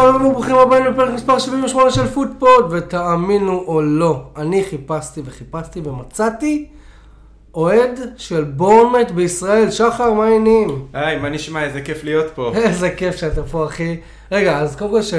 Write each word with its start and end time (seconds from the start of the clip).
חברים 0.00 0.26
וברוכים 0.26 0.56
הבאים 0.56 0.84
לפרק 0.84 1.14
מספר 1.14 1.38
78 1.38 1.90
של 1.90 2.06
פודפוד, 2.06 2.66
ותאמינו 2.70 3.64
או 3.66 3.82
לא, 3.82 4.22
אני 4.36 4.64
חיפשתי 4.64 5.20
וחיפשתי 5.24 5.80
ומצאתי 5.84 6.66
אוהד 7.54 8.00
של 8.16 8.44
בורנמט 8.44 9.10
בישראל. 9.10 9.70
שחר, 9.70 10.12
מה 10.12 10.24
העניינים? 10.24 10.86
היי, 10.92 11.18
מה 11.18 11.28
נשמע? 11.28 11.64
איזה 11.64 11.80
כיף 11.80 12.04
להיות 12.04 12.26
פה. 12.34 12.52
איזה 12.56 12.90
כיף 12.90 13.16
שאתה 13.16 13.42
פה, 13.42 13.64
אחי. 13.64 13.96
רגע, 14.32 14.58
אז 14.58 14.76
קודם 14.76 14.90
כל, 14.90 15.02
ש... 15.02 15.14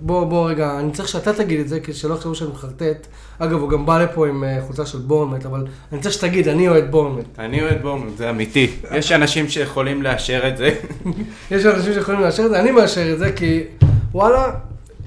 בוא, 0.00 0.24
בוא 0.24 0.50
רגע, 0.50 0.78
אני 0.78 0.92
צריך 0.92 1.08
שאתה 1.08 1.32
תגיד 1.32 1.60
את 1.60 1.68
זה, 1.68 1.80
כי 1.80 1.92
שלא 1.92 2.14
יחשבו 2.14 2.34
שאני 2.34 2.50
מחרטט. 2.50 3.06
אגב, 3.38 3.60
הוא 3.60 3.70
גם 3.70 3.86
בא 3.86 4.02
לפה 4.02 4.28
עם 4.28 4.44
אה, 4.44 4.58
חולצה 4.66 4.86
של 4.86 4.98
בורנמט, 4.98 5.46
אבל 5.46 5.66
אני 5.92 6.00
צריך 6.00 6.14
שתגיד, 6.14 6.48
אני 6.48 6.68
אוהד 6.68 6.90
בורנמט. 6.90 7.38
אני 7.38 7.62
אוהד 7.62 7.82
בורנמוט, 7.82 8.16
זה 8.16 8.30
אמיתי. 8.30 8.70
יש 8.92 9.12
אנשים 9.12 9.48
שיכולים 9.48 10.02
לאשר 10.02 10.48
את 10.48 10.56
זה. 10.56 10.70
יש 11.50 11.66
אנשים 11.66 11.92
שיכולים 11.92 12.20
לאשר 12.20 12.44
את 12.44 12.50
זה, 12.50 12.60
אני 12.60 12.70
מאשר 12.70 13.12
את 13.12 13.18
זה, 13.18 13.32
כי 13.32 13.62
וואלה, 14.12 14.54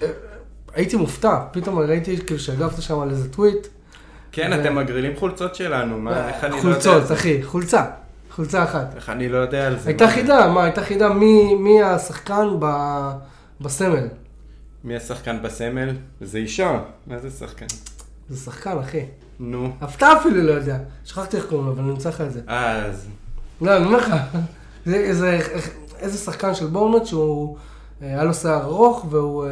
אה, 0.02 0.08
הייתי 0.74 0.96
מופתע. 0.96 1.38
פתאום 1.52 1.80
ראיתי 1.80 2.18
כאילו 2.18 2.40
שהגבת 2.40 2.82
שם 2.82 3.00
על 3.00 3.10
איזה 3.10 3.30
טוויט. 3.30 3.68
כן, 4.32 4.52
ו- 4.54 4.62
אתם 4.62 4.76
מגרילים 4.76 5.16
חולצות 5.20 5.56
שלנו, 5.56 5.98
מה, 5.98 6.30
איך 6.30 6.44
אני 6.44 6.52
לא 6.52 6.56
יודע 6.58 6.72
חולצות? 6.72 7.12
אחי, 7.12 7.44
חולצה. 7.44 7.86
חולצה 8.32 8.64
אחת. 8.64 8.94
איך 8.96 9.10
אני 9.10 9.30
לא 9.30 9.38
יודע 9.38 9.68
על 9.68 9.80
זה? 9.80 9.90
הייתה 9.90 10.08
חידה, 10.08 10.48
מה, 10.48 10.64
הייתה 10.64 10.84
חידה 10.84 11.10
מי, 11.10 11.56
מי 11.56 11.84
השחקן 11.84 12.48
ב, 12.60 12.66
בסמל. 13.62 14.08
מי 14.84 14.96
השחקן 14.96 15.42
בסמל? 15.42 15.90
זה 16.22 16.38
אישה. 16.38 16.80
מה 17.08 17.20
זה 17.20 17.30
שחקן? 17.30 17.66
זה 18.30 18.46
שחקן, 18.46 18.78
אחי. 18.80 19.02
נו. 19.40 19.72
אתה 19.96 20.14
אפילו 20.14 20.42
לא 20.44 20.52
יודע. 20.52 20.78
שכחתי 21.06 21.38
איך 21.38 21.46
קוראים 21.46 21.68
לו, 21.68 21.74
אבל 21.74 21.82
אני 21.84 21.92
אמצא 21.92 22.10
לך 22.10 22.22
את 22.22 22.34
זה. 22.34 22.42
אה, 22.50 22.86
אז... 22.86 23.08
לא, 23.62 23.78
אני 23.78 23.86
אומר 23.86 23.98
לך, 23.98 24.14
זה 24.86 24.96
איזה, 26.00 26.18
שחקן 26.18 26.56
של 26.56 26.66
בורנמט 26.66 27.06
שהוא, 27.06 27.58
היה 28.02 28.24
לו 28.24 28.34
שיער 28.34 28.64
ארוך 28.64 29.06
והוא 29.10 29.46
אה, 29.46 29.52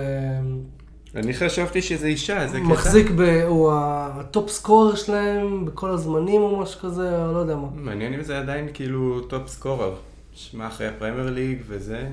אני 1.16 1.33
חשבתי 1.33 1.81
שזה 1.81 2.08
אישה, 2.08 2.44
איזה 2.44 2.58
קטע. 2.58 2.67
מחזיק, 2.67 3.11
ב, 3.16 3.22
הוא 3.47 3.72
ה 3.73 3.92
top 3.92 4.49
scorer 4.49 4.95
שלהם 4.95 5.66
בכל 5.66 5.89
הזמנים 5.89 6.41
או 6.41 6.61
משהו 6.61 6.80
כזה, 6.80 7.25
או 7.25 7.33
לא 7.33 7.39
יודע 7.39 7.55
מה. 7.55 7.67
מעניין 7.75 8.13
אם 8.13 8.23
זה 8.23 8.39
עדיין 8.39 8.67
כאילו 8.73 9.22
top 9.21 9.47
scorer. 9.47 9.95
שמע 10.33 10.67
אחרי 10.67 10.88
הפרמייר 10.88 11.30
ליג 11.30 11.61
וזה. 11.67 12.08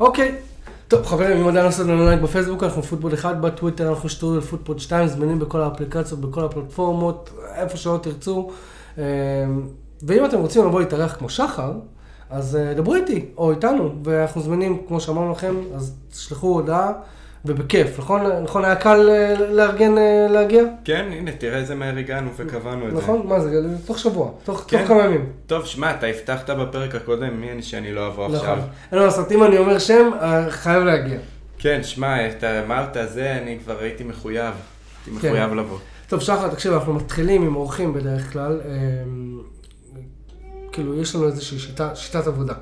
אוקיי. 0.00 0.34
טוב, 0.88 1.06
חברים, 1.06 1.36
אם 1.36 1.48
עדיין 1.48 1.64
לא 1.64 1.68
עשיתם 1.68 1.88
לנו 1.88 2.04
לייק 2.04 2.20
בפייסבוק, 2.20 2.62
אנחנו 2.62 2.82
פוטבול 2.82 3.14
1, 3.14 3.36
בטוויטר 3.36 3.88
אנחנו 3.88 4.08
שטרודל 4.08 4.40
פוטבול 4.40 4.78
2, 4.78 5.08
זמינים 5.08 5.38
בכל 5.38 5.60
האפליקציות, 5.60 6.20
בכל 6.20 6.44
הפלטפורמות, 6.44 7.30
איפה 7.54 7.76
שלא 7.76 7.98
תרצו. 8.02 8.50
אה, 8.98 9.04
ואם 10.02 10.24
אתם 10.24 10.38
רוצים 10.38 10.66
לבוא 10.66 10.80
להתארח 10.80 11.16
כמו 11.16 11.28
שחר, 11.30 11.72
אז 12.30 12.56
אה, 12.56 12.74
דברו 12.74 12.94
איתי, 12.94 13.24
או 13.38 13.50
איתנו, 13.50 13.94
ואנחנו 14.04 14.42
זמינים, 14.42 14.78
כמו 14.88 15.00
שאמרנו 15.00 15.32
לכם, 15.32 15.54
אז 15.74 15.94
תשלחו 16.10 16.46
הודעה, 16.46 16.92
ובכיף, 17.44 17.98
נכון? 17.98 18.20
נכון 18.42 18.64
היה 18.64 18.76
קל 18.76 19.08
אה, 19.10 19.34
לארגן 19.50 19.98
אה, 19.98 20.26
להגיע? 20.30 20.62
כן, 20.84 21.08
הנה, 21.12 21.30
תראה 21.32 21.58
איזה 21.58 21.74
מהר 21.74 21.96
הגענו 21.96 22.30
וקבענו 22.36 22.88
את 22.88 22.90
זה. 22.90 22.98
נכון? 22.98 23.26
מה 23.26 23.40
זה, 23.40 23.50
תוך 23.86 23.98
שבוע, 23.98 24.30
תוך 24.44 24.64
כן. 24.68 24.86
כמה 24.86 25.04
ימים. 25.04 25.26
טוב, 25.46 25.64
שמע, 25.64 25.90
אתה 25.90 26.06
הבטחת 26.06 26.50
בפרק 26.50 26.94
הקודם, 26.94 27.40
מי 27.40 27.52
אני 27.52 27.62
שאני 27.62 27.92
לא 27.92 28.06
אבוא 28.06 28.26
עכשיו? 28.26 28.40
נכון. 28.40 28.58
אין 28.92 28.98
מה 29.00 29.06
לעשות, 29.06 29.32
אם 29.32 29.44
אני 29.44 29.58
אומר 29.58 29.78
שם, 29.78 30.10
חייב 30.48 30.82
להגיע. 30.82 31.18
כן, 31.58 31.82
שמע, 31.82 32.28
אתה 32.28 32.64
אמרת 32.64 32.96
זה, 33.08 33.38
אני 33.42 33.58
כבר 33.64 33.78
הייתי 33.78 34.04
מחויב. 34.04 34.54
הייתי 35.06 35.20
כן. 35.20 35.28
מחויב 35.28 35.54
לבוא. 35.54 35.78
טוב, 36.08 36.20
שחר, 36.20 36.48
תקשיב, 36.48 36.72
אנחנו 36.72 36.94
מתחילים 36.94 37.42
עם 37.42 37.56
אורחים 37.56 37.92
בדרך 37.92 38.32
כלל. 38.32 38.60
כאילו, 40.76 41.00
יש 41.00 41.14
לנו 41.14 41.26
איזושהי 41.26 41.58
שיטה, 41.58 41.94
שיטת 41.94 42.26
עבודה. 42.26 42.54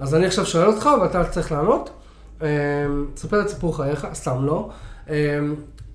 אז 0.00 0.14
אני 0.14 0.26
עכשיו 0.26 0.46
שואל 0.46 0.66
אותך, 0.66 0.88
ואתה 1.02 1.24
צריך 1.24 1.52
לענות. 1.52 1.90
אמ, 2.42 2.46
ספר 3.16 3.40
את 3.40 3.48
סיפור 3.48 3.76
חייך, 3.76 4.06
סתם 4.14 4.44
לא. 4.44 4.70
אמ, 5.10 5.14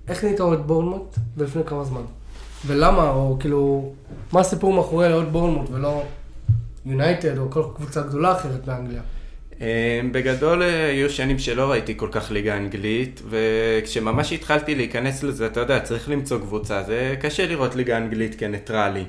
איך 0.08 0.24
נהיית 0.24 0.40
אוהד 0.40 0.58
בורנמוט 0.58 1.16
ולפני 1.36 1.62
כמה 1.66 1.84
זמן? 1.84 2.02
ולמה, 2.66 3.10
או 3.10 3.36
כאילו, 3.40 3.92
מה 4.32 4.40
הסיפור 4.40 4.72
מאחורי 4.72 5.12
אוהד 5.12 5.32
בורנמוט 5.32 5.70
ולא 5.70 6.02
יונייטד 6.86 7.38
או 7.38 7.50
כל 7.50 7.62
קבוצה 7.76 8.00
גדולה 8.00 8.32
אחרת 8.32 8.64
באנגליה? 8.64 9.02
אה, 9.60 10.00
בגדול 10.12 10.62
אה, 10.62 10.86
היו 10.86 11.10
שנים 11.10 11.38
שלא 11.38 11.70
ראיתי 11.70 11.94
כל 11.96 12.08
כך 12.12 12.30
ליגה 12.30 12.56
אנגלית, 12.56 13.22
וכשממש 13.28 14.32
התחלתי 14.32 14.74
להיכנס 14.74 15.22
לזה, 15.22 15.46
אתה 15.46 15.60
יודע, 15.60 15.80
צריך 15.80 16.08
למצוא 16.08 16.38
קבוצה, 16.38 16.82
זה 16.82 17.14
קשה 17.20 17.46
לראות 17.46 17.74
ליגה 17.74 17.96
אנגלית 17.96 18.34
כניטרלי. 18.34 19.04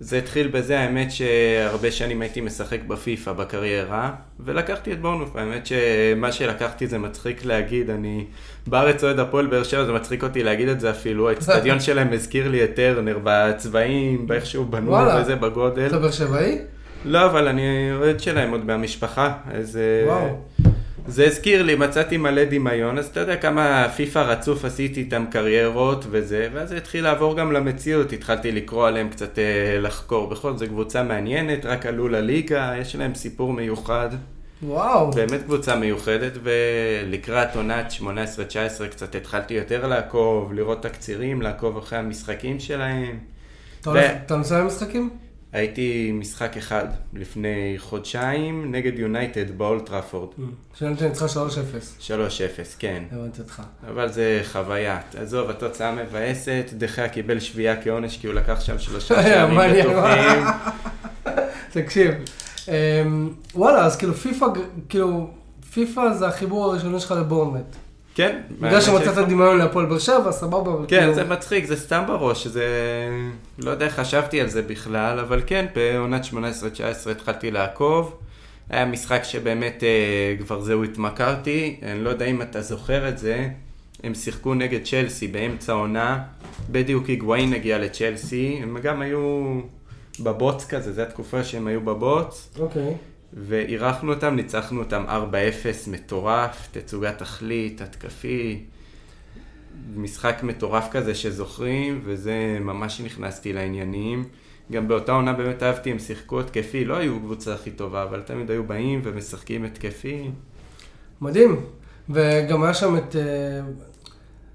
זה 0.00 0.18
התחיל 0.18 0.48
בזה, 0.48 0.80
האמת 0.80 1.10
שהרבה 1.10 1.90
שנים 1.90 2.22
הייתי 2.22 2.40
משחק 2.40 2.78
בפיפא 2.86 3.32
בקריירה, 3.32 4.10
ולקחתי 4.40 4.92
את 4.92 5.00
בורנוף, 5.00 5.36
האמת 5.36 5.66
שמה 5.66 6.32
שלקחתי 6.32 6.86
זה 6.86 6.98
מצחיק 6.98 7.44
להגיד, 7.44 7.90
אני 7.90 8.24
בארץ 8.66 9.04
אוהד 9.04 9.18
הפועל 9.18 9.46
באר 9.46 9.62
שבע, 9.62 9.84
זה 9.84 9.92
מצחיק 9.92 10.22
אותי 10.22 10.42
להגיד 10.42 10.68
את 10.68 10.80
זה 10.80 10.90
אפילו, 10.90 11.28
האצטדיון 11.28 11.80
שלהם 11.80 12.12
הזכיר 12.12 12.48
לי 12.48 12.64
את 12.64 12.74
טרנר 12.74 13.18
בצבעים, 13.24 14.26
באיך 14.26 14.46
שהוא 14.46 14.66
בנוי 14.66 14.90
וואלה. 14.90 15.20
וזה 15.22 15.36
בגודל. 15.36 15.86
אתה 15.86 15.98
באר 15.98 16.10
שבעי? 16.10 16.58
לא, 17.04 17.26
אבל 17.26 17.48
אני 17.48 17.92
אוהד 17.92 18.20
שלהם 18.20 18.50
עוד 18.50 18.64
מהמשפחה, 18.64 19.32
אז... 19.52 19.76
אה, 19.76 20.08
וואו. 20.08 20.40
זה 21.08 21.26
הזכיר 21.26 21.62
לי, 21.62 21.74
מצאתי 21.74 22.16
מלא 22.16 22.44
דמיון, 22.44 22.98
אז 22.98 23.06
אתה 23.06 23.20
יודע 23.20 23.36
כמה 23.36 23.88
פיפא 23.96 24.18
רצוף 24.18 24.64
עשיתי 24.64 25.00
איתם 25.00 25.24
קריירות 25.30 26.04
וזה, 26.10 26.48
ואז 26.52 26.68
זה 26.68 26.76
התחיל 26.76 27.04
לעבור 27.04 27.36
גם 27.36 27.52
למציאות, 27.52 28.12
התחלתי 28.12 28.52
לקרוא 28.52 28.88
עליהם 28.88 29.08
קצת 29.08 29.38
אה, 29.38 29.78
לחקור. 29.80 30.26
בכל 30.26 30.50
זאת, 30.50 30.58
זו 30.58 30.66
קבוצה 30.66 31.02
מעניינת, 31.02 31.66
רק 31.66 31.86
עלו 31.86 32.08
לליגה, 32.08 32.74
יש 32.80 32.96
להם 32.96 33.14
סיפור 33.14 33.52
מיוחד. 33.52 34.08
וואו. 34.62 35.10
באמת 35.10 35.42
קבוצה 35.42 35.76
מיוחדת, 35.76 36.32
ולקראת 36.42 37.56
עונת 37.56 37.92
18-19 38.00 38.04
קצת 38.90 39.14
התחלתי 39.14 39.54
יותר 39.54 39.86
לעקוב, 39.86 40.52
לראות 40.52 40.82
תקצירים, 40.82 41.42
לעקוב 41.42 41.76
אחרי 41.76 41.98
המשחקים 41.98 42.60
שלהם. 42.60 43.18
אתה 44.26 44.36
נוסע 44.36 44.60
למשחקים? 44.60 45.10
הייתי 45.56 46.12
משחק 46.14 46.56
אחד 46.56 46.84
לפני 47.14 47.74
חודשיים 47.78 48.74
נגד 48.74 48.98
יונייטד 48.98 49.58
באולטראפורד. 49.58 50.28
שיונייטד 50.78 51.04
ניצחה 51.06 51.26
3-0. 51.26 51.28
3-0, 52.00 52.10
כן. 52.78 53.02
הבנתי 53.12 53.40
אותך. 53.42 53.62
אבל 53.88 54.12
זה 54.12 54.40
חוויה. 54.52 55.00
עזוב, 55.16 55.50
התוצאה 55.50 55.92
מבאסת, 55.94 56.64
דחיה 56.72 57.08
קיבל 57.08 57.40
שביעייה 57.40 57.82
כעונש 57.82 58.16
כי 58.16 58.26
הוא 58.26 58.34
לקח 58.34 58.60
שם 58.60 58.78
שלושה 58.78 59.22
שערים. 59.22 59.58
בטוחים. 59.80 60.44
תקשיב, 61.82 62.14
אמ, 62.68 63.30
וואלה, 63.54 63.84
אז 63.86 63.96
כאילו 63.96 64.14
פיפא, 64.14 64.46
כאילו, 64.88 65.30
פיפא 65.72 66.12
זה 66.12 66.28
החיבור 66.28 66.64
הראשוני 66.64 67.00
שלך 67.00 67.10
לבורנמט. 67.10 67.76
כן. 68.16 68.40
בגלל 68.60 68.80
שמצאת 68.80 69.28
דמיון 69.28 69.58
להפועל 69.58 69.86
באר 69.86 69.98
שבע, 69.98 70.32
סבבה. 70.32 70.72
כן, 70.88 71.00
כאילו- 71.00 71.14
זה 71.14 71.24
מצחיק, 71.24 71.64
זה 71.64 71.76
סתם 71.76 72.04
בראש, 72.06 72.46
זה... 72.46 72.66
לא 73.58 73.70
יודע 73.70 73.86
איך 73.86 73.94
חשבתי 73.94 74.40
על 74.40 74.48
זה 74.48 74.62
בכלל, 74.62 75.18
אבל 75.18 75.42
כן, 75.46 75.66
בעונת 75.74 76.24
18-19 76.24 77.10
התחלתי 77.10 77.50
לעקוב. 77.50 78.16
היה 78.70 78.84
משחק 78.84 79.24
שבאמת 79.24 79.82
אה, 79.82 80.36
כבר 80.44 80.60
זהו 80.60 80.84
התמכרתי, 80.84 81.80
אני 81.82 82.04
לא 82.04 82.10
יודע 82.10 82.24
אם 82.24 82.42
אתה 82.42 82.62
זוכר 82.62 83.08
את 83.08 83.18
זה, 83.18 83.48
הם 84.04 84.14
שיחקו 84.14 84.54
נגד 84.54 84.84
צ'לסי 84.84 85.28
באמצע 85.28 85.72
העונה, 85.72 86.22
בדיוק 86.70 87.06
היגואין 87.06 87.52
הגיע 87.52 87.78
לצ'לסי, 87.78 88.58
הם 88.62 88.78
גם 88.82 89.00
היו 89.00 89.60
בבוץ 90.20 90.66
כזה, 90.66 90.92
זו 90.92 91.02
התקופה 91.02 91.44
שהם 91.44 91.66
היו 91.66 91.80
בבוץ. 91.80 92.48
אוקיי. 92.58 92.94
ואירחנו 93.36 94.12
אותם, 94.12 94.34
ניצחנו 94.34 94.80
אותם 94.80 95.04
4-0, 95.08 95.10
מטורף, 95.90 96.68
תצוגת 96.72 97.18
תכלית, 97.18 97.80
התקפי, 97.80 98.64
משחק 99.96 100.42
מטורף 100.42 100.88
כזה 100.90 101.14
שזוכרים, 101.14 102.00
וזה 102.04 102.58
ממש 102.60 103.00
נכנסתי 103.00 103.52
לעניינים. 103.52 104.24
גם 104.72 104.88
באותה 104.88 105.12
עונה 105.12 105.32
באמת 105.32 105.62
אהבתי, 105.62 105.90
הם 105.90 105.98
שיחקו 105.98 106.40
התקפי, 106.40 106.84
לא 106.84 106.96
היו 106.96 107.20
קבוצה 107.20 107.54
הכי 107.54 107.70
טובה, 107.70 108.02
אבל 108.02 108.20
תמיד 108.20 108.50
היו 108.50 108.64
באים 108.64 109.00
ומשחקים 109.04 109.64
התקפי. 109.64 110.30
מדהים. 111.20 111.60
וגם 112.10 112.62
היה 112.62 112.74
שם 112.74 112.96
את, 112.96 113.16
אה, 113.16 113.60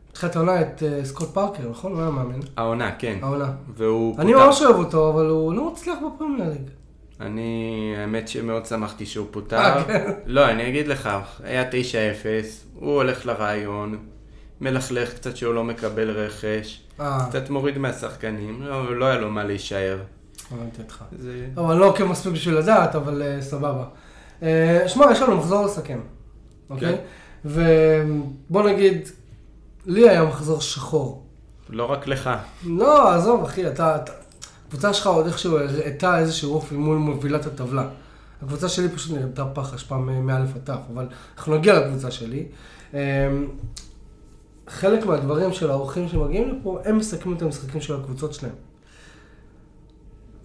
בתחילת 0.10 0.36
העונה, 0.36 0.62
את 0.62 0.84
אה, 0.84 1.06
סקוט 1.06 1.34
פארקר, 1.34 1.69
נכון? 1.69 1.92
הוא 1.92 2.01
היה 2.01 2.10
מאמן. 2.10 2.39
העונה, 2.57 2.95
כן. 3.00 3.18
העונה. 3.22 3.51
והוא 3.77 4.19
אני. 4.19 4.34
ממש 4.34 4.62
אוהב 4.62 4.75
אותו, 4.75 5.10
אבל 5.13 5.25
הוא 5.25 5.54
לא 5.54 5.72
מצליח 5.72 5.98
בפרמייר 6.16 6.50
ליג. 6.50 6.81
אני, 7.22 7.72
האמת 7.98 8.28
שמאוד 8.28 8.66
שמחתי 8.66 9.06
שהוא 9.06 9.28
פוטר. 9.32 9.58
אה, 9.58 9.84
כן. 9.84 10.12
לא, 10.26 10.50
אני 10.50 10.70
אגיד 10.70 10.88
לך, 10.88 11.10
היה 11.44 11.70
9-0, 11.70 11.74
הוא 12.76 12.96
הולך 12.96 13.26
לרעיון, 13.26 13.98
מלכלך 14.62 15.14
קצת 15.14 15.38
שהוא 15.38 15.54
לא 15.54 15.64
מקבל 15.64 16.10
רכש, 16.12 16.82
אה, 17.00 17.26
קצת 17.30 17.50
מוריד 17.50 17.78
מהשחקנים, 17.78 18.62
לא, 18.62 18.96
לא 18.96 19.06
היה 19.06 19.18
לו 19.18 19.30
מה 19.30 19.44
להישאר. 19.44 19.98
הבנתי 20.52 20.82
אותך. 20.82 21.04
זה... 21.20 21.46
אבל 21.58 21.76
לא 21.76 21.86
עוקב 21.86 22.04
מספיק 22.04 22.34
בשביל 22.34 22.56
לדעת, 22.58 22.96
אבל 22.96 23.22
אה, 23.22 23.42
סבבה. 23.42 23.84
אה, 24.44 24.84
שמע, 24.88 25.06
יש 25.12 25.22
לנו 25.22 25.36
מחזור 25.38 25.66
לסכם, 25.66 26.00
אוקיי? 26.70 26.96
כן. 26.98 27.02
ובוא 27.46 28.70
נגיד, 28.70 29.10
לי 29.86 30.10
היה 30.10 30.24
מחזור 30.24 30.62
שחור. 30.62 31.26
לא 31.70 31.92
רק 31.92 32.08
לך. 32.08 32.30
לא, 32.66 33.14
עזוב, 33.14 33.44
אחי, 33.44 33.68
אתה... 33.68 33.96
אתה- 33.96 34.21
הקבוצה 34.72 34.94
שלך 34.94 35.08
עוד 35.08 35.26
איכשהו 35.26 35.58
הראתה 35.58 36.20
איזשהו 36.20 36.54
אופי 36.54 36.76
מול 36.76 36.98
מובילת 36.98 37.46
הטבלה. 37.46 37.88
הקבוצה 38.42 38.70
שלי 38.70 38.90
פשוט 38.90 39.18
נראתה 39.18 39.46
פח 39.46 39.74
אשפה 39.74 39.98
מא' 39.98 40.38
עד 40.38 40.48
ת', 40.64 40.70
אבל 40.70 41.08
אנחנו 41.38 41.58
נגיע 41.58 41.80
לקבוצה 41.80 42.12
שלי. 42.12 42.46
אמ, 42.94 43.00
חלק 44.68 45.06
מהדברים 45.06 45.54
של 45.54 45.72
האורחים 45.72 46.08
שמגיעים 46.08 46.60
לפה, 46.60 46.80
הם 46.86 46.98
מסכמים 46.98 47.38
את 47.38 47.42
המשחקים 47.42 47.82
של 47.82 47.96
הקבוצות 47.96 48.34
שלהם. 48.34 48.54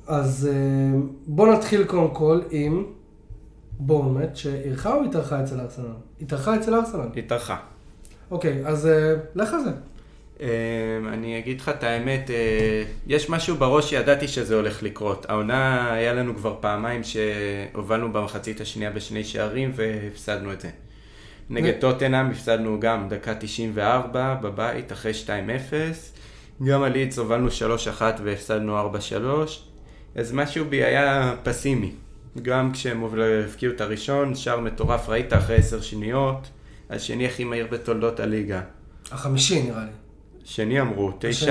אז 0.06 0.48
אמ, 0.52 1.08
בואו 1.26 1.52
נתחיל 1.52 1.84
קודם 1.84 2.14
כל 2.14 2.40
עם 2.50 2.84
בורנמט, 3.78 4.36
שאירחה 4.36 4.94
או 4.94 5.04
התארחה 5.04 5.42
אצל 5.44 5.60
ארסנל? 5.60 5.86
התארחה 6.20 6.56
אצל 6.56 6.74
ארסנל. 6.74 7.08
התארחה. 7.16 7.56
אוקיי, 8.30 8.66
אז 8.66 8.86
אה, 8.86 9.14
לך 9.34 9.54
על 9.54 9.64
זה. 9.64 9.70
אמ, 10.40 10.46
אני 11.08 11.38
אגיד 11.38 11.60
לך 11.60 11.68
את 11.68 11.84
האמת, 11.84 12.30
אה, 12.30 12.82
יש 13.06 13.30
משהו 13.30 13.56
בראש 13.56 13.90
שידעתי 13.90 14.28
שזה 14.28 14.54
הולך 14.54 14.82
לקרות. 14.82 15.26
העונה, 15.28 15.92
היה 15.92 16.12
לנו 16.12 16.36
כבר 16.36 16.56
פעמיים 16.60 17.00
שהובלנו 17.04 18.12
במחצית 18.12 18.60
השנייה 18.60 18.90
בשני 18.90 19.24
שערים 19.24 19.72
והפסדנו 19.74 20.52
את 20.52 20.60
זה. 20.60 20.70
נגד 21.50 21.72
טוטנאם 21.80 22.30
הפסדנו 22.30 22.80
גם 22.80 23.08
דקה 23.08 23.34
94 23.34 24.34
בבית 24.34 24.92
אחרי 24.92 25.12
2-0. 25.26 25.30
גם 26.64 26.82
על 26.82 26.92
לידס 26.92 27.18
הובלנו 27.18 27.48
3-1 27.98 28.02
והפסדנו 28.24 28.80
4-3. 28.80 28.94
אז 30.14 30.32
משהו 30.32 30.64
בי 30.64 30.84
היה 30.84 31.34
פסימי. 31.42 31.92
גם 32.42 32.72
כשהם 32.72 33.04
הבקיעו 33.04 33.72
את 33.72 33.80
הראשון, 33.80 34.34
שער 34.34 34.60
מטורף, 34.60 35.08
ראית 35.08 35.32
אחרי 35.32 35.56
10 35.56 35.80
שניות, 35.80 36.48
השני 36.90 37.26
הכי 37.26 37.44
מהיר 37.44 37.66
בתולדות 37.70 38.20
הליגה. 38.20 38.60
החמישי 39.10 39.62
נראה 39.62 39.84
לי. 39.84 40.05
שני 40.46 40.80
אמרו, 40.80 41.10
9.30 41.10 41.48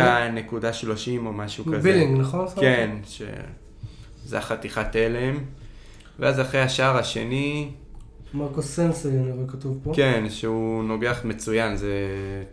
או 1.25 1.33
משהו 1.33 1.65
כזה. 1.65 1.77
בילינג, 1.77 2.19
נכון? 2.19 2.45
כן, 2.56 2.89
ש... 3.07 3.21
זה 4.25 4.38
החתיכת 4.38 4.95
הלם. 4.95 5.38
ואז 6.19 6.39
אחרי 6.39 6.62
השער 6.62 6.97
השני, 6.97 7.71
מרקו 8.33 8.62
סנסי, 8.62 9.07
אני 9.07 9.31
רואה 9.31 9.47
כתוב 9.47 9.80
פה. 9.83 9.92
כן, 9.95 10.24
שהוא 10.30 10.83
נוגח 10.83 11.21
מצוין, 11.24 11.75
זה 11.75 11.94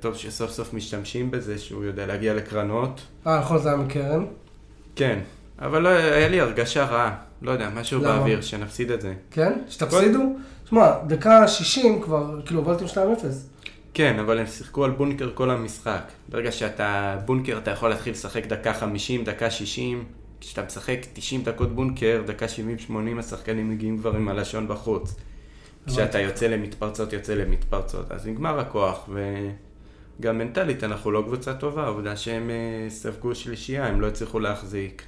טוב 0.01 0.15
שסוף 0.15 0.51
סוף 0.51 0.75
משתמשים 0.75 1.31
בזה, 1.31 1.59
שהוא 1.59 1.85
יודע 1.85 2.07
להגיע 2.07 2.35
לקרנות. 2.35 3.01
אה, 3.27 3.41
נכון, 3.41 3.59
זה 3.59 3.69
היה 3.69 3.79
מקרן. 3.79 4.25
כן, 4.97 5.19
אבל 5.59 5.83
לא, 5.83 5.89
היה 5.89 6.29
לי 6.29 6.41
הרגשה 6.41 6.85
רעה, 6.85 7.17
לא 7.43 7.51
יודע, 7.51 7.71
משהו 7.75 8.01
למה? 8.01 8.17
באוויר, 8.17 8.41
שנפסיד 8.41 8.91
את 8.91 9.01
זה. 9.01 9.15
כן? 9.31 9.53
שתפסידו? 9.69 10.37
שמע, 10.69 10.91
דקה 11.07 11.49
60 11.49 12.03
כבר, 12.03 12.41
כאילו, 12.47 12.61
הובלתם 12.61 12.85
2-0. 12.85 12.89
כן, 13.95 14.19
אבל 14.19 14.39
הם 14.39 14.47
שיחקו 14.47 14.85
על 14.85 14.91
בונקר 14.91 15.31
כל 15.35 15.51
המשחק. 15.51 16.03
ברגע 16.29 16.53
שאתה 16.53 17.19
בונקר, 17.25 17.59
אתה 17.59 17.71
יכול 17.71 17.89
להתחיל 17.89 18.13
לשחק 18.13 18.47
דקה 18.47 18.75
50, 18.75 19.25
דקה 19.25 19.51
60. 19.51 20.05
כשאתה 20.41 20.63
משחק 20.63 20.99
90 21.13 21.43
דקות 21.43 21.75
בונקר, 21.75 22.23
דקה 22.27 22.47
70-80 22.89 22.93
השחקנים 23.19 23.71
מגיעים 23.71 23.99
כבר 23.99 24.17
עם 24.17 24.29
הלשון 24.29 24.69
בחוץ. 24.69 25.15
כשאתה 25.87 26.19
יוצא 26.19 26.47
למתפרצות, 26.47 27.13
יוצא 27.13 27.35
למתפרצות. 27.35 28.13
אז 28.13 28.27
נגמר 28.27 28.61
הכוח, 28.61 29.09
וגם 30.19 30.39
מנטלית 30.39 30.85
אנחנו 30.85 31.11
לא 31.11 31.23
קבוצה 31.27 31.55
טובה, 31.55 31.85
העובדה 31.85 32.17
שהם 32.17 32.51
אה, 32.51 32.91
ספגו 32.91 33.35
שלישייה, 33.35 33.87
הם 33.87 34.01
לא 34.01 34.07
הצליחו 34.07 34.41
להחזיק. 34.41 35.07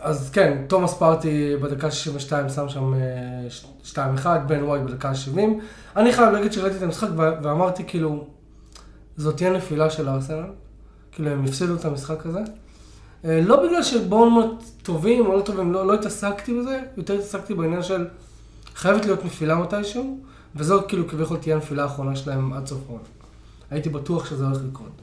אז 0.00 0.30
כן, 0.30 0.64
תומאס 0.68 0.94
פארטי 0.94 1.56
בדקה 1.56 1.90
62 1.90 2.48
שם 2.48 2.68
שם 2.68 2.94
אה, 2.94 4.18
2-1, 4.24 4.26
בן 4.46 4.62
וואי 4.62 4.80
בדקה 4.80 5.14
70. 5.14 5.60
אני 5.96 6.12
חייב 6.12 6.30
להגיד 6.32 6.52
שראיתי 6.52 6.76
את 6.76 6.82
המשחק 6.82 7.08
ואמרתי 7.16 7.84
כאילו, 7.86 8.24
זאת 9.16 9.36
תהיה 9.36 9.50
נפילה 9.50 9.90
של 9.90 10.08
ארסנל. 10.08 10.44
כאילו, 11.12 11.30
הם 11.30 11.44
הפסידו 11.44 11.74
את 11.74 11.84
המשחק 11.84 12.26
הזה. 12.26 12.40
אה, 13.24 13.40
לא 13.44 13.66
בגלל 13.66 13.82
שבורנמוט 13.82 14.64
טובים 14.82 15.26
או 15.26 15.36
לא 15.36 15.42
טובים, 15.42 15.72
לא, 15.72 15.86
לא 15.86 15.94
התעסקתי 15.94 16.60
בזה, 16.60 16.80
יותר 16.96 17.14
התעסקתי 17.14 17.54
בעניין 17.54 17.82
של 17.82 18.06
חייבת 18.74 19.04
להיות 19.04 19.24
נפילה 19.24 19.54
מתישהו, 19.54 20.18
וזו 20.56 20.82
כאילו 20.88 21.08
כביכול 21.08 21.36
תהיה 21.36 21.54
הנפילה 21.54 21.82
האחרונה 21.82 22.16
שלהם 22.16 22.52
עד 22.52 22.66
סוף 22.66 22.80
העונה. 22.86 23.04
הייתי 23.70 23.88
בטוח 23.88 24.30
שזה 24.30 24.46
הולך 24.46 24.58
לקרות. 24.70 25.02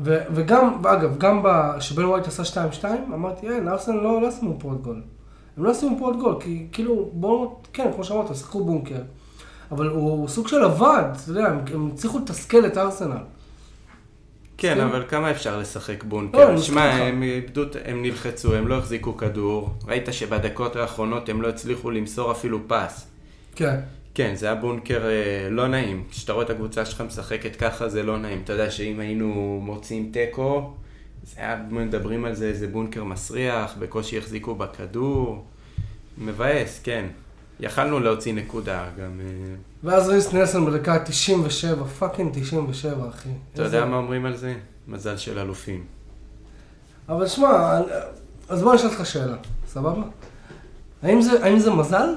ו- 0.00 0.22
וגם, 0.34 0.78
ואגב, 0.82 1.18
גם 1.18 1.42
כשבן 1.78 2.04
ווייט 2.04 2.26
עשה 2.26 2.60
2-2, 2.80 2.84
אמרתי, 3.14 3.50
אין, 3.50 3.68
ארסנל 3.68 3.96
לא, 3.96 4.22
לא 4.22 4.30
שמו 4.30 4.56
פה 4.58 4.68
עוד 4.68 4.82
גול. 4.82 5.02
הם 5.56 5.64
לא 5.64 5.74
שמו 5.74 5.98
פה 5.98 6.04
עוד 6.04 6.18
גול, 6.18 6.36
כי 6.40 6.66
כאילו, 6.72 7.10
בואו, 7.12 7.60
כן, 7.72 7.90
כמו 7.94 8.04
שאמרת, 8.04 8.36
שיחקו 8.36 8.64
בונקר. 8.64 9.02
אבל 9.70 9.88
הוא, 9.88 10.10
הוא 10.10 10.28
סוג 10.28 10.48
של 10.48 10.64
עבד, 10.64 11.02
אתה 11.12 11.30
יודע, 11.30 11.46
הם, 11.46 11.58
הם 11.74 11.90
הצליחו 11.94 12.18
לתסכל 12.18 12.66
את 12.66 12.78
ארסנל. 12.78 13.16
כן, 14.58 14.74
מסכים? 14.74 14.88
אבל 14.88 15.04
כמה 15.08 15.30
אפשר 15.30 15.58
לשחק 15.58 16.02
לא, 16.02 16.08
בונקר? 16.08 16.50
אני 16.50 16.62
שמע, 16.62 16.82
הם 16.82 17.22
איבדו, 17.22 17.62
הם 17.84 18.02
נלחצו, 18.02 18.54
הם 18.54 18.68
לא 18.68 18.74
החזיקו 18.78 19.16
כדור. 19.16 19.70
ראית 19.86 20.08
שבדקות 20.10 20.76
האחרונות 20.76 21.28
הם 21.28 21.42
לא 21.42 21.48
הצליחו 21.48 21.90
למסור 21.90 22.32
אפילו 22.32 22.58
פס. 22.68 23.06
כן. 23.56 23.80
כן, 24.14 24.34
זה 24.34 24.46
היה 24.46 24.54
בונקר 24.54 25.02
אה, 25.06 25.48
לא 25.50 25.68
נעים. 25.68 26.04
כשאתה 26.10 26.32
רואה 26.32 26.44
את 26.44 26.50
הקבוצה 26.50 26.84
שלך 26.84 27.00
משחקת 27.00 27.56
ככה, 27.56 27.88
זה 27.88 28.02
לא 28.02 28.18
נעים. 28.18 28.40
אתה 28.44 28.52
יודע 28.52 28.70
שאם 28.70 29.00
היינו 29.00 29.58
מוצאים 29.62 30.10
תיקו, 30.12 30.72
זה 31.24 31.40
היה, 31.40 31.62
מדברים 31.70 32.24
על 32.24 32.34
זה, 32.34 32.46
איזה 32.48 32.66
בונקר 32.68 33.04
מסריח, 33.04 33.74
בקושי 33.78 34.18
החזיקו 34.18 34.54
בכדור. 34.54 35.44
מבאס, 36.18 36.80
כן. 36.82 37.06
יכלנו 37.60 38.00
להוציא 38.00 38.34
נקודה 38.34 38.86
גם. 38.98 39.20
אה, 39.20 39.54
ואז 39.84 40.08
ריס 40.08 40.32
נלסון 40.32 40.66
בדקה 40.66 40.98
97, 41.04 41.84
fucking 41.84 42.32
97, 42.34 43.08
אחי. 43.08 43.28
אתה 43.54 43.62
איזה- 43.64 43.76
יודע 43.76 43.86
מה 43.88 43.96
אומרים 43.96 44.26
על 44.26 44.36
זה? 44.36 44.54
מזל 44.88 45.16
של 45.16 45.38
אלופים. 45.38 45.84
אבל 47.08 47.26
שמע, 47.28 47.80
אז 48.48 48.62
בוא 48.62 48.74
נשאל 48.74 48.86
אותך 48.88 49.06
שאלה, 49.06 49.36
סבבה? 49.68 50.02
האם 51.02 51.22
זה, 51.22 51.44
האם 51.44 51.58
זה 51.58 51.70
מזל? 51.70 52.08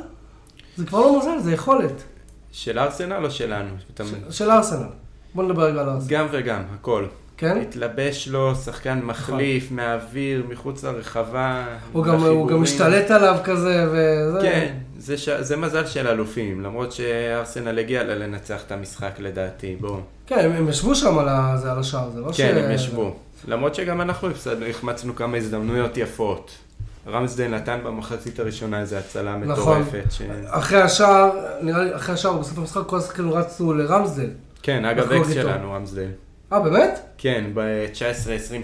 זה 0.78 0.86
כבר 0.86 1.00
לא 1.00 1.20
מזל, 1.20 1.40
זה 1.44 1.52
יכולת. 1.54 2.04
של 2.52 2.80
ארסנל 2.80 3.26
או 3.26 3.32
שלנו? 3.32 3.70
אתה- 3.94 4.04
ש- 4.06 4.38
של 4.38 4.52
ארסנל. 4.52 4.88
בוא 5.36 5.44
נדבר 5.44 5.64
רגע 5.64 5.82
על 5.82 5.90
ארסנל. 5.90 6.10
גם 6.10 6.28
וגם, 6.32 6.62
הכל. 6.76 7.06
כן? 7.38 7.58
התלבש 7.62 8.28
לו 8.28 8.56
שחקן 8.56 9.00
מחליף, 9.04 9.72
מהאוויר, 9.72 10.44
מחוץ 10.50 10.84
לרחבה. 10.84 11.66
הוא 11.94 12.04
גם, 12.04 12.24
הוא 12.24 12.48
גם. 12.48 12.62
משתלט 12.62 13.12
עליו 13.12 13.38
כזה, 13.44 13.86
וזה... 13.92 14.40
כן, 14.42 14.74
זה, 14.98 15.18
ש... 15.18 15.30
זה 15.30 15.58
מזל 15.58 15.86
של 15.86 16.08
אלופים, 16.08 16.62
למרות 16.62 16.92
שארסנל 16.92 17.80
הגיע 17.80 18.04
לה 18.04 18.16
לנצח 18.16 18.62
את 18.68 18.72
המשחק 18.72 19.12
לדעתי, 19.20 19.76
בוא. 19.80 19.98
כן, 20.28 20.40
הם, 20.40 20.52
הם 20.52 20.70
ישבו 20.70 20.96
שם 20.96 21.18
על, 21.20 21.28
ה, 21.30 21.58
זה, 21.58 21.72
על 21.72 21.80
השער, 21.80 22.10
זה 22.10 22.22
לא 22.22 22.34
ש... 22.34 22.38
כן, 22.42 22.58
הם 22.64 22.72
ישבו. 22.72 23.16
למרות 23.48 23.76
שגם 23.76 24.02
אנחנו 24.02 24.30
הפסדנו, 24.30 24.66
החמצנו 24.66 25.16
כמה 25.16 25.38
הזדמנויות 25.38 25.98
יפות. 25.98 26.52
רמסדל 27.08 27.48
נתן 27.48 27.80
במחצית 27.84 28.40
הראשונה 28.40 28.80
איזו 28.82 28.96
הצלה 28.96 29.38
נכון. 29.38 29.82
מטורפת. 29.82 30.04
ש... 30.12 30.22
אחרי 30.48 30.82
השער, 30.82 31.30
נראה 31.62 31.84
לי, 31.84 31.96
אחרי 31.96 32.14
השער, 32.14 32.38
בסוף 32.38 32.58
המשחק, 32.58 32.82
כל 32.88 32.98
השחקנים 32.98 33.32
רצו 33.32 33.74
לרמסדל. 33.74 34.30
כן, 34.64 34.86
אגב 34.86 35.12
אקס. 35.12 35.34
שלנו, 35.34 35.72
רמסדל. 35.74 36.08
אה, 36.54 36.60
באמת? 36.60 37.00
כן, 37.18 37.44
ב-19-20 37.54 38.00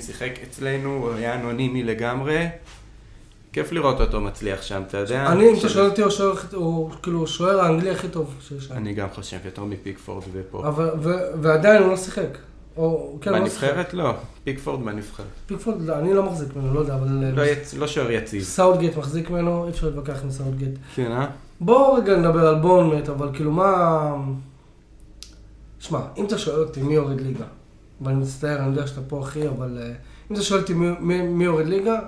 שיחק 0.02 0.30
אצלנו, 0.44 0.90
הוא 0.90 1.14
היה 1.14 1.36
אנונימי 1.36 1.84
לגמרי. 1.84 2.48
כיף 3.54 3.72
לראות 3.72 4.02
אותו 4.02 4.22
מצליח 4.22 4.62
שם, 4.62 4.82
אתה 4.88 4.98
יודע? 4.98 5.26
אני, 5.28 5.50
אם 5.50 5.56
אתה 5.60 5.70
שואל 5.70 5.86
אותי, 5.86 6.02
הוא 6.02 6.10
שוער 6.12 6.32
הכי- 6.34 6.56
הוא 6.56 6.92
כאילו 7.04 7.24
השוער 7.24 7.60
האנגלי 7.62 7.90
הכי 7.90 8.08
טוב 8.08 8.36
שיש 8.48 8.64
שם. 8.66 8.74
אני 8.74 8.94
גם 8.94 9.08
חושב, 9.16 9.38
יותר 9.46 9.64
מפיקפורד 9.64 10.24
ופה. 10.34 10.68
אבל, 10.68 10.90
ו, 11.02 11.10
ועדיין 11.42 11.82
הוא 11.84 11.92
לא 11.92 11.98
שיחק. 11.98 12.38
או, 12.78 13.18
כן, 13.22 13.32
לא. 13.32 13.40
בנבחרת? 13.40 13.94
לא, 13.94 14.14
פיקפורד 14.44 14.86
בנבחרת. 14.86 15.26
פיקפורד, 15.46 15.82
לא, 15.82 15.96
אני 16.00 16.14
לא 16.14 16.24
מחזיק 16.24 16.56
ממנו, 16.56 16.74
לא 16.74 16.80
יודע, 16.80 16.96
אבל... 16.96 17.08
לא 17.36 17.42
יצ- 17.42 17.78
לא 17.78 17.88
שוער 17.88 18.12
יציב. 18.12 18.44
סאוטגייט 18.44 18.98
מחזיק 18.98 19.30
ממנו, 19.30 19.66
אי 19.66 19.70
אפשר 19.70 19.88
להתווכח 19.88 20.24
עם 20.24 20.32
סאוטגייט. 20.32 20.74
כן, 20.96 21.12
אה? 21.12 21.28
בואו 21.60 21.94
רגע 21.94 22.16
נדבר 22.18 22.48
על 22.48 22.56
בורנמט, 22.56 23.10
אבל 23.10 23.30
כאילו 23.34 23.52
מה... 23.52 24.16
שמע, 25.80 26.00
אם 26.18 26.26
אתה 26.26 26.38
שואל 26.38 26.60
אותי 26.60 26.82
מי 26.82 26.94
יורד 26.94 27.22
ליגה, 27.22 27.46
ואני 28.02 28.16
מצטער, 28.16 28.58
אני 28.60 28.68
יודע 28.68 28.88
שאתה 28.88 29.02
פה 29.08 29.20
אחי, 29.22 29.48
אבל 29.48 29.78
אה, 29.82 29.88
אם 30.32 30.36
אתה 30.36 30.44
שואל 30.44 30.60
אותי 30.62 30.74
מי, 30.74 30.88
מי, 31.00 31.22
מי 31.22 31.44
יורד 31.44 31.66
ליגה, 31.66 32.00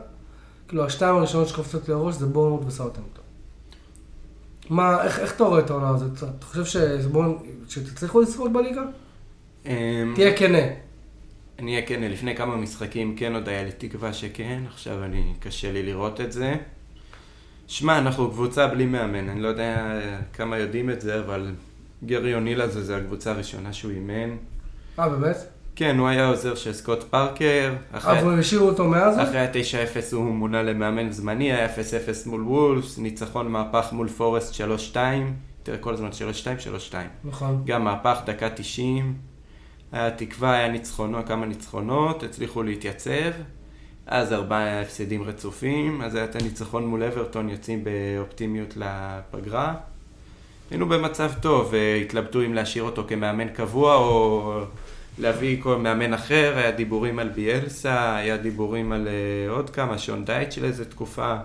כאילו 0.67 0.85
השתיים 0.85 1.15
הראשונות 1.15 1.47
שקופצות 1.47 1.87
לי 1.87 1.93
לראש 1.93 2.15
זה 2.15 2.25
בורנמוט 2.25 2.61
וסאוטהמפטון. 2.67 3.23
מה, 4.69 5.03
איך, 5.03 5.19
איך 5.19 5.35
אתה 5.35 5.43
רואה 5.43 5.59
את 5.59 5.69
העונה 5.69 5.89
הזאת? 5.89 6.11
אתה- 6.17 6.27
אתה 6.39 6.45
חושב 6.45 6.65
שבורנמוט, 6.65 7.37
שתצליחו 7.69 8.21
לשרוד 8.21 8.53
בליגה? 8.53 8.81
אמ, 9.67 10.11
תהיה 10.15 10.37
כנה. 10.37 10.57
אני 11.59 11.71
אהיה 11.75 11.85
כן, 11.85 12.01
לפני 12.03 12.35
כמה 12.35 12.55
משחקים 12.55 13.15
כן 13.15 13.35
עוד 13.35 13.49
היה 13.49 13.63
לי 13.63 13.71
תקווה 13.77 14.13
שכן, 14.13 14.63
עכשיו 14.67 15.03
אני, 15.03 15.33
קשה 15.39 15.71
לי 15.71 15.83
לראות 15.83 16.21
את 16.21 16.31
זה. 16.31 16.55
שמע, 17.67 17.97
אנחנו 17.97 18.29
קבוצה 18.31 18.67
בלי 18.67 18.85
מאמן, 18.85 19.29
אני 19.29 19.41
לא 19.41 19.47
יודע 19.47 19.99
כמה 20.33 20.57
יודעים 20.57 20.89
את 20.89 21.01
זה, 21.01 21.19
אבל 21.19 21.51
גרי 22.05 22.35
אונילה 22.35 22.67
זה, 22.67 22.83
זה 22.83 22.97
הקבוצה 22.97 23.31
הראשונה 23.31 23.73
שהוא 23.73 23.91
אימן. 23.91 24.35
אה, 24.99 25.09
באמת? 25.09 25.35
כן, 25.75 25.97
הוא 25.99 26.07
היה 26.07 26.27
עוזר 26.27 26.55
של 26.55 26.73
סקוט 26.73 27.03
פארקר. 27.03 27.73
אחרי- 27.91 28.19
אבל 28.19 28.39
השאירו 28.39 28.67
אותו 28.67 28.87
מאז? 28.87 29.19
אחרי 29.19 29.39
ה-9-0 29.39 29.55
הוא 30.15 30.25
מונה 30.25 30.63
למאמן 30.63 31.11
זמני, 31.11 31.51
היה 31.53 31.65
0-0 31.65 31.79
מול 32.25 32.41
וולפס, 32.41 32.97
ניצחון 32.97 33.47
מהפך 33.51 33.89
מול 33.93 34.07
פורסט 34.07 34.53
3-2, 34.93 34.95
תראה 35.63 35.77
כל 35.77 35.93
הזמן 35.93 36.09
3-2, 36.11 36.13
3-2. 36.91 36.95
נכון. 37.23 37.61
גם 37.65 37.83
מהפך 37.83 38.19
דקה 38.25 38.49
90, 38.49 39.13
היה 39.91 40.11
תקווה, 40.11 40.53
היה 40.53 40.67
ניצחונות, 40.67 41.27
כמה 41.27 41.45
ניצחונות, 41.45 42.23
הצליחו 42.23 42.63
להתייצב, 42.63 43.31
אז 44.07 44.33
ארבעה 44.33 44.81
הפסדים 44.81 45.23
רצופים, 45.23 46.01
אז 46.01 46.15
היה 46.15 46.25
את 46.25 46.35
הניצחון 46.35 46.87
מול 46.87 47.03
אברטון, 47.03 47.49
יוצאים 47.49 47.83
באופטימיות 47.83 48.77
לפגרה. 48.77 49.73
היינו 50.71 50.89
במצב 50.89 51.31
טוב, 51.41 51.73
התלבטו 52.01 52.45
אם 52.45 52.53
להשאיר 52.53 52.83
אותו 52.83 53.03
כמאמן 53.07 53.47
קבוע 53.49 53.95
או 53.95 54.59
להביא 55.17 55.61
כל 55.61 55.77
מאמן 55.77 56.13
אחר, 56.13 56.53
היה 56.57 56.71
דיבורים 56.71 57.19
על 57.19 57.29
ביאלסה, 57.29 58.15
היה 58.15 58.37
דיבורים 58.37 58.91
על 58.91 59.07
uh, 59.07 59.51
עוד 59.51 59.69
כמה, 59.69 59.97
שון 59.97 60.25
דייט 60.25 60.51
של 60.51 60.65
איזה 60.65 60.85
תקופה, 60.85 61.35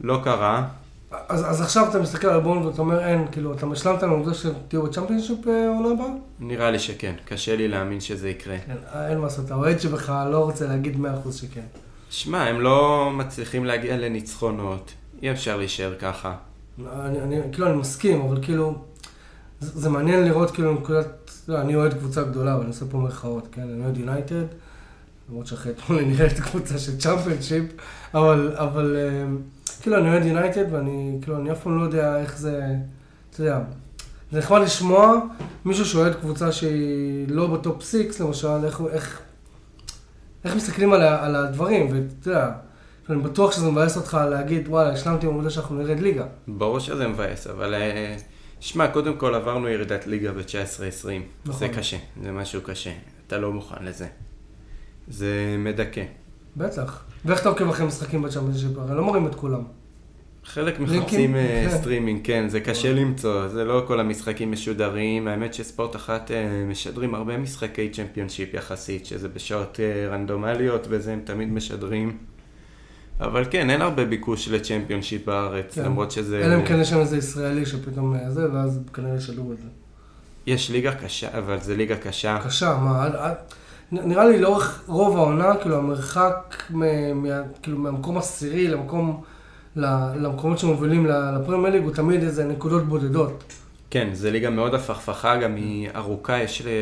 לא 0.00 0.20
קרה. 0.24 0.68
אז, 1.10 1.50
אז 1.50 1.60
עכשיו 1.60 1.88
אתה 1.90 1.98
מסתכל 1.98 2.28
על 2.28 2.40
בורנד 2.40 2.66
ואתה 2.66 2.82
אומר 2.82 3.04
אין, 3.04 3.26
כאילו, 3.32 3.54
אתה 3.54 3.66
משלמת 3.66 4.02
על 4.02 4.08
העובדה 4.08 4.34
שתהיו 4.34 4.82
בצ'מפיונשיפ 4.82 5.46
עונה 5.46 5.88
הבאה? 5.92 6.06
נראה 6.40 6.70
לי 6.70 6.78
שכן, 6.78 7.14
קשה 7.24 7.56
לי 7.56 7.68
להאמין 7.68 8.00
שזה 8.00 8.28
יקרה. 8.28 8.56
כן, 8.66 8.76
אין 9.08 9.18
מה 9.18 9.24
לעשות, 9.24 9.50
האוהד 9.50 9.80
שלך 9.80 10.12
לא 10.30 10.44
רוצה 10.44 10.66
להגיד 10.66 10.96
100% 11.26 11.32
שכן. 11.32 11.60
שמע, 12.10 12.44
הם 12.44 12.60
לא 12.60 13.10
מצליחים 13.14 13.64
להגיע 13.64 13.96
לניצחונות, 13.96 14.92
אי 15.22 15.32
אפשר 15.32 15.56
להישאר 15.56 15.94
ככה. 15.98 16.34
אני, 16.92 17.20
אני, 17.20 17.40
כאילו, 17.52 17.66
אני 17.66 17.76
מסכים, 17.76 18.20
אבל 18.20 18.42
כאילו, 18.42 18.74
זה, 19.60 19.80
זה 19.80 19.88
מעניין 19.88 20.24
לראות 20.24 20.50
כאילו 20.50 20.74
נקודת, 20.74 21.30
לא, 21.48 21.60
אני 21.60 21.74
אוהד 21.76 21.94
קבוצה 21.94 22.22
גדולה, 22.22 22.52
אבל 22.52 22.60
אני 22.60 22.70
עושה 22.70 22.84
פה 22.90 22.98
מירכאות, 22.98 23.48
כן? 23.52 23.62
אני 23.62 23.84
אוהד 23.84 23.98
יונייטד, 23.98 24.44
למרות 25.30 25.46
שאחרי 25.46 25.72
אתמול 25.72 25.98
אני 25.98 26.08
נראית 26.08 26.40
קבוצה 26.40 26.78
של 26.78 26.98
צ'מפיונשיפ, 26.98 27.64
אבל, 28.14 28.52
אבל 28.56 28.96
כאילו, 29.82 29.98
אני 29.98 30.08
אוהד 30.10 30.24
יונייטד, 30.24 30.64
ואני, 30.70 31.18
כאילו, 31.22 31.38
אני 31.38 31.52
אף 31.52 31.62
פעם 31.62 31.78
לא 31.78 31.82
יודע 31.82 32.20
איך 32.20 32.38
זה, 32.38 32.62
אתה 33.30 33.42
יודע, 33.42 33.60
זה 34.32 34.38
נחמד 34.38 34.60
לשמוע 34.60 35.20
מישהו 35.64 35.84
שאוהד 35.84 36.14
קבוצה 36.14 36.52
שהיא 36.52 37.26
לא 37.28 37.46
ב 37.46 37.55
top 37.55 37.82
six, 37.82 38.20
למשל, 38.20 38.64
איך, 38.64 38.82
איך, 38.90 39.20
איך 40.44 40.56
מסתכלים 40.56 40.92
על, 40.92 41.02
על 41.02 41.36
הדברים, 41.36 41.86
ואתה 41.92 42.30
יודע, 42.30 42.50
אני 43.10 43.22
בטוח 43.22 43.52
שזה 43.52 43.70
מבאס 43.70 43.96
אותך 43.96 44.18
להגיד, 44.30 44.68
וואלה, 44.68 44.92
השלמתי 44.92 45.26
עם 45.26 45.32
העובדה 45.32 45.50
שאנחנו 45.50 45.76
נרד 45.76 46.00
ליגה. 46.00 46.24
ברור 46.48 46.78
שזה 46.78 47.08
מבאס, 47.08 47.46
אבל... 47.46 47.74
אה, 47.74 48.16
שמע, 48.60 48.88
קודם 48.88 49.16
כל 49.16 49.34
עברנו 49.34 49.68
ירידת 49.68 50.06
ליגה 50.06 50.32
ב-19-20. 50.32 51.08
נכון. 51.46 51.58
זה 51.58 51.68
קשה, 51.68 51.96
זה 52.22 52.32
משהו 52.32 52.60
קשה. 52.62 52.90
אתה 53.26 53.38
לא 53.38 53.52
מוכן 53.52 53.84
לזה. 53.84 54.06
זה 55.08 55.56
מדכא. 55.58 56.02
בטח. 56.56 57.04
ואיך 57.28 57.40
אתה 57.40 57.48
עוקב 57.48 57.68
אחרי 57.68 57.86
משחקים 57.86 58.22
בצ'אמפיונשיפ? 58.22 58.78
הרי 58.78 58.96
לא 58.96 59.04
מראים 59.04 59.26
את 59.26 59.34
כולם. 59.34 59.62
חלק 60.44 60.80
מחפשים 60.80 61.36
אה, 61.36 61.66
כן. 61.70 61.76
סטרימינג, 61.78 62.20
כן, 62.24 62.48
זה 62.48 62.60
קשה 62.60 62.92
למצוא, 62.92 63.48
זה 63.48 63.64
לא 63.64 63.84
כל 63.86 64.00
המשחקים 64.00 64.52
משודרים, 64.52 65.28
האמת 65.28 65.54
שספורט 65.54 65.96
אחת 65.96 66.30
אה, 66.30 66.64
משדרים 66.68 67.14
הרבה 67.14 67.38
משחקי 67.38 67.90
צ'מפיונשיפ 67.90 68.54
יחסית, 68.54 69.06
שזה 69.06 69.28
בשעות 69.28 69.80
אה, 69.80 70.08
רנדומליות 70.08 70.86
וזה 70.90 71.12
הם 71.12 71.20
תמיד 71.24 71.48
משדרים. 71.48 72.16
אבל 73.20 73.44
כן, 73.50 73.70
אין 73.70 73.82
הרבה 73.82 74.04
ביקוש 74.04 74.48
לצ'מפיונשיפ 74.48 75.26
בארץ, 75.26 75.74
כן. 75.74 75.84
למרות 75.84 76.10
שזה... 76.10 76.44
אלא 76.44 76.54
אם 76.54 76.66
כן 76.66 76.80
יש 76.80 76.90
שם 76.90 76.98
איזה 76.98 77.16
ישראלי 77.16 77.66
שפתאום 77.66 78.14
זה, 78.28 78.52
ואז 78.52 78.80
כנראה 78.92 79.16
ישדרו 79.16 79.52
את 79.52 79.58
זה. 79.58 79.68
יש 80.46 80.70
ליגה 80.70 80.94
קשה, 80.94 81.38
אבל 81.38 81.60
זה 81.60 81.76
ליגה 81.76 81.96
קשה. 81.96 82.38
קשה, 82.44 82.76
מה, 82.76 83.08
נראה 83.92 84.26
לי 84.28 84.40
לאורך 84.40 84.82
רוב 84.86 85.16
העונה, 85.16 85.56
כאילו 85.62 85.76
המרחק 85.76 86.62
מ, 86.70 86.82
מ, 87.22 87.26
כאילו 87.62 87.78
מהמקום 87.78 88.18
עשירי 88.18 88.68
למקום, 88.68 89.22
למקומות 89.76 90.58
שמובילים 90.58 91.06
לפרמייר 91.06 91.74
ליג 91.74 91.82
הוא 91.84 91.94
תמיד 91.94 92.22
איזה 92.22 92.44
נקודות 92.44 92.84
בודדות. 92.84 93.44
כן, 93.90 94.08
זו 94.12 94.30
ליגה 94.30 94.50
מאוד 94.50 94.74
הפכפכה, 94.74 95.36
גם 95.36 95.54
היא 95.54 95.88
ארוכה, 95.96 96.42
יש, 96.42 96.62
אני 96.62 96.72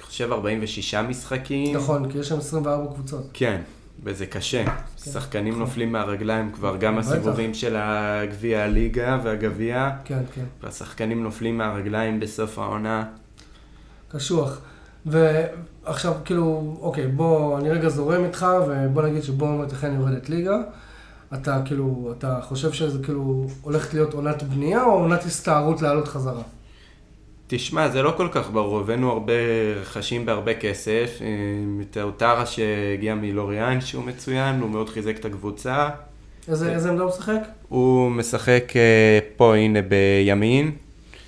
חושב, 0.00 0.32
46 0.32 0.94
משחקים. 0.94 1.76
נכון, 1.76 2.10
כי 2.10 2.18
יש 2.18 2.28
שם 2.28 2.38
24 2.38 2.94
קבוצות. 2.94 3.30
כן, 3.32 3.60
וזה 4.04 4.26
קשה. 4.26 4.64
כן. 4.64 5.10
שחקנים 5.10 5.48
נכון. 5.48 5.62
נופלים 5.62 5.92
מהרגליים 5.92 6.52
כבר, 6.52 6.76
גם 6.76 6.98
הסיבובים 6.98 7.54
של 7.54 7.76
הגביע 7.78 8.62
הליגה 8.62 9.18
והגביע. 9.22 9.90
כן, 10.04 10.22
כן. 10.34 10.44
והשחקנים 10.62 11.22
נופלים 11.22 11.58
מהרגליים 11.58 12.20
בסוף 12.20 12.58
העונה. 12.58 13.04
קשוח. 14.12 14.60
ועכשיו, 15.10 16.12
כאילו, 16.24 16.76
אוקיי, 16.80 17.06
בוא, 17.06 17.58
אני 17.58 17.70
רגע 17.70 17.88
זורם 17.88 18.24
איתך, 18.24 18.46
ובוא 18.66 19.02
נגיד 19.02 19.22
שבורנמוט 19.22 19.72
אכן 19.72 19.94
יורדת 19.94 20.28
ליגה. 20.28 20.56
אתה 21.34 21.62
כאילו, 21.64 22.14
אתה 22.18 22.38
חושב 22.42 22.72
שזה 22.72 23.04
כאילו 23.04 23.46
הולכת 23.62 23.94
להיות 23.94 24.14
עונת 24.14 24.42
בנייה 24.42 24.84
או 24.84 24.90
עונת 24.90 25.24
הסתערות 25.24 25.82
לעלות 25.82 26.08
חזרה? 26.08 26.42
תשמע, 27.46 27.88
זה 27.88 28.02
לא 28.02 28.14
כל 28.16 28.28
כך 28.32 28.50
ברור, 28.50 28.80
הבאנו 28.80 29.10
הרבה 29.10 29.32
רכשים 29.80 30.26
בהרבה 30.26 30.54
כסף, 30.54 31.18
את 31.80 31.96
האוטרה 31.96 32.46
שהגיע 32.46 33.14
מלוריאן 33.14 33.80
שהוא 33.80 34.04
מצוין, 34.04 34.60
הוא 34.60 34.70
מאוד 34.70 34.88
חיזק 34.88 35.16
את 35.16 35.24
הקבוצה. 35.24 35.88
איזה, 36.48 36.72
איזה 36.72 36.90
עמדה 36.90 37.02
הוא 37.02 37.10
משחק? 37.10 37.40
הוא 37.68 38.10
משחק 38.10 38.72
אה, 38.76 39.18
פה, 39.36 39.56
הנה, 39.56 39.80
בימין. 39.82 40.72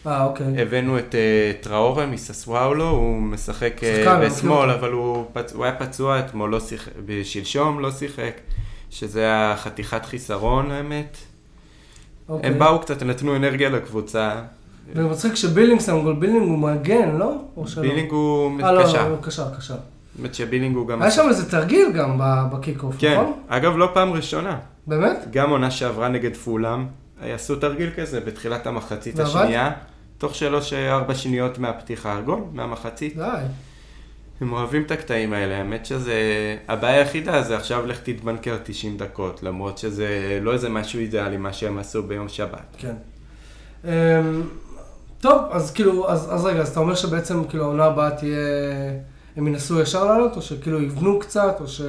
אה, 0.07 0.25
אוקיי. 0.25 0.63
הבאנו 0.63 0.99
את 0.99 1.15
uh, 1.15 1.65
טראורה 1.65 2.07
מססוואולו, 2.07 2.89
הוא 2.89 3.23
משחק 3.23 3.81
uh, 3.81 4.09
בשמאל, 4.25 4.71
אבל 4.71 4.93
הוא, 4.93 5.25
פצ... 5.33 5.53
הוא 5.53 5.65
היה 5.65 5.75
פצוע 5.77 6.19
אתמול, 6.19 6.51
לא 6.51 6.61
שיחק, 6.61 6.93
בשלשום 7.07 7.81
לא 7.81 7.91
שיחק, 7.91 8.41
שזה 8.91 9.27
החתיכת 9.33 10.05
חיסרון 10.05 10.71
האמת. 10.71 11.17
אוקיי. 12.29 12.51
הם 12.51 12.59
באו 12.59 12.79
קצת, 12.79 13.03
נתנו 13.03 13.37
אנרגיה 13.37 13.69
לקבוצה. 13.69 14.41
ומצחיק 14.95 15.35
שבילינג 15.35 15.81
שם 15.81 16.03
גול, 16.03 16.15
בילינג 16.15 16.49
הוא 16.49 16.59
מגן, 16.59 17.17
לא? 17.17 17.35
בילינג 17.81 18.11
הוא 18.11 18.59
קשר. 18.59 18.99
אה, 18.99 19.09
לא, 19.09 19.09
הוא 19.09 19.23
קשר, 19.23 19.55
קשר. 19.59 19.77
באמת 20.17 20.35
שבילינג 20.35 20.77
הוא 20.77 20.89
גם... 20.89 21.03
היה 21.03 21.11
שם 21.11 21.29
איזה 21.29 21.51
תרגיל 21.51 21.93
גם 21.93 22.21
ב 22.53 22.57
kick-off, 22.57 22.95
כן. 22.99 23.13
נכון? 23.13 23.33
כן, 23.49 23.55
אגב, 23.55 23.77
לא 23.77 23.91
פעם 23.95 24.13
ראשונה. 24.13 24.59
באמת? 24.87 25.27
גם 25.31 25.51
עונה 25.51 25.71
שעברה 25.71 26.09
נגד 26.09 26.37
פולאם, 26.37 26.87
עשו 27.23 27.57
תרגיל 27.57 27.91
כזה 27.97 28.21
בתחילת 28.21 28.67
המחצית 28.67 29.19
השנייה. 29.19 29.71
תוך 30.21 30.35
שלוש-ארבע 30.35 31.15
שניות 31.15 31.59
מהפתיחה, 31.59 32.21
גול, 32.21 32.41
מהמחצית. 32.53 33.17
די. 33.17 33.41
הם 34.41 34.53
אוהבים 34.53 34.83
את 34.83 34.91
הקטעים 34.91 35.33
האלה, 35.33 35.59
האמת 35.59 35.87
שזה... 35.87 36.15
הבעיה 36.69 36.99
היחידה 36.99 37.43
זה 37.43 37.57
עכשיו 37.57 37.87
לך 37.87 38.01
תתבנקר 38.01 38.57
90 38.65 38.97
דקות, 38.97 39.43
למרות 39.43 39.79
שזה 39.79 40.39
לא 40.43 40.53
איזה 40.53 40.69
משהו 40.69 41.01
אידיאלי 41.01 41.37
מה 41.37 41.53
שהם 41.53 41.79
עשו 41.79 42.03
ביום 42.03 42.29
שבת. 42.29 42.77
כן. 42.79 42.95
אמ, 43.85 43.91
טוב, 45.21 45.43
אז 45.51 45.71
כאילו, 45.71 46.11
אז, 46.11 46.35
אז 46.35 46.45
רגע, 46.45 46.61
אז 46.61 46.69
אתה 46.69 46.81
אומר 46.81 46.95
שבעצם 46.95 47.45
כאילו 47.45 47.65
העונה 47.65 47.85
הבאה 47.85 48.11
תהיה, 48.11 48.39
הם 49.37 49.47
ינסו 49.47 49.81
ישר 49.81 50.05
לעלות, 50.05 50.37
או 50.37 50.43
שכאילו 50.43 50.83
יבנו 50.83 51.19
קצת, 51.19 51.57
או 51.61 51.69
ש... 51.69 51.81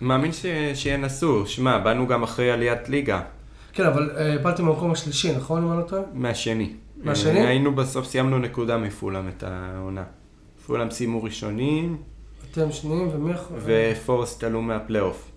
מאמין 0.00 0.32
ש... 0.32 0.46
שינסו, 0.74 1.46
שמע, 1.46 1.78
באנו 1.78 2.06
גם 2.06 2.22
אחרי 2.22 2.50
עליית 2.50 2.88
ליגה. 2.88 3.20
כן, 3.72 3.86
אבל 3.86 4.10
אה, 4.16 4.34
הפלתם 4.34 4.66
במקום 4.66 4.90
השלישי, 4.90 5.36
נכון, 5.36 5.62
אם 5.62 5.72
אני 5.72 5.78
לא 5.78 5.84
טועה? 5.84 6.02
מהשני. 6.12 6.72
מהשני? 7.04 7.46
היינו 7.46 7.74
בסוף, 7.74 8.06
סיימנו 8.06 8.38
נקודה 8.38 8.78
מפולאם 8.78 9.28
את 9.28 9.42
העונה. 9.42 10.04
פולאם 10.66 10.90
סיימו 10.90 11.22
ראשונים. 11.22 11.96
אתם 12.50 12.72
שניים, 12.72 13.08
ומי 13.12 13.32
יכול... 13.32 13.56
ופורסט 13.60 14.44
עלו 14.44 14.62
מהפלייאוף. 14.62 15.30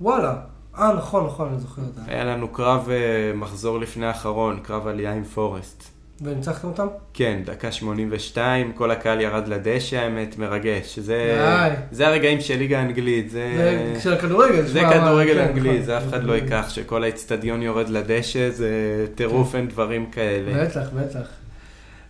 וואלה. 0.00 0.40
אה, 0.78 0.92
נכון, 0.94 1.26
נכון, 1.26 1.48
אני 1.48 1.60
זוכר 1.60 1.82
את 1.82 1.94
זה. 1.94 2.00
היה 2.06 2.24
לנו 2.24 2.48
קרב 2.48 2.88
uh, 2.88 3.36
מחזור 3.36 3.78
לפני 3.78 4.06
האחרון, 4.06 4.60
קרב 4.62 4.86
עלייה 4.86 5.14
עם 5.14 5.24
פורסט. 5.24 5.99
וניצחתם 6.22 6.68
אותם? 6.68 6.86
כן, 7.14 7.40
דקה 7.44 7.72
82, 7.72 8.72
כל 8.72 8.90
הקהל 8.90 9.20
ירד 9.20 9.48
לדשא, 9.48 9.96
האמת, 9.96 10.38
מרגש. 10.38 10.98
זה, 10.98 11.46
זה 11.90 12.08
הרגעים 12.08 12.40
של 12.40 12.58
ליגה 12.58 12.78
האנגלית. 12.78 13.30
זה, 13.30 13.48
זה 13.94 14.00
של 14.00 14.12
הכדורגל. 14.12 14.62
זה 14.62 14.80
כדורגל 14.80 15.34
כן, 15.34 15.48
אנגלי, 15.48 15.70
נכון. 15.70 15.82
זה 15.82 15.98
אף 15.98 16.02
אחד 16.08 16.24
לא 16.24 16.32
ייקח 16.32 16.68
שכל 16.68 17.04
האצטדיון 17.04 17.62
יורד 17.62 17.88
לדשא, 17.88 18.50
זה 18.50 18.70
טירוף, 19.14 19.52
כן. 19.52 19.58
אין 19.58 19.68
דברים 19.68 20.10
כאלה. 20.10 20.64
בטח, 20.64 20.88
בטח. 20.94 21.28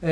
אמ, 0.03 0.09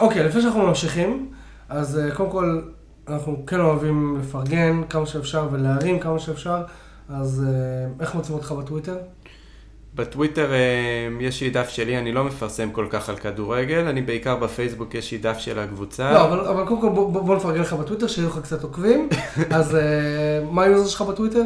אוקיי, 0.00 0.24
לפני 0.24 0.42
שאנחנו 0.42 0.66
ממשיכים, 0.66 1.28
אז 1.68 1.98
אה, 1.98 2.14
קודם 2.14 2.30
כל, 2.30 2.60
אנחנו 3.08 3.46
כן 3.46 3.60
אוהבים 3.60 4.18
לפרגן 4.20 4.82
כמה 4.90 5.06
שאפשר 5.06 5.48
ולהרים 5.52 5.98
כמה 5.98 6.18
שאפשר, 6.18 6.62
אז 7.08 7.44
אה, 7.48 7.90
איך 8.00 8.14
מוצאים 8.14 8.34
אותך 8.34 8.52
בטוויטר? 8.52 8.96
בטוויטר 9.98 10.52
אה, 10.52 10.58
יש 11.20 11.40
לי 11.40 11.50
דף 11.50 11.68
שלי, 11.68 11.98
אני 11.98 12.12
לא 12.12 12.24
מפרסם 12.24 12.70
כל 12.70 12.86
כך 12.90 13.08
על 13.08 13.16
כדורגל, 13.16 13.86
אני 13.86 14.02
בעיקר 14.02 14.36
בפייסבוק 14.36 14.94
יש 14.94 15.12
לי 15.12 15.18
דף 15.18 15.38
של 15.38 15.58
הקבוצה. 15.58 16.12
לא, 16.12 16.24
אבל, 16.24 16.40
אבל 16.40 16.66
קודם 16.66 16.80
כל 16.80 16.88
בוא, 16.88 17.22
בוא 17.22 17.36
נפרגן 17.36 17.60
לך 17.60 17.72
בטוויטר, 17.72 18.06
שיהיו 18.06 18.28
לך 18.28 18.38
קצת 18.42 18.62
עוקבים. 18.62 19.08
אז 19.50 19.74
אה, 19.74 19.80
מה 20.50 20.62
ה 20.62 20.67
user 20.67 20.88
שלך 20.88 21.02
בטוויטר? 21.02 21.42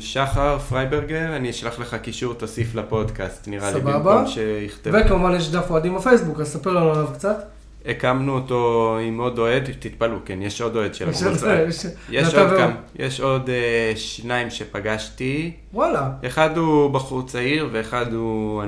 שחר 0.00 0.58
פרייברגר, 0.58 1.36
אני 1.36 1.50
אשלח 1.50 1.78
לך 1.78 1.94
קישור, 1.94 2.34
תוסיף 2.34 2.74
לפודקאסט, 2.74 3.48
נראה 3.48 3.72
לי, 3.72 3.80
במקום 3.80 4.26
שיכתבו. 4.26 4.98
וכמובן 4.98 5.34
יש 5.34 5.50
דף 5.50 5.70
אוהדים 5.70 5.94
בפייסבוק, 5.94 6.40
אז 6.40 6.48
ספר 6.48 6.70
לנו 6.70 6.90
עליו 6.92 7.06
קצת. 7.14 7.53
הקמנו 7.86 8.34
אותו 8.34 8.98
עם 9.02 9.20
עוד 9.20 9.38
אוהד, 9.38 9.64
תתפלאו, 9.78 10.16
כן, 10.24 10.42
יש 10.42 10.60
עוד 10.60 10.76
אוהד 10.76 10.94
של 10.94 11.08
הקבוצה. 11.08 11.64
יש 12.10 12.34
עוד 12.34 12.48
כמה, 12.58 12.74
יש 12.96 13.20
עוד 13.20 13.50
אה, 13.50 13.92
שניים 13.96 14.50
שפגשתי. 14.50 15.52
וואלה. 15.72 16.10
אחד 16.26 16.56
הוא 16.56 16.90
בחור 16.90 17.26
צעיר 17.26 17.68
ואחד 17.72 18.12
הוא 18.12 18.62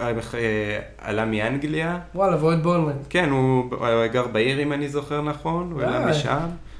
אה, 0.00 0.78
עלה 0.98 1.24
מאנגליה. 1.24 1.98
וואלה, 2.14 2.36
ואוהד 2.40 2.62
בולמן. 2.62 2.92
כן, 3.10 3.30
הוא 3.30 3.70
גר 4.12 4.26
בעיר 4.26 4.62
אם 4.62 4.72
אני 4.72 4.88
זוכר 4.88 5.22
נכון, 5.22 5.72
הוא 5.72 5.82
עלה 5.82 6.06
משם. 6.06 6.38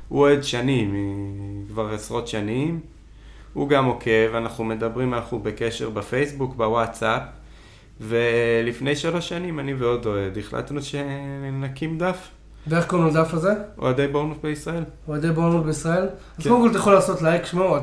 הוא 0.08 0.20
אוהד 0.20 0.44
שני 0.44 0.88
כבר 1.68 1.94
עשרות 1.94 2.28
שנים. 2.28 2.80
הוא 3.52 3.68
גם 3.68 3.84
עוקב, 3.84 4.34
אנחנו 4.34 4.64
מדברים, 4.64 5.14
אנחנו 5.14 5.38
בקשר 5.38 5.90
בפייסבוק, 5.90 6.54
בוואטסאפ, 6.56 7.22
ולפני 8.00 8.96
שלוש 8.96 9.28
שנים 9.28 9.61
אני 9.61 9.75
ועוד 9.75 10.06
אוהד 10.06 10.38
החלטנו 10.38 10.80
שנקים 10.82 11.99
דף. 11.99 12.28
ואיך 12.66 12.87
קוראים 12.87 13.08
לדף 13.08 13.34
הזה? 13.34 13.54
אוהדי 13.78 14.08
בורנות 14.08 14.42
בישראל. 14.42 14.84
אוהדי 15.08 15.30
בורנמות' 15.31 15.66
בישראל? 15.66 16.08
אז 16.38 16.44
כן. 16.44 16.50
קודם 16.50 16.62
כל 16.62 16.70
אתה 16.70 16.78
יכול 16.78 16.94
לעשות 16.94 17.22
לייק, 17.22 17.46
שמעו, 17.46 17.76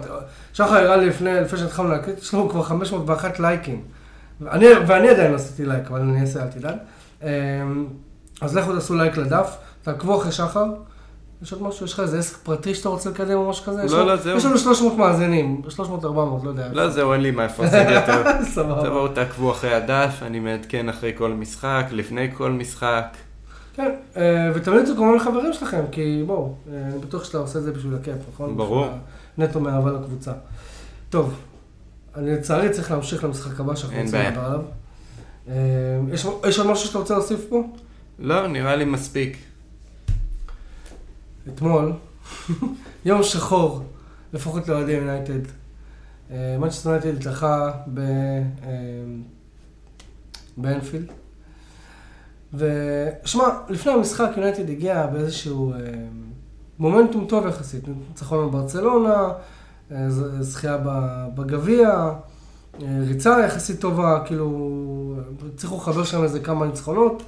שחר 0.54 0.74
הראה 0.74 0.98
לי 0.98 1.06
לפני, 1.06 1.42
לפני 1.42 1.60
שהתחלנו 1.60 1.90
להקליט, 1.90 2.18
יש 2.18 2.34
לנו 2.34 2.50
כבר 2.50 2.64
501 2.64 3.40
לייקים. 3.40 3.82
ואני, 4.42 4.66
ואני 4.88 5.10
עדיין 5.10 5.34
עשיתי 5.34 5.66
לייק, 5.66 5.88
אבל 5.88 6.00
אני 6.00 6.22
אעשה, 6.22 6.44
אל 6.44 6.48
תדאג. 6.48 6.76
אמ, 7.24 7.28
אז 8.42 8.58
לכו 8.58 8.74
תעשו 8.74 8.96
לייק 8.96 9.18
לדף, 9.18 9.58
תעקבו 9.82 10.22
אחרי 10.22 10.32
שחר. 10.32 10.66
יש 11.42 11.54
עוד 11.54 11.64
משהו, 11.64 11.86
יש 11.86 11.94
לך 11.94 12.00
איזה 12.00 12.20
עסק 12.20 12.38
פרטי 12.38 12.76
שאתה 12.76 12.90
רוצה 12.90 13.10
לקדם 13.10 13.38
או 13.38 13.50
משהו 13.50 13.66
כזה? 13.66 13.84
לא, 13.84 14.08
לא, 14.08 14.16
זהו. 14.16 14.38
יש 14.38 14.46
לנו 14.46 14.58
300 14.58 14.98
מאזינים, 14.98 15.62
300-400, 15.78 15.80
לא 16.44 16.50
יודע. 16.50 16.68
לא, 16.74 16.90
זהו, 16.90 17.14
אין 17.14 17.22
לי 17.22 17.32
מה 17.32 17.46
לפרסם 17.46 17.86
יותר. 17.96 18.24
סבבה. 18.44 18.84
תבואו 18.84 19.08
תעקבו 19.08 19.52
אחרי 19.52 19.74
הדף, 19.74 20.20
אני 20.22 20.40
מעדכן 20.40 20.90
אחרי 20.90 21.14
כל 21.18 21.32
משחק, 21.34 21.86
לפני 21.92 22.32
כל 22.34 22.52
משחק. 22.52 23.18
כן, 23.74 23.92
אה, 24.18 24.52
ותמליצו 24.56 24.96
כמובן 24.96 25.16
לחברים 25.16 25.54
שלכם, 25.54 25.82
כי 25.92 26.24
בואו, 26.28 26.54
אה, 26.74 26.82
אני 26.92 27.00
בטוח 27.00 27.24
שאתה 27.24 27.38
עושה 27.38 27.60
את 27.60 27.64
זה 27.64 27.72
בשביל 27.72 27.96
הכיף, 27.96 28.16
נכון? 28.34 28.58
ברור. 28.58 28.88
נטו 29.38 29.60
מאהבה 29.60 29.92
לקבוצה. 29.92 30.32
טוב, 31.10 31.34
אני 32.16 32.32
לצערי 32.32 32.70
צריך 32.70 32.92
להמשיך 32.92 33.24
למשחק 33.24 33.60
הבא 33.60 33.76
שאנחנו 33.76 34.02
רוצים. 34.02 34.20
לדבר 34.22 34.46
עליו. 34.46 34.62
אה, 35.50 35.54
יש 36.48 36.60
עוד 36.60 36.68
משהו 36.68 36.88
שאתה 36.88 36.98
רוצה 36.98 37.14
להוסיף 37.14 37.46
פה? 37.50 37.64
לא, 38.20 38.48
נראה 38.48 38.76
לי 38.76 38.86
מספיק. 38.86 39.38
אתמול, 41.48 41.94
יום 43.06 43.24
שחור, 43.24 43.84
לפחות 44.34 44.68
לאוהדי 44.68 44.92
יונייטד. 44.92 45.40
מנצ'סטר 46.60 46.90
יונייטד 46.90 47.20
אה, 47.98 48.42
באנפילד. 50.58 51.12
ושמע, 52.54 53.44
לפני 53.70 53.92
המשחק 53.92 54.30
יונייטד 54.38 54.70
הגיע 54.70 55.08
באיזשהו 55.08 55.74
אה, 55.74 55.78
מומנטום 56.80 57.26
טוב 57.26 57.48
יחסית. 57.48 57.84
ניצחון 58.10 58.48
בברצלונה, 58.48 59.30
אה, 59.92 60.06
זכייה 60.40 60.78
בגביע, 61.36 61.90
אה, 61.90 63.00
ריצה 63.08 63.40
יחסית 63.46 63.82
טובה, 63.82 64.22
כאילו, 64.26 65.16
הצליחו 65.54 65.78
לחבר 65.78 66.04
שם 66.04 66.24
איזה 66.24 66.40
כמה 66.40 66.66
ניצחונות. 66.66 67.24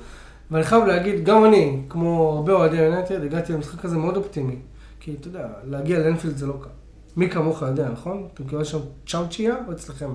ואני 0.52 0.64
חייב 0.64 0.86
להגיד, 0.86 1.24
גם 1.24 1.46
אני, 1.46 1.82
כמו 1.90 2.34
הרבה 2.36 2.54
אוהדי 2.54 2.78
יונייטד, 2.78 3.24
הגעתי 3.24 3.54
למשחק 3.54 3.86
הזה 3.86 3.98
מאוד 3.98 4.18
אופטימי. 4.18 4.56
כי 5.00 5.16
אתה 5.20 5.28
יודע, 5.28 5.48
להגיע 5.64 6.00
לאנפילד 6.00 6.38
זה 6.38 6.48
לא 6.48 6.54
קל. 6.62 6.70
מי 7.16 7.30
כמוך 7.30 7.62
יודע, 7.62 7.90
נכון? 7.90 8.28
אתם 8.34 8.44
קיבלתם 8.44 8.70
שם 8.70 8.80
צ'אוצ'יה 9.08 9.56
או 9.68 9.72
אצלכם? 9.72 10.10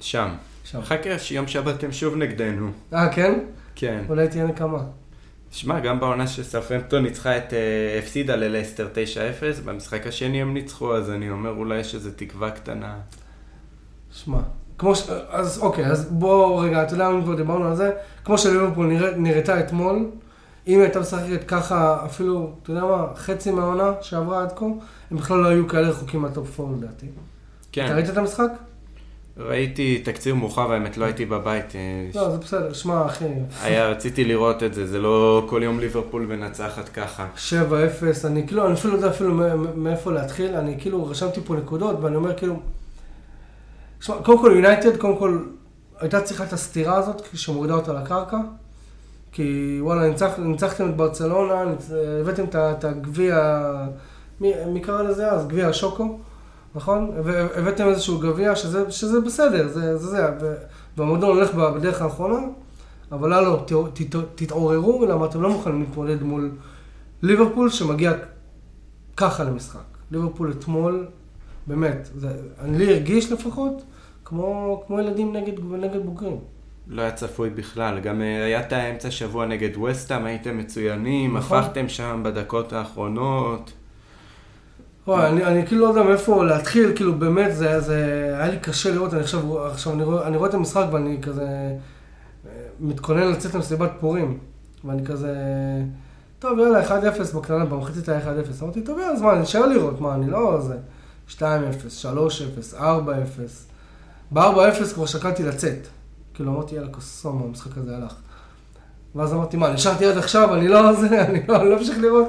שם. 0.00 0.28
שם. 0.64 0.82
חכה, 0.82 1.10
יום 1.30 1.46
שבת 1.46 1.84
הם 1.84 1.92
שוב 1.92 2.16
נגדנו. 2.16 2.70
אה, 2.92 3.12
כן? 3.12 3.38
כן. 3.74 4.04
אולי 4.08 4.28
תהיה 4.28 4.44
נקמה. 4.44 4.82
שמע, 5.50 5.80
גם 5.80 6.00
בעונה 6.00 6.26
שסרפמפטון 6.26 7.02
ניצחה 7.02 7.36
את, 7.36 7.52
אה, 7.52 7.98
הפסידה 7.98 8.36
ללסטר 8.36 8.88
9-0, 8.94 9.60
במשחק 9.64 10.06
השני 10.06 10.42
הם 10.42 10.54
ניצחו, 10.54 10.96
אז 10.96 11.10
אני 11.10 11.30
אומר 11.30 11.50
אולי 11.50 11.78
יש 11.78 11.94
איזו 11.94 12.10
תקווה 12.16 12.50
קטנה. 12.50 12.98
שמע, 14.12 14.38
כמו 14.78 14.94
ש... 14.96 15.02
אז 15.30 15.58
אוקיי, 15.62 15.86
אז 15.86 16.08
בוא 16.10 16.64
רגע, 16.64 16.82
אתה 16.82 16.94
יודע 16.94 17.10
אם 17.10 17.22
כבר 17.22 17.34
דיברנו 17.34 17.64
על 17.68 17.76
זה, 17.76 17.90
כמו 18.24 18.38
שליברפול 18.38 18.86
נראה- 18.86 19.16
נראתה 19.16 19.60
אתמול, 19.60 20.06
אם 20.68 20.80
הייתה 20.80 21.00
משחקת 21.00 21.44
ככה, 21.48 21.98
אפילו, 22.04 22.50
אתה 22.62 22.70
יודע 22.70 22.84
מה, 22.84 23.06
חצי 23.16 23.50
מהעונה 23.50 23.92
שעברה 24.00 24.42
עד 24.42 24.52
כה, 24.56 24.64
הם 25.10 25.16
בכלל 25.16 25.38
לא 25.38 25.48
היו 25.48 25.68
כאלה 25.68 25.88
רחוקים 25.88 26.20
מהטופ 26.22 26.60
4 26.60 26.72
לדעתי. 26.76 27.06
אתה 27.06 27.14
כן, 27.72 27.92
ראית 27.94 28.10
את 28.10 28.16
המשחק? 28.16 28.48
ראיתי 29.38 29.98
תקציר 30.04 30.34
מאוחר, 30.34 30.72
האמת 30.72 30.96
לא 30.96 31.04
הייתי 31.04 31.24
בבית. 31.26 31.76
אה, 31.76 31.80
לא, 32.14 32.30
זה 32.30 32.38
בסדר, 32.38 32.72
שמע, 32.72 33.06
אחי, 33.06 33.24
היה, 33.62 33.88
רציתי 33.88 34.24
לראות 34.24 34.62
את 34.62 34.74
זה, 34.74 34.86
זה 34.86 34.98
לא 34.98 35.46
כל 35.48 35.60
יום 35.64 35.80
ליברפול 35.80 36.22
מנצחת 36.26 36.88
ככה. 36.88 37.26
7-0, 37.36 37.50
אני 38.24 38.46
כאילו, 38.46 38.66
אני 38.66 38.74
אפילו 38.74 38.92
לא 38.92 38.98
יודע 38.98 39.10
אפילו 39.10 39.34
מא- 39.34 39.54
מא- 39.54 39.74
מאיפה 39.76 40.12
להתחיל, 40.12 40.54
אני 40.56 40.74
כאילו 40.78 41.06
רשמתי 41.06 41.40
פה 41.44 41.54
נקודות, 41.56 41.96
ואני 42.02 42.16
אומר 42.16 42.34
כאילו, 42.36 42.56
שמע, 44.06 44.16
קודם 44.22 44.38
כל 44.38 44.52
יונייטד, 44.54 44.96
קודם 44.96 45.16
כל, 45.16 45.38
הייתה 46.00 46.20
צריכה 46.20 46.44
את 46.44 46.52
הסתירה 46.52 46.96
הזאת, 46.96 47.22
שמורידה 47.34 47.74
אותה 47.74 47.92
לקרקע, 47.92 48.38
כי 49.32 49.78
וואלה, 49.80 50.08
ניצח, 50.08 50.30
ניצחתם 50.38 50.88
את 50.90 50.96
ברצלונה. 50.96 51.64
הבאתם 52.20 52.44
את 52.54 52.84
הגביע, 52.84 53.62
מי, 54.40 54.52
מי 54.72 54.80
קרא 54.80 55.02
לזה 55.02 55.32
אז? 55.32 55.46
גביע 55.46 55.68
השוקו, 55.68 56.18
נכון? 56.74 57.10
והבאתם 57.24 57.88
איזשהו 57.88 58.18
גביע 58.18 58.56
שזה, 58.56 58.90
שזה 58.90 59.20
בסדר, 59.20 59.68
זה 59.68 59.96
זה, 59.96 60.08
זה 60.10 60.26
והמועדון 60.96 61.28
הולך 61.36 61.54
בדרך 61.54 62.02
האחרונה, 62.02 62.38
אבל 63.12 63.30
לא, 63.30 63.42
לא, 63.42 63.64
ת- 63.66 64.14
ת- 64.16 64.24
תתעוררו, 64.34 65.06
למה 65.06 65.26
אתם 65.26 65.42
לא 65.42 65.48
מוכנים 65.50 65.80
להתמודד 65.80 66.22
מול 66.22 66.50
ליברפול 67.22 67.70
שמגיע 67.70 68.12
ככה 69.16 69.44
למשחק. 69.44 69.80
ליברפול 70.10 70.50
אתמול, 70.58 71.06
באמת, 71.66 72.08
זה, 72.14 72.28
אני 72.60 72.78
לי 72.78 72.92
הרגיש 72.94 73.32
לפחות, 73.32 73.82
כמו, 74.28 74.82
כמו 74.86 75.00
ילדים 75.00 75.36
נגד, 75.36 75.52
נגד 75.70 76.06
בוגרים. 76.06 76.38
לא 76.88 77.02
היה 77.02 77.12
צפוי 77.12 77.50
בכלל, 77.50 78.00
גם 78.00 78.22
אה, 78.22 78.44
היה 78.44 78.60
את 78.60 78.72
האמצע 78.72 79.10
שבוע 79.10 79.46
נגד 79.46 79.76
וסטאם, 79.76 80.24
הייתם 80.24 80.58
מצוינים, 80.58 81.36
נכון. 81.36 81.58
הפכתם 81.58 81.88
שם 81.88 82.20
בדקות 82.24 82.72
האחרונות. 82.72 83.72
וואי, 85.06 85.28
אני, 85.28 85.44
אני 85.44 85.66
כאילו 85.66 85.84
לא 85.84 85.88
יודע 85.88 86.02
מאיפה 86.02 86.44
להתחיל, 86.44 86.92
כאילו 86.96 87.18
באמת, 87.18 87.56
זה, 87.56 87.80
זה 87.80 88.30
היה 88.38 88.48
לי 88.48 88.58
קשה 88.58 88.90
לראות, 88.90 89.12
אני 89.14 89.20
עכשיו, 89.20 89.66
עכשיו 89.66 89.92
אני, 89.92 90.04
רואה, 90.04 90.26
אני 90.26 90.36
רואה 90.36 90.48
את 90.48 90.54
המשחק 90.54 90.84
ואני 90.92 91.18
כזה 91.22 91.48
אה, 92.46 92.50
מתכונן 92.80 93.30
לצאת 93.30 93.54
למסיבת 93.54 93.90
פורים, 94.00 94.38
ואני 94.84 95.06
כזה, 95.06 95.34
טוב 96.38 96.58
יאללה, 96.58 96.88
1-0 96.88 97.36
בקטנה, 97.36 97.64
במחצית 97.64 98.08
היה 98.08 98.20
1-0, 98.20 98.62
אמרתי, 98.62 98.82
טוב 98.82 98.98
יאללה, 98.98 99.12
אז 99.12 99.22
מה, 99.22 99.34
נשאר 99.34 99.66
לראות, 99.66 100.00
מה, 100.00 100.14
אני 100.14 100.30
לא 100.30 100.60
זה, 100.60 100.76
2-0, 101.28 101.42
3-0, 102.74 102.78
4-0, 102.78 102.82
ב-4-0 104.30 104.94
כבר 104.94 105.06
שקלתי 105.06 105.42
לצאת, 105.42 105.86
כאילו 106.34 106.52
אמרתי, 106.52 106.74
יאללה, 106.74 106.88
קוסומו, 106.88 107.44
המשחק 107.44 107.78
הזה 107.78 107.96
הלך. 107.96 108.14
ואז 109.14 109.32
אמרתי, 109.32 109.56
מה, 109.56 109.72
נשארתי 109.72 110.06
עד 110.06 110.18
עכשיו, 110.18 110.54
אני 110.54 110.68
לא 110.68 110.92
זה, 110.92 111.22
אני 111.28 111.40
לא, 111.48 111.56
אני 111.56 111.70
לא 111.70 111.78
אמשיך 111.78 111.98
לראות. 111.98 112.28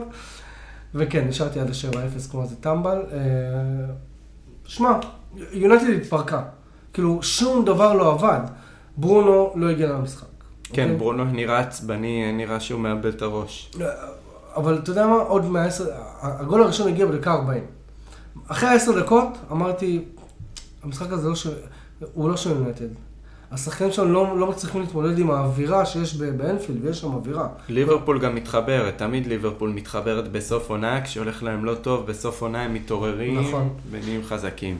וכן, 0.96 1.28
נשארתי 1.28 1.60
עד 1.60 1.70
ה-7-0 1.70 2.32
כמו 2.32 2.44
איזה 2.44 2.56
טמבל. 2.56 3.02
אה, 3.12 3.18
שמע, 4.66 5.00
יונייטד 5.52 5.90
התפרקה. 5.90 6.44
כאילו, 6.94 7.24
שום 7.24 7.66
דבר 7.66 7.94
לא 7.94 8.12
עבד. 8.12 8.40
ברונו 8.98 9.54
לא 9.56 9.70
הגיע 9.70 9.90
למשחק. 9.90 10.28
כן, 10.64 10.84
אוקיי? 10.84 10.96
ברונו 10.96 11.26
נראה 11.26 11.60
עצבני, 11.60 12.32
נראה 12.32 12.60
שהוא 12.60 12.80
מאבד 12.80 13.06
את 13.06 13.22
הראש. 13.22 13.72
אבל 14.56 14.78
אתה 14.78 14.92
יודע 14.92 15.08
מה? 15.08 15.16
עוד 15.16 15.46
מהעשר... 15.46 15.86
הגול 16.22 16.64
הראשון 16.64 16.88
הגיע 16.88 17.06
בדקה 17.06 17.34
40. 17.34 17.64
אחרי 18.48 18.70
העשר 18.70 19.00
דקות 19.00 19.38
אמרתי, 19.52 20.06
המשחק 20.84 21.12
הזה 21.12 21.30
לא 21.30 21.36
של... 21.36 21.54
הוא 22.14 22.30
לא 22.30 22.38
של 22.38 22.50
יונייטד. 22.50 22.88
השחקנים 23.52 23.92
שלנו 23.92 24.14
לא, 24.14 24.40
לא 24.40 24.48
מצליחים 24.48 24.82
להתמודד 24.82 25.20
עם 25.20 25.32
האווירה 25.32 25.86
שיש 25.86 26.16
באנפילד, 26.16 26.86
ויש 26.86 27.00
שם 27.00 27.14
אווירה. 27.14 27.48
ליברפול 27.70 28.20
גם 28.20 28.36
מתחברת, 28.36 28.98
תמיד 28.98 29.28
ליברפול 29.28 29.70
מתחברת 29.70 30.32
בסוף 30.32 30.70
עונה, 30.70 31.02
כשהולך 31.02 31.44
להם 31.44 31.66
לא 31.66 31.76
טוב, 31.76 32.06
בסוף 32.06 32.42
עונה 32.42 32.62
הם 32.62 32.74
מתעוררים 32.74 33.40
נכון. 33.40 33.70
ונהיים 33.92 34.22
חזקים. 34.24 34.78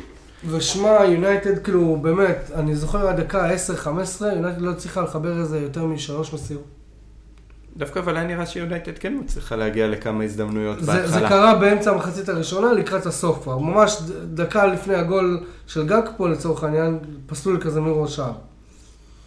ושמע, 0.50 1.06
יונייטד, 1.06 1.64
כאילו, 1.64 1.98
באמת, 2.02 2.52
אני 2.56 2.76
זוכר 2.76 3.08
עד 3.08 3.20
דקה 3.20 3.50
10-15, 3.86 3.88
יונייטד 4.26 4.62
לא 4.62 4.72
הצליחה 4.72 5.02
לחבר 5.02 5.40
איזה 5.40 5.60
יותר 5.60 5.86
משלוש 5.86 6.34
מסירות. 6.34 6.77
דווקא 7.78 8.00
אבל 8.00 8.16
היה 8.16 8.28
נראה 8.28 8.46
שיונייטד 8.46 8.98
כן 8.98 9.13
מצליחה 9.20 9.56
להגיע 9.56 9.88
לכמה 9.88 10.24
הזדמנויות 10.24 10.80
זה, 10.80 10.86
זה 10.86 10.92
בהתחלה. 10.92 11.30
קרה 11.30 11.56
באמצע 11.56 11.92
המחצית 11.92 12.30
הראשונה 12.30 12.74
לקראת 12.74 13.06
הסוף 13.06 13.44
כבר. 13.44 13.58
ממש 13.58 14.02
דקה 14.34 14.66
לפני 14.66 14.96
הגול 14.96 15.44
של 15.68 15.88
גג 15.88 16.02
פה, 16.18 16.30
לצורך 16.30 16.63
העניין, 16.63 17.00
פסלו 17.26 17.82
מראש 17.82 18.16
שער. 18.16 18.34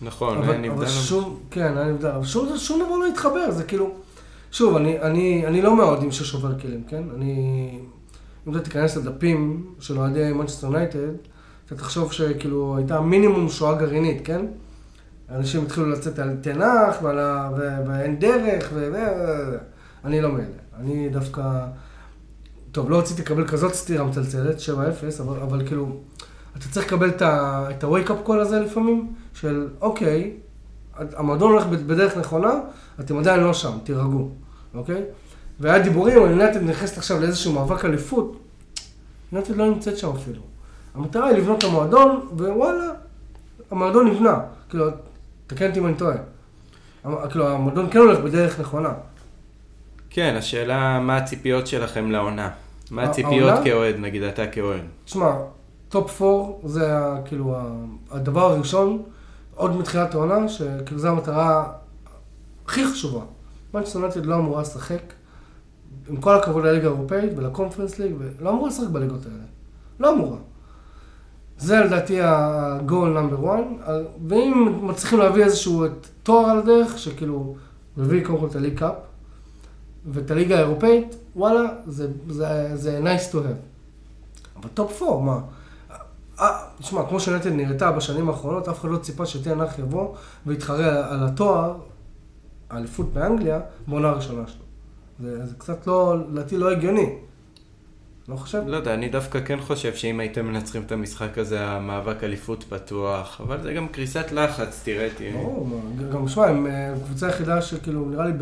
נכון, 0.02 0.38
אבל, 0.38 0.50
היה 0.50 0.58
נבדל. 0.58 0.72
אבל 0.72 0.88
שום, 0.88 1.38
כן, 1.50 1.78
היה 1.78 1.86
נבדל, 1.86 2.08
אבל 2.08 2.24
שום, 2.24 2.58
שום 2.58 2.82
דבר 2.86 2.96
לא 2.96 3.06
התחבר, 3.06 3.50
זה 3.50 3.64
כאילו... 3.64 3.90
שוב, 4.52 4.76
אני, 4.76 5.00
אני, 5.00 5.46
אני 5.46 5.62
לא 5.62 5.76
מהאוהדים 5.76 6.12
ששובר 6.12 6.58
כלים, 6.58 6.82
כן? 6.88 7.02
אני... 7.16 7.78
אם 8.46 8.52
אתה 8.52 8.60
תיכנס 8.60 8.96
לדפים 8.96 9.66
של 9.80 9.98
אוהדי 9.98 10.32
מנצ'סטר 10.32 10.66
יונייטד, 10.66 11.08
אתה 11.66 11.74
תחשוב 11.74 12.12
שכאילו 12.12 12.76
הייתה 12.76 13.00
מינימום 13.00 13.48
שואה 13.48 13.74
גרעינית, 13.74 14.20
כן? 14.24 14.46
אנשים 15.30 15.62
התחילו 15.62 15.90
לצאת 15.90 16.18
על 16.18 16.36
תנח 16.40 16.96
ועל 17.02 17.18
ה... 17.18 17.50
ו- 17.56 17.88
ואין 17.88 18.18
דרך, 18.18 18.70
ו... 18.74 18.90
ו- 18.92 19.56
אני 20.04 20.20
לא 20.20 20.32
מאלה. 20.32 20.44
אני 20.80 21.08
דווקא... 21.08 21.42
טוב, 22.72 22.90
לא 22.90 22.98
רציתי 22.98 23.22
לקבל 23.22 23.48
כזאת 23.48 23.74
סטירה 23.74 24.04
מצלצלת, 24.04 24.56
7-0, 24.58 25.22
אבל, 25.22 25.40
אבל 25.40 25.66
כאילו, 25.66 25.96
אתה 26.56 26.68
צריך 26.70 26.86
לקבל 26.86 27.08
את 27.08 27.22
ה-wake-up 27.84 28.28
call 28.28 28.34
הזה 28.34 28.60
לפעמים, 28.60 29.12
של 29.34 29.68
אוקיי, 29.80 30.36
המועדון 30.94 31.52
הולך 31.52 31.66
בדרך 31.66 32.16
נכונה, 32.16 32.52
אתם 33.00 33.18
עדיין 33.18 33.40
לא 33.40 33.54
שם, 33.54 33.78
תירגעו, 33.84 34.30
אוקיי? 34.74 35.02
והיה 35.60 35.78
דיבורים, 35.78 36.16
יונייטד 36.16 36.62
נכנסת 36.62 36.98
עכשיו 36.98 37.20
לאיזשהו 37.20 37.52
מאבק 37.52 37.84
אליפות. 37.84 38.36
יונייטד 39.32 39.56
לא 39.56 39.66
נמצאת 39.66 39.98
שם 39.98 40.10
אפילו. 40.10 40.42
המטרה 40.94 41.26
היא 41.26 41.36
לבנות 41.36 41.58
את 41.58 41.64
המועדון, 41.64 42.28
ווואלה, 42.32 42.90
המועדון 43.70 44.06
נבנה. 44.08 44.40
כאילו, 44.68 44.86
תקן 45.50 45.68
אותי 45.68 45.80
אם 45.80 45.86
אני 45.86 45.94
טועה. 45.94 46.16
כאילו, 47.30 47.48
המועדון 47.48 47.90
כן 47.90 47.98
הולך 47.98 48.18
בדרך 48.18 48.60
נכונה. 48.60 48.92
כן, 50.10 50.34
השאלה 50.38 51.00
מה 51.00 51.16
הציפיות 51.16 51.66
שלכם 51.66 52.10
לעונה. 52.10 52.50
מה 52.90 53.02
הציפיות? 53.02 53.58
כאוהד, 53.64 53.96
נגיד 53.98 54.22
אתה 54.22 54.46
כאוהד. 54.46 54.80
תשמע, 55.04 55.32
top 55.88 56.22
4 56.22 56.68
זה 56.68 56.90
כאילו 57.24 57.56
הדבר 58.10 58.52
הראשון, 58.52 59.02
עוד 59.54 59.76
מתחילת 59.76 60.14
העונה, 60.14 60.48
שכאילו 60.48 61.00
זו 61.00 61.08
המטרה 61.08 61.72
הכי 62.66 62.86
חשובה. 62.86 63.20
מנצ'סטר 63.74 63.98
יונייטד 63.98 64.26
לא 64.26 64.34
אמורה 64.34 64.62
לשחק, 64.62 65.02
עם 66.08 66.16
כל 66.16 66.34
הכבוד 66.34 66.64
לליגה 66.64 66.88
האירופאית 66.88 67.32
ולקונפרנס 67.36 67.98
ליג, 67.98 68.12
ולא 68.18 68.50
אמורה 68.50 68.68
לשחק 68.68 68.88
בליגות 68.88 69.26
האלה. 69.26 69.44
לא 70.00 70.14
אמורה. 70.14 70.36
זה 71.60 71.80
לדעתי 71.80 72.20
ה-goal 72.22 72.90
number 73.16 73.44
one, 73.44 73.90
ה- 73.90 73.98
ואם 74.28 74.78
מצליחים 74.82 75.18
להביא 75.18 75.44
איזשהו 75.44 75.84
תואר 76.22 76.46
על 76.50 76.58
הדרך, 76.58 76.98
שכאילו, 76.98 77.54
מביא 77.96 78.24
קודם 78.26 78.38
כל 78.38 78.46
את 78.46 78.56
הליג 78.56 78.78
קאפ, 78.78 78.94
ואת 80.12 80.30
הליגה 80.30 80.56
האירופאית, 80.56 81.16
וואלה, 81.36 81.68
זה, 81.86 82.08
זה, 82.28 82.70
זה 82.76 83.00
nice 83.04 83.32
to 83.32 83.36
have. 83.36 84.58
אבל 84.60 84.68
top 84.74 85.02
4, 85.02 85.20
מה? 85.24 85.40
אה, 86.40 86.58
תשמע, 86.78 87.06
כמו 87.08 87.20
שיונייטד 87.20 87.50
נראתה 87.50 87.92
בשנים 87.92 88.28
האחרונות, 88.28 88.68
אף 88.68 88.80
אחד 88.80 88.88
לא 88.88 88.96
ציפה 88.96 89.26
שטן 89.26 89.56
האח 89.56 89.78
יבוא 89.78 90.14
ויתחרה 90.46 91.10
על 91.12 91.24
התואר, 91.26 91.74
האליפות 92.70 93.12
באנגליה, 93.12 93.60
בעונה 93.88 94.08
הראשונה 94.08 94.42
שלו. 94.46 94.64
זה, 95.20 95.46
זה 95.46 95.54
קצת 95.58 95.86
לא, 95.86 96.16
לדעתי 96.32 96.56
לא 96.56 96.70
הגיוני. 96.70 97.14
לא 98.30 98.36
חושב? 98.36 98.62
לא 98.66 98.76
יודע, 98.76 98.94
אני 98.94 99.08
דווקא 99.08 99.40
כן 99.40 99.60
חושב 99.60 99.94
שאם 99.94 100.20
הייתם 100.20 100.46
מנצחים 100.46 100.82
את 100.86 100.92
המשחק 100.92 101.38
הזה, 101.38 101.66
המאבק 101.66 102.24
אליפות 102.24 102.64
פתוח, 102.68 103.40
אבל 103.40 103.62
זה 103.62 103.72
גם 103.72 103.88
קריסת 103.88 104.32
לחץ, 104.32 104.80
תראה, 104.84 105.08
תראה. 105.16 105.32
ברור, 105.32 105.80
גם 106.12 106.28
שמע, 106.28 106.46
הם 106.46 106.66
אה, 106.66 106.94
קבוצה 107.04 107.28
יחידה 107.28 107.62
שכאילו, 107.62 108.10
נראה 108.10 108.26
לי 108.26 108.32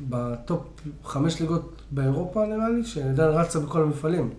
בטופ 0.00 0.60
חמש 1.04 1.40
ליגות 1.40 1.82
באירופה, 1.90 2.46
נראה 2.46 2.68
לי, 2.68 2.84
שעדיין 2.84 3.30
רצה 3.30 3.58
בכל 3.60 3.82
המפעלים. 3.82 4.30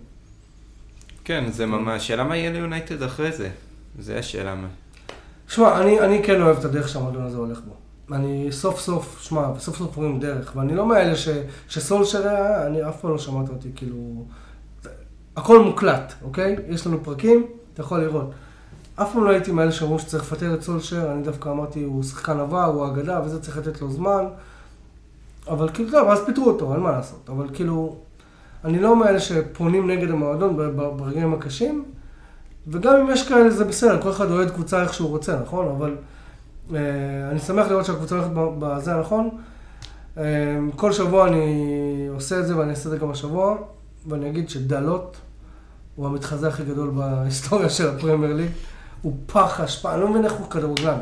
כן, 1.24 1.44
זה 1.50 1.66
ממש, 1.66 2.06
שאלה 2.06 2.24
מה 2.24 2.36
יהיה 2.36 2.52
ליונייטד 2.52 3.02
אחרי 3.02 3.32
זה. 3.32 3.50
זה 3.98 4.18
השאלה 4.18 4.54
מה. 4.54 4.68
שמע, 5.48 5.80
אני, 5.80 6.00
אני 6.00 6.22
כן 6.24 6.42
אוהב 6.42 6.58
את 6.58 6.64
הדרך 6.64 6.88
שהמועדון 6.88 7.22
הזה 7.22 7.36
הולך 7.36 7.60
בו. 7.60 7.74
אני 8.12 8.52
סוף 8.52 8.80
סוף, 8.80 9.20
שמע, 9.20 9.48
סוף 9.58 9.76
סוף 9.76 9.96
רואים 9.96 10.20
דרך, 10.20 10.52
ואני 10.56 10.74
לא 10.74 10.86
מאלה 10.86 11.16
ש, 11.16 11.28
שסולשר 11.68 12.28
היה, 12.28 12.66
אני 12.66 12.88
אף 12.88 13.00
פעם 13.00 13.10
לא 13.10 13.18
שמעת 13.18 13.48
אותי, 13.48 13.68
כאילו... 13.74 14.24
הכל 15.36 15.62
מוקלט, 15.64 16.14
אוקיי? 16.22 16.56
יש 16.68 16.86
לנו 16.86 17.04
פרקים, 17.04 17.46
אתה 17.74 17.80
יכול 17.80 18.00
לראות. 18.00 18.30
אף 18.94 19.12
פעם 19.12 19.24
לא 19.24 19.30
הייתי 19.30 19.52
מאלה 19.52 19.72
שאמרו 19.72 19.98
שצריך 19.98 20.22
לפטר 20.22 20.54
את 20.54 20.62
סולשר, 20.62 21.12
אני 21.12 21.22
דווקא 21.22 21.48
אמרתי, 21.48 21.82
הוא 21.82 22.02
שחקן 22.02 22.40
עבר, 22.40 22.64
הוא 22.64 22.86
אגדה, 22.86 23.20
וזה 23.24 23.42
צריך 23.42 23.56
לתת 23.56 23.80
לו 23.80 23.90
זמן. 23.90 24.24
אבל 25.48 25.68
כאילו, 25.74 25.90
טוב, 25.90 26.08
אז 26.08 26.24
פיטרו 26.26 26.46
אותו, 26.46 26.72
אין 26.72 26.80
מה 26.80 26.90
לעשות. 26.90 27.30
אבל 27.32 27.48
כאילו, 27.52 27.96
אני 28.64 28.78
לא 28.78 28.96
מאלה 28.96 29.20
שפונים 29.20 29.90
נגד 29.90 30.10
המועדון 30.10 30.56
ברגעים 30.96 31.34
הקשים, 31.34 31.84
וגם 32.68 32.96
אם 32.96 33.10
יש 33.10 33.28
כאלה 33.28 33.50
זה 33.50 33.64
בסדר, 33.64 34.02
כל 34.02 34.10
אחד 34.10 34.30
אוהד 34.30 34.50
קבוצה 34.50 34.82
איך 34.82 34.94
שהוא 34.94 35.08
רוצה, 35.08 35.40
נכון? 35.40 35.68
אבל 35.68 35.96
אני 37.30 37.38
שמח 37.38 37.66
לראות 37.66 37.84
שהקבוצה 37.84 38.14
הולכת 38.14 38.30
בזה 38.34 38.94
הנכון. 38.94 39.30
אה, 40.18 40.24
כל 40.76 40.92
שבוע 40.92 41.28
אני 41.28 42.06
עושה 42.14 42.40
את 42.40 42.46
זה 42.46 42.56
ואני 42.56 42.70
אעשה 42.70 42.88
את 42.88 42.90
זה 42.90 42.98
גם 42.98 43.10
השבוע, 43.10 43.56
ואני 44.06 44.28
אגיד 44.28 44.48
שדלות 44.48 45.16
הוא 45.96 46.06
המתחזה 46.06 46.48
הכי 46.48 46.64
גדול 46.64 46.90
בהיסטוריה 46.90 47.70
של 47.70 47.88
הפרמייר 47.88 48.32
ליג. 48.32 48.50
הוא 49.02 49.16
פח 49.26 49.60
אשפה, 49.60 49.94
אני 49.94 50.00
לא 50.00 50.08
מבין 50.08 50.24
איך 50.24 50.32
הוא 50.32 50.50
כדורגלן. 50.50 51.00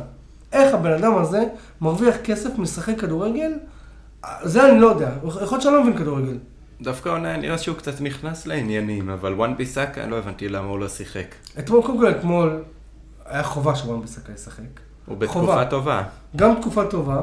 איך 0.53 0.75
הבן 0.75 0.93
אדם 0.93 1.17
הזה 1.17 1.45
מרוויח 1.81 2.17
כסף 2.25 2.59
משחק 2.59 3.01
כדורגל? 3.01 3.53
זה 4.43 4.71
אני 4.71 4.81
לא 4.81 4.87
יודע. 4.87 5.11
יכול 5.25 5.43
להיות 5.43 5.63
שאני 5.63 5.75
לא 5.75 5.83
מבין 5.83 5.99
כדורגל. 5.99 6.39
דווקא 6.81 7.09
עונה 7.09 7.37
נראה 7.37 7.59
שהוא 7.59 7.77
קצת 7.77 8.01
נכנס 8.01 8.47
לעניינים, 8.47 9.11
אבל 9.11 9.33
וואן 9.33 9.57
ביסאקה, 9.57 10.07
לא 10.07 10.19
הבנתי 10.19 10.49
למה 10.49 10.69
הוא 10.69 10.79
לא 10.79 10.89
שיחק. 10.89 11.35
אתמול, 11.59 11.83
קודם 11.83 11.99
כל 11.99 12.11
אתמול, 12.11 12.63
היה 13.27 13.43
חובה 13.43 13.77
שוואן 13.77 14.01
ביסקה 14.01 14.33
ישחק. 14.33 14.88
הוא 15.09 15.19
בתקופה 15.19 15.41
חובה. 15.41 15.65
טובה. 15.65 16.03
גם 16.37 16.55
תקופה 16.61 16.85
טובה, 16.85 17.21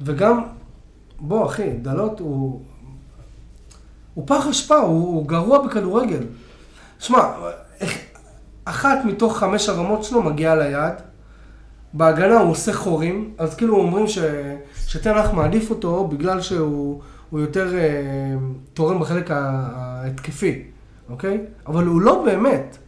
וגם, 0.00 0.42
בוא 1.20 1.46
אחי, 1.46 1.70
דלות 1.70 2.20
הוא... 2.20 2.62
הוא 4.14 4.24
פח 4.26 4.46
אשפה, 4.46 4.76
הוא, 4.76 5.14
הוא 5.14 5.26
גרוע 5.26 5.66
בכדורגל. 5.66 6.22
שמע, 6.98 7.32
אחת 8.64 8.98
מתוך 9.04 9.38
חמש 9.38 9.68
הרמות 9.68 10.04
שלו 10.04 10.22
מגיעה 10.22 10.54
ליעד, 10.54 11.02
בהגנה 11.92 12.40
הוא 12.40 12.50
עושה 12.50 12.72
חורים, 12.72 13.34
אז 13.38 13.54
כאילו 13.54 13.76
אומרים 13.76 14.06
ש, 14.06 14.18
שתנח 14.86 15.30
מעדיף 15.30 15.70
אותו 15.70 16.06
בגלל 16.08 16.40
שהוא 16.40 17.00
הוא 17.30 17.40
יותר 17.40 17.78
אה, 17.78 18.34
תורם 18.74 19.00
בחלק 19.00 19.30
ההתקפי, 19.30 20.62
אוקיי? 21.10 21.40
אבל 21.66 21.84
הוא 21.84 22.00
לא 22.00 22.24
באמת. 22.24 22.78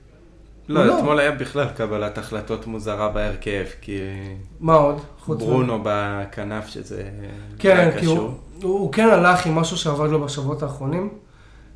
לא, 0.69 0.87
לא. 0.87 0.99
אתמול 0.99 1.19
היה 1.21 1.33
בכלל 1.33 1.69
קבלת 1.77 2.19
החלטות 2.19 2.67
מוזרה 2.67 3.09
בהרכב, 3.09 3.65
כי 3.81 3.99
מה 4.61 4.75
עוד? 4.75 5.01
חוץ 5.21 5.43
מ- 5.43 5.45
ברונו 5.47 5.81
בכנף 5.85 6.67
שזה 6.67 7.03
כן, 7.59 7.91
כי 8.01 8.07
הוא. 8.07 8.31
הוא, 8.63 8.93
כן 8.93 9.09
הלך 9.09 9.47
עם 9.47 9.55
משהו 9.55 9.77
שעבד 9.77 10.11
לו 10.11 10.21
בשבועות 10.25 10.63
האחרונים. 10.63 11.09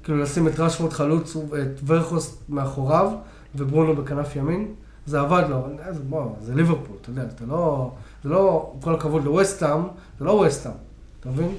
כאילו 0.03 0.18
לשים 0.18 0.48
את 0.48 0.61
רשפורד 0.61 0.92
חלוץ, 0.92 1.37
את 1.37 1.81
ורכוס 1.87 2.38
מאחוריו, 2.48 3.11
וברונו 3.55 3.96
בכנף 3.96 4.37
ימין. 4.37 4.68
זה 5.07 5.20
עבד 5.20 5.42
לו, 5.48 5.57
אבל 5.59 5.72
איזה, 5.87 6.01
בוא, 6.09 6.24
זה 6.40 6.55
ליברפול, 6.55 6.96
אתה 7.01 7.11
יודע, 7.11 7.22
אתה 7.22 7.44
לא, 7.48 7.90
זה 8.24 8.31
לא, 8.31 8.72
כל 8.83 8.94
הכבוד 8.94 9.24
לווסטהאם, 9.24 9.81
זה 10.18 10.24
לא 10.24 10.31
ווסטהאם, 10.31 10.74
אתה 11.20 11.29
מבין? 11.29 11.55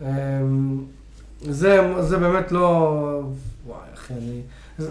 אמ, 0.00 0.84
זה, 1.42 1.94
זה 2.00 2.16
באמת 2.18 2.52
לא, 2.52 3.20
וואי, 3.66 3.78
אחי, 3.94 4.14
אני, 4.14 4.40
זה, 4.78 4.88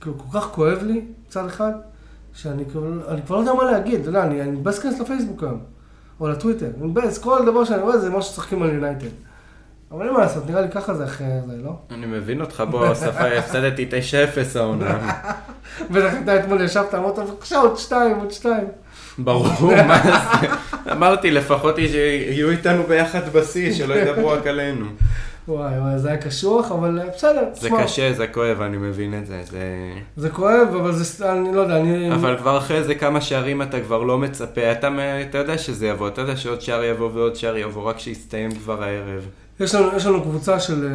כאילו, 0.00 0.18
כל 0.18 0.38
כך 0.40 0.46
כואב 0.46 0.78
לי, 0.82 1.04
מצד 1.26 1.46
אחד, 1.46 1.72
שאני 2.34 2.64
אני 3.08 3.22
כבר 3.22 3.36
לא 3.36 3.40
יודע 3.40 3.54
מה 3.54 3.64
להגיד, 3.64 4.00
אתה 4.00 4.08
יודע, 4.08 4.22
אני, 4.22 4.42
אני 4.42 4.50
מתבאס 4.50 4.84
להיכנס 4.84 5.00
לפייסבוק 5.00 5.42
היום. 5.42 5.60
או 6.20 6.28
לטוויטר. 6.28 6.66
אני 6.80 6.86
מתבאס, 6.86 7.18
כל 7.18 7.44
דבר 7.46 7.64
שאני 7.64 7.82
רואה 7.82 7.98
זה 7.98 8.10
מה 8.10 8.22
שצוחקים 8.22 8.62
על 8.62 8.70
יונייטד. 8.70 9.06
אבל 9.92 10.06
אין 10.06 10.14
מה 10.14 10.18
לעשות, 10.18 10.50
נראה 10.50 10.60
לי 10.60 10.68
ככה 10.70 10.94
זה 10.94 11.04
אחרי 11.04 11.26
זה, 11.46 11.52
לא? 11.64 11.72
אני 11.90 12.06
מבין 12.06 12.40
אותך, 12.40 12.62
בוא, 12.70 12.94
שפה, 12.94 13.26
הפסדתי 13.38 13.88
9-0 14.54 14.58
העונה. 14.58 15.20
בטח 15.90 16.12
אתה 16.24 16.40
אתמול 16.40 16.62
ישבת, 16.62 16.94
אמרת, 16.94 17.18
בבקשה, 17.18 17.58
עוד 17.58 17.78
שתיים, 17.78 18.16
עוד 18.16 18.30
שתיים. 18.30 18.68
ברור, 19.18 19.82
מה 19.86 20.02
זה? 20.02 20.12
אמרתי, 20.92 21.30
לפחות 21.30 21.78
יהיו 21.78 22.50
איתנו 22.50 22.82
ביחד 22.82 23.28
בשיא, 23.28 23.74
שלא 23.74 23.94
ידברו 23.94 24.28
רק 24.28 24.46
עלינו. 24.46 24.86
וואי 25.50 25.78
וואי, 25.78 25.98
זה 25.98 26.08
היה 26.08 26.16
קשוח, 26.16 26.72
אבל 26.72 27.00
אה, 27.00 27.06
בסדר, 27.14 27.48
זה 27.54 27.66
תשמע, 27.66 27.82
קשה, 27.84 28.12
זה 28.12 28.26
כואב, 28.26 28.60
אני 28.60 28.76
מבין 28.76 29.18
את 29.18 29.26
זה. 29.26 29.42
זה... 29.50 29.92
זה 30.16 30.30
כואב, 30.30 30.68
אבל 30.80 30.92
זה, 30.92 31.32
אני 31.32 31.54
לא 31.54 31.60
יודע, 31.60 31.76
אני... 31.76 32.14
אבל 32.14 32.38
כבר 32.38 32.58
אחרי 32.58 32.84
זה 32.84 32.94
כמה 32.94 33.20
שערים 33.20 33.62
אתה 33.62 33.80
כבר 33.80 34.02
לא 34.02 34.18
מצפה, 34.18 34.72
אתה, 34.72 34.88
אתה 35.30 35.38
יודע 35.38 35.58
שזה 35.58 35.86
יבוא, 35.86 36.08
אתה 36.08 36.20
יודע 36.20 36.36
שעוד 36.36 36.60
שער 36.60 36.84
יבוא 36.84 37.10
ועוד 37.14 37.36
שער 37.36 37.56
יבוא, 37.56 37.82
רק 37.82 37.98
שיסתיים 37.98 38.54
כבר 38.54 38.82
הערב. 38.82 39.26
יש 39.60 39.74
לנו, 39.74 39.96
יש 39.96 40.06
לנו 40.06 40.22
קבוצה 40.22 40.60
של, 40.60 40.86
אה, 40.86 40.90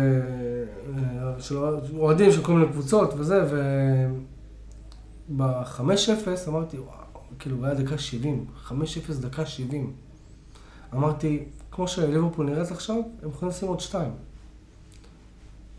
אה, 0.98 1.42
של 1.42 1.56
אוהדים 1.98 2.32
של 2.32 2.44
כל 2.44 2.52
מיני 2.52 2.72
קבוצות 2.72 3.14
וזה, 3.18 3.42
וב-5-0 5.30 5.80
אמרתי, 6.48 6.78
וואו, 6.78 6.90
כאילו, 7.40 7.66
היה 7.66 7.74
דקה 7.74 7.98
70, 7.98 8.46
5-0 8.68 8.72
דקה 9.20 9.46
70. 9.46 9.94
אמרתי, 10.94 11.44
כמו 11.72 11.88
שליברפול 11.88 12.46
נראית 12.46 12.72
עכשיו, 12.72 12.96
הם 12.96 13.30
יכולים 13.30 13.50
לשים 13.50 13.68
עוד 13.68 13.80
שתיים. 13.80 14.12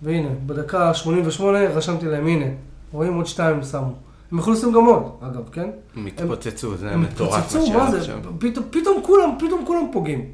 והנה, 0.02 0.28
בדקה 0.46 0.94
88 0.94 1.58
רשמתי 1.58 2.06
להם, 2.06 2.26
הנה, 2.26 2.46
רואים 2.92 3.14
עוד 3.14 3.26
שתיים 3.26 3.62
שמו. 3.62 3.92
הם 4.32 4.38
יכולים 4.38 4.58
לשים 4.58 4.72
גם 4.72 4.84
עוד, 4.84 5.12
אגב, 5.20 5.48
כן? 5.52 5.70
הם 5.96 6.06
התפוצצו, 6.06 6.76
זה 6.76 6.88
היה 6.88 6.96
מטורף 6.96 7.52
שהיה 7.52 7.76
מה 7.76 7.90
זה? 7.90 7.98
עכשיו. 7.98 8.18
פתאום, 8.38 8.64
פתאום 8.70 9.02
כולם, 9.02 9.30
פתאום 9.38 9.64
כולם 9.66 9.86
פוגעים. 9.92 10.24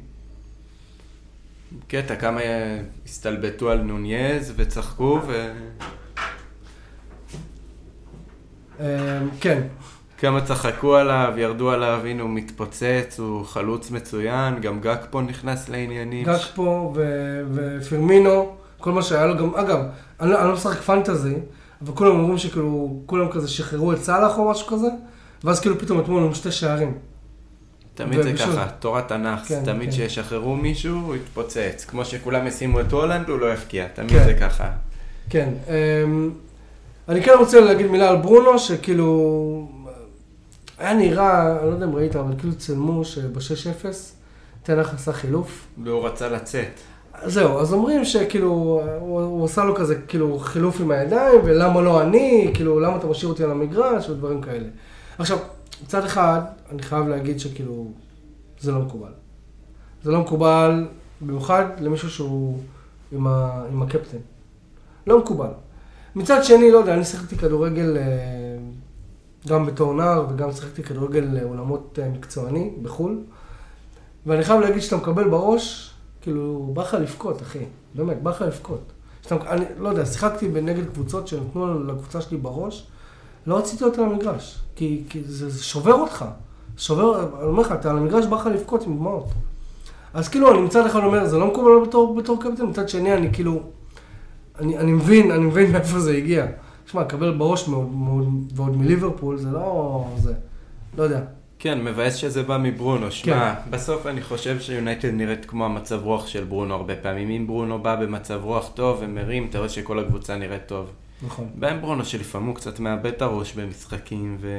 קטע, 1.87 2.15
כמה 2.15 2.39
הסתלבטו 3.05 3.69
על 3.69 3.81
נונייז 3.81 4.53
וצחקו, 4.55 5.19
אה, 8.79 9.19
כן, 9.41 9.61
וכמה 10.23 10.41
צחקו 10.41 10.95
עליו, 10.95 11.33
ירדו 11.37 11.71
עליו, 11.71 12.01
הנה 12.05 12.21
הוא 12.21 12.29
מתפוצץ, 12.29 13.19
הוא 13.19 13.45
חלוץ 13.45 13.91
מצוין, 13.91 14.59
גם 14.59 14.79
גג 14.79 14.95
פה 15.09 15.21
נכנס 15.21 15.69
לעניינים. 15.69 16.25
גג 16.25 16.37
פה 16.55 16.93
ו- 16.95 17.41
ופרמינו, 17.53 18.55
כל 18.83 18.91
מה 18.91 19.01
שהיה 19.01 19.25
לו 19.25 19.37
גם, 19.37 19.55
אגב, 19.55 19.79
אני 20.19 20.29
לא, 20.31 20.39
אני 20.39 20.47
לא 20.47 20.53
משחק 20.53 20.81
פנטזי, 20.81 21.35
אבל 21.81 21.93
כולם 21.95 22.11
אומרים 22.11 22.37
שכאילו, 22.37 23.01
כולם 23.05 23.31
כזה 23.31 23.47
שחררו 23.47 23.93
את 23.93 23.97
סאלח 24.03 24.37
או 24.37 24.49
משהו 24.51 24.67
כזה, 24.67 24.87
ואז 25.43 25.59
כאילו 25.59 25.79
פתאום 25.79 25.99
אתמול 25.99 26.23
עם 26.23 26.33
שתי 26.33 26.51
שערים. 26.51 26.97
תמיד 27.95 28.21
זה 28.21 28.29
ובשביל- 28.29 28.51
ככה, 28.55 28.67
תורת 28.79 29.07
תנ"ך, 29.07 29.47
כן, 29.47 29.61
תמיד 29.65 29.89
כן. 29.89 29.95
כשישחררו 29.95 30.55
מישהו, 30.55 30.95
הוא 30.99 31.15
יתפוצץ. 31.15 31.85
כמו 31.87 32.05
שכולם 32.05 32.47
ישימו 32.47 32.79
את 32.79 32.91
הולנד, 32.91 33.29
הוא 33.29 33.39
לא 33.39 33.53
יפקיע, 33.53 33.87
תמיד 33.93 34.09
כן. 34.11 34.23
זה 34.23 34.33
ככה. 34.33 34.69
כן, 35.29 35.49
אמ, 35.67 36.31
אני 37.09 37.23
כן 37.23 37.33
רוצה 37.39 37.59
להגיד 37.61 37.87
מילה 37.87 38.09
על 38.09 38.15
ברונו, 38.17 38.59
שכאילו... 38.59 39.67
היה 40.77 40.93
נראה, 40.93 41.51
אני 41.59 41.69
לא 41.69 41.73
יודע 41.73 41.85
אם 41.85 41.95
ראית, 41.95 42.15
אבל 42.15 42.33
כאילו 42.39 42.55
צילמו 42.55 43.05
שב-6-0, 43.05 43.85
תנח 44.63 44.93
עשה 44.93 45.13
חילוף. 45.13 45.67
והוא 45.83 46.05
רצה 46.05 46.29
לצאת. 46.29 46.79
זהו, 47.25 47.59
אז 47.59 47.73
אומרים 47.73 48.05
שכאילו, 48.05 48.81
הוא, 48.99 49.21
הוא 49.21 49.45
עשה 49.45 49.63
לו 49.63 49.75
כזה 49.75 49.95
כאילו 49.95 50.39
חילוף 50.39 50.81
עם 50.81 50.91
הידיים, 50.91 51.41
ולמה 51.43 51.81
לא 51.81 52.01
אני, 52.01 52.51
כאילו, 52.53 52.79
למה 52.79 52.97
אתה 52.97 53.07
משאיר 53.07 53.31
אותי 53.31 53.43
על 53.43 53.51
המגרש, 53.51 54.09
ודברים 54.09 54.41
כאלה. 54.41 54.67
עכשיו, 55.17 55.37
מצד 55.83 56.05
אחד, 56.05 56.41
אני 56.71 56.81
חייב 56.81 57.07
להגיד 57.07 57.39
שכאילו, 57.39 57.91
זה 58.59 58.71
לא 58.71 58.79
מקובל. 58.79 59.11
זה 60.03 60.11
לא 60.11 60.21
מקובל, 60.21 60.87
במיוחד 61.21 61.65
למישהו 61.79 62.09
שהוא 62.09 62.59
עם, 63.11 63.27
ה, 63.27 63.63
עם 63.71 63.81
הקפטן. 63.81 64.17
לא 65.07 65.19
מקובל. 65.19 65.51
מצד 66.15 66.43
שני, 66.43 66.71
לא 66.71 66.77
יודע, 66.77 66.93
אני 66.93 67.05
שיחקתי 67.05 67.37
כדורגל 67.37 67.97
אה, 67.97 68.03
גם 69.47 69.65
בתור 69.65 69.93
נער, 69.93 70.25
וגם 70.29 70.51
שיחקתי 70.51 70.83
כדורגל 70.83 71.39
עולמות 71.43 71.99
אה, 72.01 72.09
מקצועני 72.09 72.73
בחו"ל, 72.81 73.19
ואני 74.25 74.43
חייב 74.43 74.61
להגיד 74.61 74.81
שאתה 74.81 74.95
מקבל 74.95 75.29
בראש, 75.29 75.92
כאילו, 76.23 76.69
בא 76.73 76.81
לך 76.81 76.93
לבכות, 76.93 77.41
אחי. 77.41 77.65
באמת, 77.95 78.23
בא 78.23 78.31
לך 78.31 78.41
לבכות. 78.41 78.91
אני 79.31 79.65
לא 79.79 79.89
יודע, 79.89 80.05
שיחקתי 80.05 80.47
בנגד 80.47 80.85
קבוצות 80.93 81.27
שנתנו 81.27 81.83
לקבוצה 81.83 82.21
שלי 82.21 82.37
בראש, 82.37 82.87
לא 83.47 83.57
רציתי 83.57 83.83
אותה 83.83 84.01
למגרש. 84.01 84.59
כי, 84.75 85.03
כי 85.09 85.23
זה, 85.23 85.49
זה 85.49 85.63
שובר 85.63 85.93
אותך. 85.93 86.25
שובר, 86.77 87.23
אני 87.39 87.47
אומר 87.47 87.61
לך, 87.61 87.71
אתה 87.71 87.89
על 87.89 87.97
המגרש 87.97 88.25
בא 88.25 88.37
לך 88.37 88.45
לבכות 88.45 88.85
עם 88.87 88.97
דמעות. 88.97 89.27
אז 90.13 90.29
כאילו, 90.29 90.51
אני 90.51 90.61
מצד 90.61 90.85
אחד 90.85 91.03
אומר, 91.03 91.27
זה 91.27 91.37
לא 91.37 91.47
מקובל 91.47 91.87
בתור, 91.87 92.15
בתור 92.15 92.41
קפטן, 92.41 92.65
מצד 92.65 92.89
שני, 92.89 93.13
אני 93.13 93.33
כאילו, 93.33 93.61
אני, 94.59 94.77
אני 94.77 94.91
מבין, 94.91 95.31
אני 95.31 95.45
מבין 95.45 95.71
מאיפה 95.71 95.99
זה 95.99 96.11
הגיע. 96.11 96.45
שמע, 96.85 97.01
לקבל 97.01 97.37
בראש 97.37 97.67
מאוד, 97.67 97.91
מאוד, 97.95 98.27
ועוד 98.55 98.77
מליברפול, 98.77 99.37
זה 99.37 99.51
לא, 99.51 100.05
זה, 100.17 100.33
לא 100.97 101.03
יודע. 101.03 101.21
כן, 101.63 101.83
מבאס 101.83 102.15
שזה 102.15 102.43
בא 102.43 102.57
מברונו. 102.57 103.11
שמע, 103.11 103.55
כן. 103.55 103.71
בסוף 103.71 104.07
אני 104.07 104.21
חושב 104.21 104.59
שיונייטד 104.59 105.09
נראית 105.13 105.45
כמו 105.45 105.65
המצב 105.65 106.03
רוח 106.03 106.27
של 106.27 106.43
ברונו 106.43 106.73
הרבה 106.73 106.95
פעמים. 106.95 107.29
אם 107.29 107.47
ברונו 107.47 107.79
בא 107.79 107.95
במצב 107.95 108.39
רוח 108.43 108.71
טוב 108.73 108.97
ומרים, 109.01 109.47
אתה 109.49 109.57
רואה 109.57 109.69
שכל 109.69 109.99
הקבוצה 109.99 110.35
נראית 110.37 110.61
טוב. 110.65 110.89
נכון. 111.25 111.47
בהם 111.55 111.81
ברונו 111.81 112.05
שלפעמים 112.05 112.47
הוא 112.47 112.55
קצת 112.55 112.79
מאבד 112.79 113.05
את 113.05 113.21
הראש 113.21 113.53
במשחקים 113.53 114.37
ו... 114.39 114.57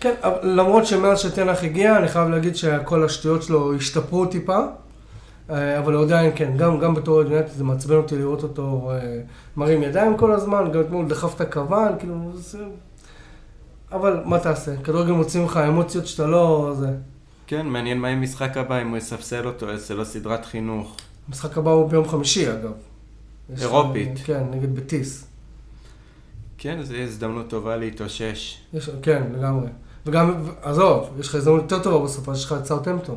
כן, 0.00 0.14
למרות 0.42 0.86
שמאז 0.86 1.18
שתנח 1.20 1.64
הגיע, 1.64 1.96
אני 1.96 2.08
חייב 2.08 2.28
להגיד 2.28 2.56
שכל 2.56 3.04
השטויות 3.04 3.42
שלו 3.42 3.74
השתפרו 3.74 4.26
טיפה. 4.26 4.58
אה, 5.50 5.78
אבל 5.78 5.96
עדיין 6.02 6.32
כן, 6.34 6.52
גם, 6.56 6.78
גם 6.78 6.94
בתור 6.94 7.22
יונייטד 7.22 7.52
זה 7.52 7.64
מעצבן 7.64 7.96
אותי 7.96 8.16
לראות 8.16 8.42
אותו 8.42 8.90
אה, 8.92 9.20
מרים 9.56 9.82
ידיים 9.82 10.16
כל 10.16 10.32
הזמן, 10.32 10.72
גם 10.72 10.80
אתמול 10.80 11.08
דחף 11.08 11.34
את 11.36 11.40
הכוון, 11.40 11.92
כאילו, 11.98 12.30
זה... 12.34 12.58
אבל 13.92 14.22
מה 14.24 14.38
תעשה? 14.38 14.76
כדורגל 14.76 15.12
מוציא 15.12 15.40
ממך 15.40 15.60
אמוציות 15.68 16.06
שאתה 16.06 16.26
לא... 16.26 16.72
זה... 16.78 16.88
כן, 17.46 17.66
מעניין 17.66 17.98
מה 17.98 18.08
עם 18.08 18.22
משחק 18.22 18.56
הבא, 18.56 18.82
אם 18.82 18.88
הוא 18.88 18.96
יספסל 18.96 19.46
אותו, 19.46 19.66
יעשה 19.66 19.94
לו 19.94 20.04
סדרת 20.04 20.46
חינוך. 20.46 20.96
המשחק 21.28 21.58
הבא 21.58 21.70
הוא 21.70 21.88
ביום 21.90 22.08
חמישי, 22.08 22.52
אגב. 22.52 22.72
אירופית. 23.60 24.08
יש, 24.14 24.22
כן, 24.22 24.44
נגד 24.50 24.74
בטיס. 24.74 25.26
כן, 26.58 26.82
זו 26.82 26.94
הזדמנות 26.94 27.48
טובה 27.48 27.76
להתאושש. 27.76 28.58
יש, 28.74 28.90
כן, 29.02 29.22
לגמרי. 29.38 29.66
וגם, 30.06 30.44
עזוב, 30.62 31.10
יש 31.20 31.28
לך 31.28 31.34
הזדמנות 31.34 31.62
יותר 31.62 31.82
טובה 31.82 32.04
בסופה, 32.04 32.32
יש 32.32 32.44
לך 32.44 32.54
את 32.60 32.66
סאוטהמפטון. 32.66 33.16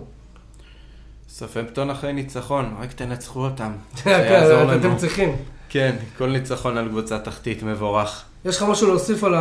סאוטהמפטון 1.30 1.90
אחרי 1.90 2.14
ניצחון, 2.14 2.76
רק 2.80 2.94
תנצחו 2.94 3.46
אותם. 3.46 3.72
כן, 4.04 4.50
אתם 4.80 4.96
צריכים. 4.98 5.36
כן, 5.70 5.96
כל 6.18 6.30
ניצחון 6.30 6.78
על 6.78 6.88
קבוצה 6.88 7.20
תחתית 7.20 7.64
מבורך. 7.64 8.26
יש 8.46 8.58
לך 8.58 8.64
משהו 8.64 8.88
להוסיף 8.88 9.24
על, 9.24 9.34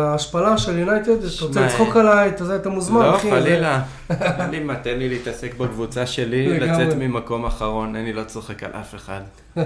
ההשפלה 0.00 0.58
של 0.58 0.78
יונייטד? 0.78 1.24
אתה 1.24 1.44
רוצה 1.44 1.66
לצחוק 1.66 1.96
עליי? 1.96 2.32
אתה 2.56 2.68
מוזמן, 2.68 3.00
לא, 3.00 3.16
אחי. 3.16 3.30
לא, 3.30 3.40
חלילה. 3.40 3.82
אין 4.40 4.50
לי 4.50 4.60
מה, 4.60 4.76
תן 4.76 4.98
לי 4.98 5.08
להתעסק 5.08 5.54
בקבוצה 5.54 6.06
שלי, 6.06 6.60
לצאת 6.60 6.96
ממקום 6.96 7.44
אחרון, 7.44 7.96
אני 7.96 8.12
לא 8.12 8.24
צוחק 8.24 8.62
על 8.62 8.70
אף 8.80 8.94
אחד. 8.94 9.20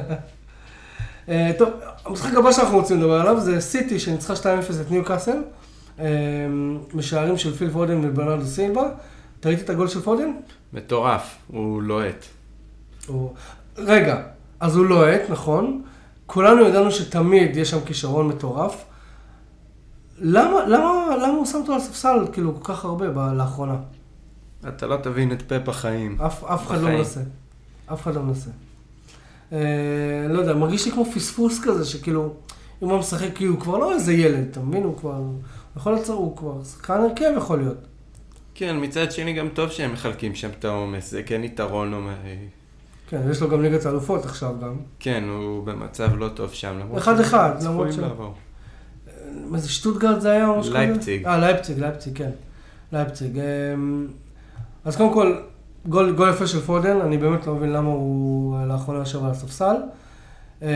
אה, 1.28 1.50
טוב, 1.58 1.68
המשחק 2.04 2.34
הבא 2.36 2.52
שאנחנו 2.52 2.76
רוצים 2.76 2.98
לדבר 2.98 3.20
עליו 3.20 3.40
זה 3.40 3.60
סיטי 3.60 3.98
שניצחה 3.98 4.34
2-0 4.34 4.36
את 4.80 4.90
ניו 4.90 5.04
קאסל, 5.04 5.38
אה, 6.00 6.06
משערים 6.94 7.38
של 7.38 7.54
פיל 7.54 7.70
פודן 7.70 8.04
וברנרדו 8.04 8.46
סילבה. 8.46 8.88
אתה 9.40 9.48
ראית 9.48 9.60
את 9.60 9.70
הגול 9.70 9.88
של 9.88 10.00
פודן? 10.00 10.32
מטורף, 10.72 11.36
הוא 11.46 11.82
לוהט. 11.82 12.26
רגע, 13.78 14.22
אז 14.60 14.76
הוא 14.76 14.86
לוהט, 14.86 15.20
נכון. 15.28 15.82
כולנו 16.28 16.68
ידענו 16.68 16.90
שתמיד 16.90 17.56
יש 17.56 17.70
שם 17.70 17.80
כישרון 17.86 18.28
מטורף. 18.28 18.84
למה, 20.18 20.66
למה, 20.66 21.16
למה 21.16 21.32
הוא 21.32 21.46
שם 21.46 21.58
אותו 21.58 21.74
על 21.74 21.80
ספסל 21.80 22.26
כאילו 22.32 22.60
כל 22.60 22.72
כך 22.72 22.84
הרבה 22.84 23.32
לאחרונה? 23.32 23.76
אתה 24.68 24.86
לא 24.86 24.96
תבין 24.96 25.32
את 25.32 25.42
פה 25.42 25.58
בחיים. 25.58 26.20
אף, 26.20 26.44
אף 26.44 26.66
אחד 26.66 26.80
לא 26.80 26.88
מנסה. 26.88 27.20
אף 27.92 28.02
אחד 28.02 28.14
לא 28.14 28.22
מנסה. 28.22 28.50
אה, 29.52 30.26
לא 30.28 30.38
יודע, 30.38 30.54
מרגיש 30.54 30.86
לי 30.86 30.92
כמו 30.92 31.04
פספוס 31.04 31.60
כזה, 31.62 31.84
שכאילו, 31.84 32.34
אם 32.82 32.88
הוא 32.88 32.98
משחק, 32.98 33.28
כאילו, 33.34 33.52
הוא 33.52 33.60
כבר 33.60 33.78
לא 33.78 33.92
איזה 33.92 34.12
ילד, 34.12 34.48
אתה 34.50 34.60
מבין? 34.60 34.82
הוא 34.82 34.96
כבר, 34.96 35.22
יכול 35.76 35.92
להיות, 35.92 36.08
הוא 36.08 36.36
כבר 36.36 36.64
שחקן 36.64 36.92
הרכב 36.92 37.30
יכול 37.36 37.58
להיות. 37.58 37.78
כן, 38.54 38.76
מצד 38.80 39.12
שני 39.12 39.32
גם 39.32 39.48
טוב 39.48 39.70
שהם 39.70 39.92
מחלקים 39.92 40.34
שם 40.34 40.48
את 40.58 40.64
העומס, 40.64 41.10
זה 41.10 41.22
כן 41.22 41.44
יתרון, 41.44 41.94
אומר, 41.94 42.14
כן, 43.08 43.20
יש 43.30 43.42
לו 43.42 43.48
גם 43.48 43.62
ליגת 43.62 43.86
האלופות 43.86 44.24
עכשיו 44.24 44.54
גם. 44.62 44.74
כן, 44.98 45.24
הוא 45.28 45.66
במצב 45.66 46.16
לא 46.18 46.28
טוב 46.28 46.52
שם. 46.52 46.80
אחד 46.96 47.20
אחד, 47.20 47.62
למרות 47.62 47.92
ש... 47.92 47.98
מה 49.46 49.58
זה, 49.58 49.68
שטוטגרד 49.68 50.20
זה 50.20 50.30
היה? 50.30 50.48
לייפציג. 50.72 51.26
אה, 51.26 51.38
לייפציג, 51.38 51.78
לייפציג, 51.78 52.18
כן. 52.18 52.30
לייפציג. 52.92 53.38
אמ, 53.38 54.06
אז 54.84 54.96
קודם 54.96 55.12
כל, 55.12 55.36
גול, 55.86 56.12
גול 56.12 56.30
יפה 56.30 56.46
של 56.46 56.60
פודן, 56.60 57.00
אני 57.00 57.18
באמת 57.18 57.46
לא 57.46 57.54
מבין 57.54 57.72
למה 57.72 57.88
הוא 57.88 58.66
לאחרונה 58.66 58.98
יושב 58.98 59.24
על 59.24 59.30
הספסל. 59.30 59.76
אמ, 60.62 60.66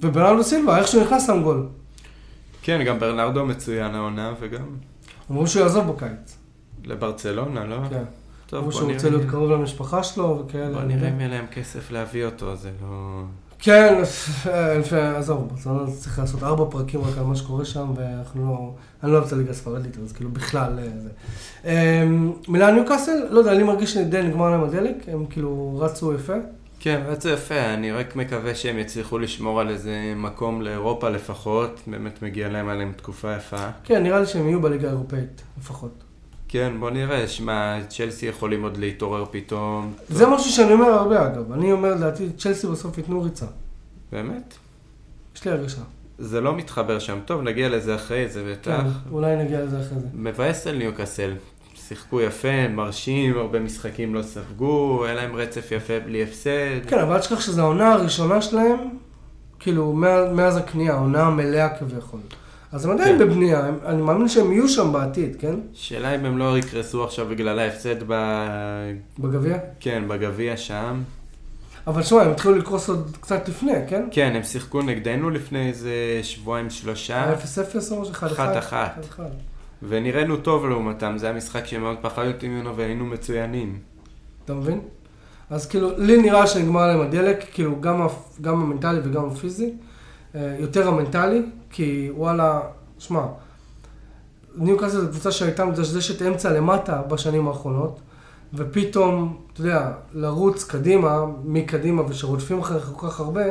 וברנרדו 0.00 0.44
סילבה, 0.44 0.78
איך 0.78 0.88
שהוא 0.88 1.02
נכנס 1.02 1.26
שם 1.26 1.42
גול. 1.42 1.66
כן, 2.62 2.84
גם 2.86 2.98
ברנרדו 2.98 3.46
מצוין 3.46 3.94
העונה 3.94 4.34
וגם... 4.40 4.66
אמרו 5.30 5.46
שהוא 5.46 5.62
יעזוב 5.62 5.92
בקיץ. 5.92 6.38
לברצלונה, 6.84 7.66
לא? 7.66 7.76
כן. 7.90 8.04
טוב, 8.46 8.64
בוא 8.64 8.70
נראה. 8.70 8.80
שהוא 8.82 8.92
רוצה 8.92 9.10
להיות 9.10 9.30
קרוב 9.30 9.50
למשפחה 9.50 10.02
שלו 10.02 10.44
וכאלה. 10.46 10.72
בוא 10.72 10.82
נראה 10.82 11.08
אם 11.08 11.20
יהיה 11.20 11.30
להם 11.30 11.46
כסף 11.46 11.90
להביא 11.90 12.24
אותו, 12.24 12.56
זה 12.56 12.70
לא... 12.82 13.22
כן, 13.58 14.02
עזוב, 15.16 15.48
ברצלונה 15.48 15.90
צריך 15.90 16.18
לעשות 16.18 16.42
ארבע 16.42 16.64
פרקים 16.70 17.00
רק 17.00 17.18
על 17.18 17.24
מה 17.24 17.36
שקורה 17.36 17.64
שם, 17.64 17.92
ואנחנו 17.96 18.44
לא... 18.46 18.74
אני 19.02 19.12
לא 19.12 19.16
אוהב 19.16 19.26
את 19.26 19.32
הליגה 19.32 19.50
הספרדית, 19.50 19.98
אז 20.04 20.12
כאילו 20.12 20.30
בכלל 20.30 20.78
אה, 20.78 20.88
זה. 20.98 21.08
אמ, 21.64 22.32
מילה 22.48 22.70
ניוקאסל, 22.70 23.26
לא 23.30 23.38
יודע, 23.38 23.52
אני 23.52 23.62
מרגיש 23.62 23.94
שדי 23.94 24.22
נגמר 24.22 24.50
להם 24.50 24.64
הדלק, 24.64 24.94
הם 25.08 25.26
כאילו 25.30 25.78
רצו 25.80 26.14
יפה. 26.14 26.32
כן, 26.80 27.02
רצו 27.06 27.28
יפה, 27.28 27.74
אני 27.74 27.92
רק 27.92 28.16
מקווה 28.16 28.54
שהם 28.54 28.78
יצליחו 28.78 29.18
לשמור 29.18 29.60
על 29.60 29.68
איזה 29.68 30.14
מקום 30.16 30.62
לאירופה 30.62 31.08
לפחות, 31.08 31.80
באמת 31.86 32.22
מגיע 32.22 32.48
להם 32.48 32.68
עליהם 32.68 32.92
תקופה 32.96 33.36
יפה. 33.36 33.70
כן, 33.84 34.02
נראה 34.02 34.20
לי 34.20 34.26
שהם 34.26 34.48
יהיו 34.48 34.60
בליגה 34.60 34.88
האירופאית 34.88 35.42
לפחות. 35.58 36.05
כן, 36.56 36.72
בוא 36.80 36.90
נראה, 36.90 37.28
שמע, 37.28 37.78
צ'לסי 37.88 38.26
יכולים 38.26 38.62
עוד 38.62 38.76
להתעורר 38.76 39.24
פתאום. 39.30 39.92
זה 40.08 40.24
טוב. 40.24 40.34
משהו 40.34 40.50
שאני 40.50 40.72
אומר 40.72 40.86
הרבה 40.86 41.26
אגב, 41.26 41.52
אני 41.52 41.72
אומר 41.72 41.94
לדעתי, 41.94 42.28
צ'לסי 42.38 42.66
בסוף 42.66 42.98
ייתנו 42.98 43.22
ריצה. 43.22 43.46
באמת? 44.12 44.54
יש 45.36 45.44
לי 45.44 45.50
הרגשה. 45.50 45.80
זה 46.18 46.40
לא 46.40 46.56
מתחבר 46.56 46.98
שם. 46.98 47.18
טוב, 47.24 47.42
נגיע 47.42 47.68
לזה 47.68 47.94
אחרי 47.94 48.28
זה 48.28 48.44
בטח. 48.50 48.80
כן, 48.82 49.10
אולי 49.10 49.36
נגיע 49.36 49.60
לזה 49.60 49.80
אחרי 49.80 49.98
זה. 50.00 50.06
מבאס 50.14 50.66
על 50.66 50.76
ניוקאסל. 50.76 51.32
שיחקו 51.74 52.20
יפה, 52.20 52.68
מרשים, 52.68 53.38
הרבה 53.38 53.60
משחקים 53.60 54.14
לא 54.14 54.22
ספגו, 54.22 55.04
היה 55.04 55.14
להם 55.14 55.36
רצף 55.36 55.72
יפה 55.72 56.00
בלי 56.04 56.22
הפסד. 56.22 56.86
כן, 56.88 56.98
אבל 56.98 57.12
אל 57.14 57.20
תשכח 57.20 57.40
שזו 57.40 57.62
העונה 57.62 57.92
הראשונה 57.92 58.42
שלהם, 58.42 58.78
כאילו, 59.58 59.92
מאז 60.32 60.56
הקנייה, 60.56 60.94
העונה 60.94 61.22
המלאה 61.22 61.78
כביכול. 61.78 62.20
אז 62.76 62.84
הם 62.84 62.90
עדיין 62.90 63.18
כן. 63.18 63.24
בבנייה, 63.24 63.68
אני 63.86 64.02
מאמין 64.02 64.28
שהם 64.28 64.52
יהיו 64.52 64.68
שם 64.68 64.92
בעתיד, 64.92 65.36
כן? 65.38 65.54
שאלה 65.72 66.14
אם 66.14 66.24
הם 66.24 66.38
לא 66.38 66.58
יקרסו 66.58 67.04
עכשיו 67.04 67.26
בגלל 67.26 67.58
ההפסד 67.58 68.02
ב... 68.06 68.14
בגביע? 69.18 69.58
כן, 69.80 70.04
בגביע 70.08 70.56
שם. 70.56 71.02
אבל 71.86 72.02
שמע, 72.02 72.22
הם 72.22 72.30
התחילו 72.30 72.54
לקרוס 72.54 72.88
עוד 72.88 73.16
קצת 73.20 73.48
לפני, 73.48 73.72
כן? 73.88 74.08
כן, 74.10 74.32
הם 74.36 74.42
שיחקו 74.42 74.82
נגדנו 74.82 75.30
לפני 75.30 75.68
איזה 75.68 75.90
שבועיים 76.22 76.70
שלושה. 76.70 77.34
0-0 77.34 77.36
או 77.90 78.02
משהו? 78.02 78.14
1-1. 78.14 78.72
ונראינו 79.82 80.36
טוב 80.36 80.66
לעומתם, 80.66 81.14
זה 81.18 81.30
המשחק 81.30 81.66
שמאוד 81.66 81.96
פחדתי 82.00 82.48
ממנו 82.48 82.76
והיינו 82.76 83.06
מצוינים. 83.06 83.78
אתה 84.44 84.54
מבין? 84.54 84.80
אז 85.50 85.66
כאילו, 85.66 85.90
לי 85.98 86.22
נראה 86.22 86.46
שנגמר 86.46 86.86
להם 86.86 87.00
הדלק, 87.00 87.44
כאילו, 87.52 87.80
גם, 87.80 88.06
גם 88.40 88.60
המנטלי 88.60 88.98
וגם 89.04 89.28
הפיזי. 89.28 89.72
אה, 90.34 90.56
יותר 90.58 90.88
המנטלי, 90.88 91.42
כי 91.76 92.10
וואלה, 92.16 92.60
שמע, 92.98 93.22
ניוקאסל 94.56 95.00
זו 95.00 95.08
קבוצה 95.08 95.32
שהייתה 95.32 95.64
מדשדשת 95.64 96.22
אמצע 96.22 96.52
למטה 96.52 97.02
בשנים 97.02 97.48
האחרונות, 97.48 98.00
ופתאום, 98.54 99.36
אתה 99.52 99.60
יודע, 99.60 99.92
לרוץ 100.12 100.64
קדימה, 100.64 101.24
מקדימה 101.44 102.02
ושרודפים 102.08 102.58
אחריך 102.58 102.90
כל 102.94 103.08
כך 103.08 103.20
הרבה, 103.20 103.44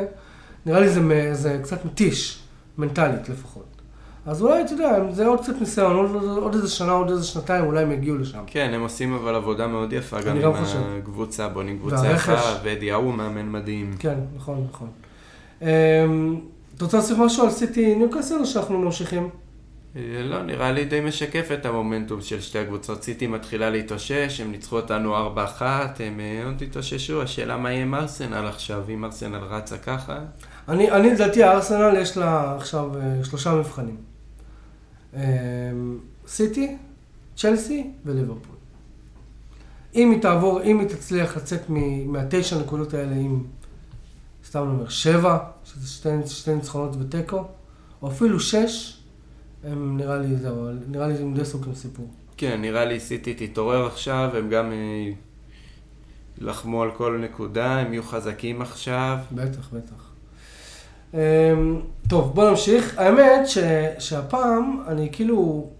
נראה 0.66 0.80
לי 0.80 0.88
זה, 0.88 1.34
זה 1.34 1.60
קצת 1.62 1.84
מתיש. 1.84 2.42
מנטלית 2.78 3.28
לפחות. 3.28 3.64
אז 4.26 4.42
אולי, 4.42 4.64
אתה 4.64 4.72
יודע, 4.72 5.12
זה 5.12 5.26
עוד 5.26 5.40
קצת 5.40 5.52
ניסיון, 5.60 5.96
עוד, 5.96 6.24
עוד 6.38 6.54
איזה 6.54 6.68
שנה, 6.68 6.92
עוד 6.92 7.10
איזה 7.10 7.24
שנתיים, 7.24 7.64
אולי 7.64 7.82
הם 7.82 7.92
יגיעו 7.92 8.16
לשם. 8.16 8.38
כן, 8.46 8.70
הם 8.74 8.80
עושים 8.80 9.14
אבל 9.14 9.34
עבודה 9.34 9.66
מאוד 9.66 9.92
יפה, 9.92 10.20
גם 10.20 10.36
עם 10.36 10.52
חושב. 10.52 10.78
הקבוצה, 10.98 11.48
בונים 11.48 11.78
קבוצה 11.78 11.96
והרכש. 12.02 12.28
יפה, 12.28 12.60
ואדי 12.64 12.92
ההוא 12.92 13.14
מאמן 13.14 13.52
מדהים. 13.52 13.94
כן, 13.98 14.18
נכון, 14.36 14.66
נכון. 14.70 14.88
אתה 16.76 16.84
רוצה 16.84 16.96
להוסיף 16.96 17.18
משהו 17.18 17.44
על 17.44 17.50
סיטי 17.50 17.94
ניוקאסל 17.94 18.38
או 18.38 18.46
שאנחנו 18.46 18.78
ממשיכים? 18.78 19.30
אה, 19.96 20.22
לא, 20.22 20.42
נראה 20.42 20.72
לי 20.72 20.84
די 20.84 21.00
משקף 21.00 21.48
את 21.54 21.66
המומנטום 21.66 22.20
של 22.20 22.40
שתי 22.40 22.58
הקבוצות. 22.58 23.02
סיטי 23.02 23.26
מתחילה 23.26 23.70
להתאושש, 23.70 24.40
הם 24.40 24.50
ניצחו 24.52 24.76
אותנו 24.76 25.16
4-1, 25.16 25.60
הם 25.60 26.20
אה, 26.20 26.42
עוד 26.44 26.62
התאוששו, 26.62 27.22
השאלה 27.22 27.56
מה 27.56 27.72
יהיה 27.72 27.82
עם 27.82 27.94
ארסנל 27.94 28.46
עכשיו, 28.46 28.82
אם 28.88 29.04
ארסנל 29.04 29.36
רצה 29.36 29.78
ככה. 29.78 30.18
אני, 30.68 30.90
אני 30.90 31.10
לדעתי, 31.10 31.42
הארסנל 31.42 31.96
יש 32.00 32.16
לה 32.16 32.56
עכשיו 32.56 32.90
אה, 32.98 33.24
שלושה 33.24 33.54
מבחנים. 33.54 33.96
סיטי, 36.26 36.76
צ'לסי 37.36 37.90
וליברפול. 38.04 38.56
אם 39.94 40.10
היא 40.10 40.22
תעבור, 40.22 40.62
אם 40.62 40.80
היא 40.80 40.88
תצליח 40.88 41.36
לצאת 41.36 41.60
מהתשע 42.06 42.58
נקודות 42.58 42.94
האלה 42.94 43.14
עם, 43.14 43.44
סתם 44.46 44.62
אני 44.62 44.68
אומר, 44.68 44.88
שבע, 44.88 45.38
שזה 45.64 45.88
שתי, 45.88 46.08
שתי 46.26 46.54
ניצחונות 46.54 46.96
ותיקו, 47.00 47.44
או 48.02 48.08
אפילו 48.08 48.40
שש, 48.40 49.00
הם 49.64 49.96
נראה 49.96 50.18
לי, 50.18 50.36
זהו, 50.36 50.68
נראה 50.88 51.08
לי 51.08 51.14
הם 51.14 51.34
די 51.34 51.44
סוגרים 51.44 51.74
סיפור. 51.74 52.10
כן, 52.36 52.60
נראה 52.60 52.84
לי 52.84 53.00
סיטי 53.00 53.34
תתעורר 53.34 53.86
עכשיו, 53.86 54.30
הם 54.34 54.48
גם 54.50 54.72
אה, 54.72 55.10
יילחמו 56.38 56.82
על 56.82 56.90
כל 56.90 57.18
נקודה, 57.22 57.78
הם 57.78 57.92
יהיו 57.92 58.02
חזקים 58.02 58.62
עכשיו. 58.62 59.18
בטח, 59.32 59.70
בטח. 59.72 60.10
אמ, 61.14 61.18
טוב, 62.08 62.34
בוא 62.34 62.50
נמשיך. 62.50 62.98
האמת 62.98 63.48
ש, 63.48 63.58
שהפעם 63.98 64.82
אני 64.88 65.08
כאילו, 65.12 65.70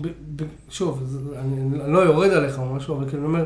ב, 0.00 0.08
ב, 0.36 0.42
שוב, 0.70 1.02
אני, 1.38 1.82
אני 1.84 1.92
לא 1.92 1.98
יורד 1.98 2.30
עליך 2.30 2.58
או 2.58 2.74
משהו, 2.74 2.96
אבל 2.96 3.08
כאילו 3.08 3.22
אני 3.22 3.26
אומר, 3.26 3.44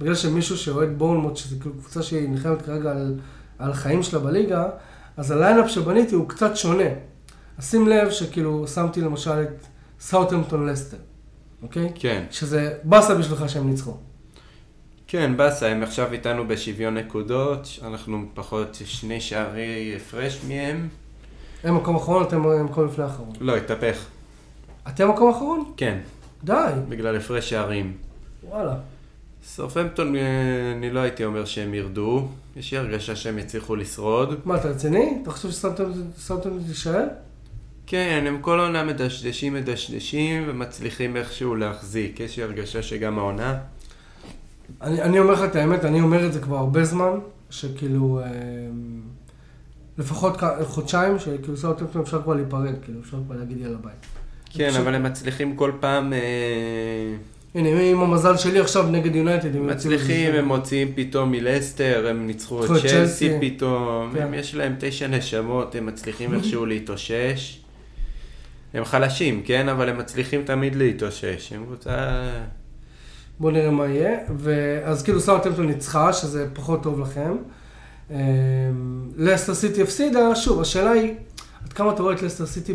בגלל 0.00 0.14
שמישהו 0.14 0.58
שאוהד 0.58 0.98
בורנמוט, 0.98 1.36
שזו 1.36 1.56
כאילו 1.60 1.74
קבוצה 1.74 2.02
שהיא 2.02 2.28
נלחמת 2.28 2.62
כרגע 2.62 2.90
על, 2.90 3.14
על 3.60 3.70
החיים 3.70 4.02
שלה 4.02 4.20
בליגה, 4.20 4.64
אז 5.16 5.30
ה 5.30 5.36
lineup 5.36 5.70
שבניתי 5.70 6.14
הוא 6.14 6.28
קצת 6.28 6.56
שונה. 6.56 6.88
אז 7.58 7.70
שים 7.70 7.88
לב 7.88 8.10
שכאילו 8.10 8.68
שמתי 8.68 9.00
למשל 9.00 9.42
את 9.42 9.66
סאוטהמפטון 10.00 10.66
לסטר, 10.66 10.96
אוקיי? 11.62 11.92
כן, 11.94 12.24
שזה 12.30 12.74
באסה 12.84 13.14
בשבילך 13.14 13.48
שהם 13.48 13.70
ניצחו. 13.70 13.96
כן, 15.06 15.36
באסה, 15.36 15.66
הם 15.66 15.82
עכשיו 15.82 16.12
איתנו 16.12 16.48
בשוויון 16.48 16.96
נקודות, 16.96 17.68
אנחנו 17.82 18.24
פחות 18.34 18.78
שני 18.84 19.20
שערי 19.20 19.96
הפרש 19.96 20.40
מהם. 20.48 20.88
הם 21.64 21.76
מקום 21.76 21.96
אחרון, 21.96 22.22
אתם 22.22 22.64
מקום 22.64 22.86
לפני 22.86 23.04
האחרון. 23.04 23.32
לא, 23.40 23.56
התהפך. 23.56 24.06
אתם 24.88 25.08
מקום 25.08 25.30
אחרון? 25.30 25.72
כן, 25.76 25.98
די, 26.44 26.72
בגלל 26.88 27.16
הפרש 27.16 27.50
שערים. 27.50 27.96
וואלה. 28.48 28.74
סופמפטון, 29.44 30.16
אה, 30.16 30.22
אני 30.76 30.90
לא 30.90 31.00
הייתי 31.00 31.24
אומר 31.24 31.44
שהם 31.44 31.74
ירדו, 31.74 32.28
יש 32.56 32.72
לי 32.72 32.78
הרגשה 32.78 33.16
שהם 33.16 33.38
יצליחו 33.38 33.76
לשרוד. 33.76 34.40
מה, 34.44 34.56
אתה 34.56 34.68
רציני? 34.68 35.18
אתה 35.22 35.30
חושב 35.30 35.50
ששמתם 35.50 35.84
שמתם 36.26 36.56
את 36.56 36.62
תישאר? 36.66 37.04
כן, 37.86 38.24
הם 38.26 38.38
כל 38.40 38.60
עונה 38.60 38.84
מדשדשים 38.84 39.54
מדשדשים 39.54 40.44
ומצליחים 40.46 41.16
איכשהו 41.16 41.54
להחזיק. 41.54 42.20
יש 42.20 42.36
לי 42.36 42.42
הרגשה 42.42 42.82
שגם 42.82 43.18
העונה. 43.18 43.58
אני, 44.82 45.02
אני 45.02 45.18
אומר 45.18 45.32
לך 45.32 45.44
את 45.44 45.56
האמת, 45.56 45.84
אני 45.84 46.00
אומר 46.00 46.26
את 46.26 46.32
זה 46.32 46.40
כבר 46.40 46.56
הרבה 46.56 46.84
זמן, 46.84 47.18
שכאילו, 47.50 48.20
אה, 48.20 48.26
לפחות 49.98 50.36
חודשיים, 50.62 51.18
שכאילו 51.18 51.56
סאוטהמפטון 51.56 52.02
אפשר 52.02 52.22
כבר 52.22 52.34
להיפרד, 52.34 52.74
כאילו 52.84 53.00
אפשר 53.00 53.16
כבר 53.26 53.36
להגיד 53.36 53.60
יאללה 53.60 53.78
ביי. 53.78 53.92
כן, 54.50 54.70
אבל 54.80 54.94
הם 54.94 55.02
מצליחים 55.02 55.56
כל 55.56 55.72
פעם... 55.80 56.12
אה, 56.12 56.18
הנה, 57.54 57.80
עם 57.82 58.00
המזל 58.00 58.36
שלי 58.36 58.60
עכשיו 58.60 58.86
נגד 58.88 59.14
יונייטד, 59.16 59.56
הם 59.56 59.66
מצליחים, 59.66 60.34
הם 60.34 60.44
מוציאים 60.44 60.92
פתאום 60.94 61.30
מלסטר, 61.30 62.06
הם 62.10 62.26
ניצחו 62.26 62.64
את 62.64 62.70
צ'לסי. 62.88 63.30
פתאום, 63.40 64.10
כן. 64.14 64.22
הם- 64.22 64.34
יש 64.34 64.54
להם 64.54 64.74
תשע 64.80 65.06
נשמות, 65.06 65.74
הם 65.74 65.86
מצליחים 65.86 66.34
איכשהו 66.34 66.66
להתאושש. 66.66 67.60
הם 68.74 68.84
חלשים, 68.84 69.42
כן? 69.44 69.68
אבל 69.68 69.88
הם 69.88 69.98
מצליחים 69.98 70.42
תמיד 70.44 70.74
להתאושש. 70.76 71.52
הם 71.52 71.64
קבוצה... 71.64 72.22
בואו 73.40 73.52
נראה 73.52 73.70
מה 73.70 73.86
יהיה. 73.86 74.18
ואז 74.38 75.02
כאילו 75.02 75.20
סאוטהמפטון 75.20 75.66
ניצחה, 75.66 76.12
שזה 76.12 76.46
פחות 76.54 76.82
טוב 76.82 77.00
לכם. 77.00 77.36
אה, 78.10 78.16
לסטר 79.16 79.54
סיטי 79.54 79.82
הפסידה, 79.82 80.34
שוב, 80.34 80.60
השאלה 80.60 80.90
היא, 80.90 81.14
עד 81.64 81.72
כמה 81.72 81.92
אתה 81.92 82.02
רואה 82.02 82.14
את 82.14 82.22
לסטר 82.22 82.46
סיטי 82.46 82.74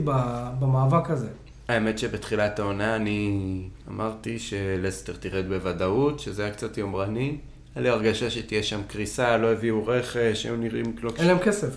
במאבק 0.59 1.09
הזה? 1.09 1.27
האמת 1.67 1.99
שבתחילת 1.99 2.59
העונה 2.59 2.95
אני 2.95 3.61
אמרתי 3.89 4.39
שלסטר 4.39 5.13
תרד 5.19 5.47
בוודאות, 5.47 6.19
שזה 6.19 6.43
היה 6.43 6.53
קצת 6.53 6.77
יומרני. 6.77 7.37
היה 7.75 7.83
לי 7.83 7.89
הרגשה 7.89 8.29
שתהיה 8.29 8.63
שם 8.63 8.81
קריסה, 8.87 9.37
לא 9.37 9.51
הביאו 9.51 9.87
רכש, 9.87 10.45
היו 10.45 10.55
נראים 10.55 10.93
קלוק... 10.93 11.19
אין 11.19 11.27
להם 11.27 11.39
כסף. 11.39 11.69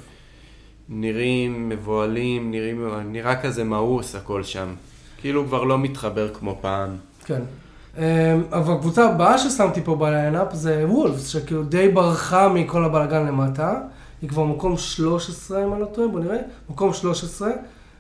נראים 0.89 1.69
מבוהלים, 1.69 2.51
נראים... 2.51 2.89
נראה 3.07 3.43
כזה 3.43 3.65
מאוס 3.65 4.15
הכל 4.15 4.43
שם. 4.43 4.75
כאילו 5.21 5.47
כבר 5.47 5.65
לא 5.65 5.79
מתחבר 5.79 6.35
כמו 6.35 6.59
פעם. 6.61 6.97
כן. 7.25 7.41
אמ, 7.99 8.03
אבל 8.53 8.75
הקבוצה 8.75 9.09
הבאה 9.09 9.39
ששמתי 9.39 9.81
פה 9.85 9.95
בליינאפ 9.95 10.53
זה 10.53 10.85
וולפס, 10.89 11.29
שכאילו 11.29 11.63
די 11.63 11.89
ברחה 11.89 12.49
מכל 12.49 12.85
הבלאגן 12.85 13.27
למטה. 13.27 13.81
היא 14.23 14.29
כבר 14.29 14.45
מקום 14.45 14.77
13, 14.77 15.65
אם 15.65 15.73
אני 15.73 15.81
לא 15.81 15.87
טועה, 15.87 16.09
בוא 16.09 16.21
נראה. 16.21 16.39
מקום 16.71 16.93
13. 16.93 17.51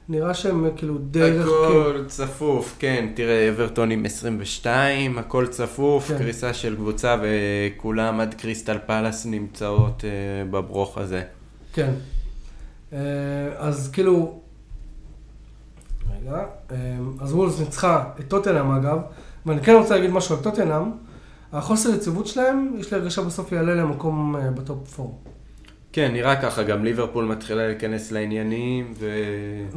נראה 0.09 0.35
שהם 0.35 0.71
כאילו 0.77 0.99
די 0.99 1.21
רחוקים. 1.21 1.81
הכל 1.81 2.05
צפוף, 2.07 2.77
כן, 2.79 3.09
תראה, 3.14 3.49
אברטון 3.49 3.90
עם 3.90 4.05
22, 4.05 5.18
הכל 5.18 5.47
צפוף, 5.47 6.09
כן. 6.09 6.18
קריסה 6.18 6.55
של 6.55 6.77
קבוצה 6.77 7.16
וכולם 7.23 8.21
עד 8.21 8.35
קריסטל 8.35 8.79
פלאס 8.87 9.27
נמצאות 9.27 10.05
אה, 10.05 10.11
בברוך 10.51 10.99
הזה. 10.99 11.23
כן. 11.73 11.90
אה, 12.92 12.99
אז 13.59 13.90
כאילו... 13.92 14.40
רגע. 16.21 16.44
אמ, 16.71 16.77
אז 17.21 17.33
וולפס 17.33 17.61
ניצחה 17.61 18.05
את 18.21 18.29
טוטנאם 18.29 18.71
אגב, 18.71 18.99
ואני 19.47 19.61
כן 19.61 19.75
רוצה 19.75 19.97
להגיד 19.97 20.11
משהו 20.11 20.37
על 20.37 20.42
טוטנאם. 20.42 20.90
החוסר 21.53 21.94
יציבות 21.94 22.27
שלהם, 22.27 22.75
יש 22.79 22.92
לי 22.92 22.99
הרגשה 22.99 23.23
בסוף 23.23 23.53
יעלה 23.53 23.75
למקום 23.75 24.37
אה, 24.37 24.51
ב 24.50 24.63
top 24.63 25.00
4. 25.01 25.12
כן, 25.98 26.12
נראה 26.12 26.42
ככה, 26.42 26.62
גם 26.62 26.84
ליברפול 26.84 27.24
מתחילה 27.24 27.66
להיכנס 27.66 28.12
לעניינים, 28.12 28.94
ו... 28.98 29.06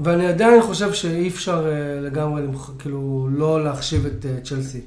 ואני 0.03 0.25
עדיין 0.25 0.61
חושב 0.61 0.93
שאי 0.93 1.27
אפשר 1.27 1.67
אה, 1.67 2.01
לגמרי, 2.01 2.41
כאילו, 2.79 3.27
לא 3.31 3.63
להחשיב 3.63 4.05
את 4.05 4.25
אה, 4.25 4.41
צ'לסי. 4.43 4.81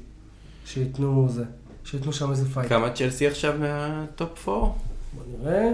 שייתנו 0.65 1.27
זה, 1.29 1.43
שייתנו 1.83 2.13
שם 2.13 2.31
איזה 2.31 2.49
fight. 2.49 2.69
כמה 2.69 2.89
צ'לסי 2.89 3.27
עכשיו 3.27 3.53
מה 3.59 3.95
top 3.95 4.49
4? 4.49 4.59
בוא 4.59 4.73
נראה. 5.31 5.71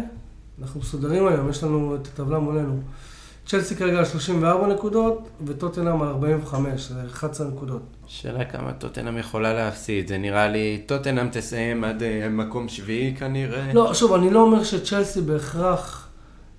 אנחנו 0.62 0.80
מסודרים 0.80 1.28
היום, 1.28 1.50
יש 1.50 1.64
לנו 1.64 1.96
את 1.96 2.08
הטבלה 2.08 2.40
מולנו. 2.40 2.82
צ'לסי 3.46 3.76
כרגע 3.76 3.98
על 3.98 4.06
34 4.06 4.68
נקודות, 4.68 5.28
וטוטנאם 5.46 6.02
על 6.02 6.08
45, 6.08 6.82
זה 6.92 7.02
11 7.12 7.48
נקודות. 7.48 7.82
שאלה 8.08 8.46
כמה 8.46 8.74
טוטנאם 8.74 9.18
יכולה 9.18 9.54
להפסיד, 9.54 10.08
זה 10.08 10.18
נראה 10.18 10.48
לי, 10.48 10.82
טוטנאם 10.86 11.30
תסיים 11.32 11.84
עד 11.84 12.04
אה, 12.04 12.30
מקום 12.30 12.70
שביעי 12.70 13.16
כנראה. 13.16 13.74
לא, 13.74 13.94
שוב, 13.94 14.14
אני 14.14 14.30
לא 14.30 14.42
אומר 14.42 14.64
שצ'לסי 14.64 15.22
בהכרח 15.22 16.08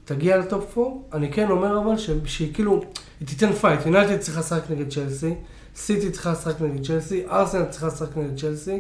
תגיע 0.04 0.36
ל 0.38 0.48
top 0.48 0.78
4, 0.78 0.90
אני 1.12 1.32
כן 1.32 1.50
אומר 1.50 1.78
אבל 1.78 1.98
ש- 1.98 2.10
שהיא 2.24 2.54
כאילו, 2.54 2.80
היא 3.20 3.28
תיתן 3.28 3.52
fight. 3.52 3.87
יונייטד 3.86 4.18
צריכה 4.18 4.40
לשחק 4.40 4.70
נגד 4.70 4.88
צ'לסי, 4.92 5.35
סיטי 5.76 6.10
צריכה 6.10 6.33
לשחק 6.33 6.60
נגד 6.60 6.87
צ'לסי, 6.87 7.22
ארסנל 7.30 7.64
צריכה 7.64 7.87
לשחק 7.87 8.16
נגד 8.16 8.38
צ'לסי, 8.40 8.78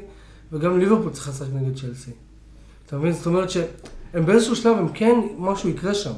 וגם 0.52 0.78
ליברפול 0.78 1.12
צריכה 1.12 1.30
לשחק 1.30 1.48
נגד 1.54 1.78
צ'לסי. 1.78 2.10
אתה 2.86 2.96
מבין? 2.98 3.12
זאת 3.12 3.26
אומרת 3.26 3.50
שהם 3.50 4.26
באיזשהו 4.26 4.56
שלב, 4.56 4.76
הם 4.78 4.88
כן, 4.88 5.14
משהו 5.38 5.68
יקרה 5.68 5.94
שם. 5.94 6.12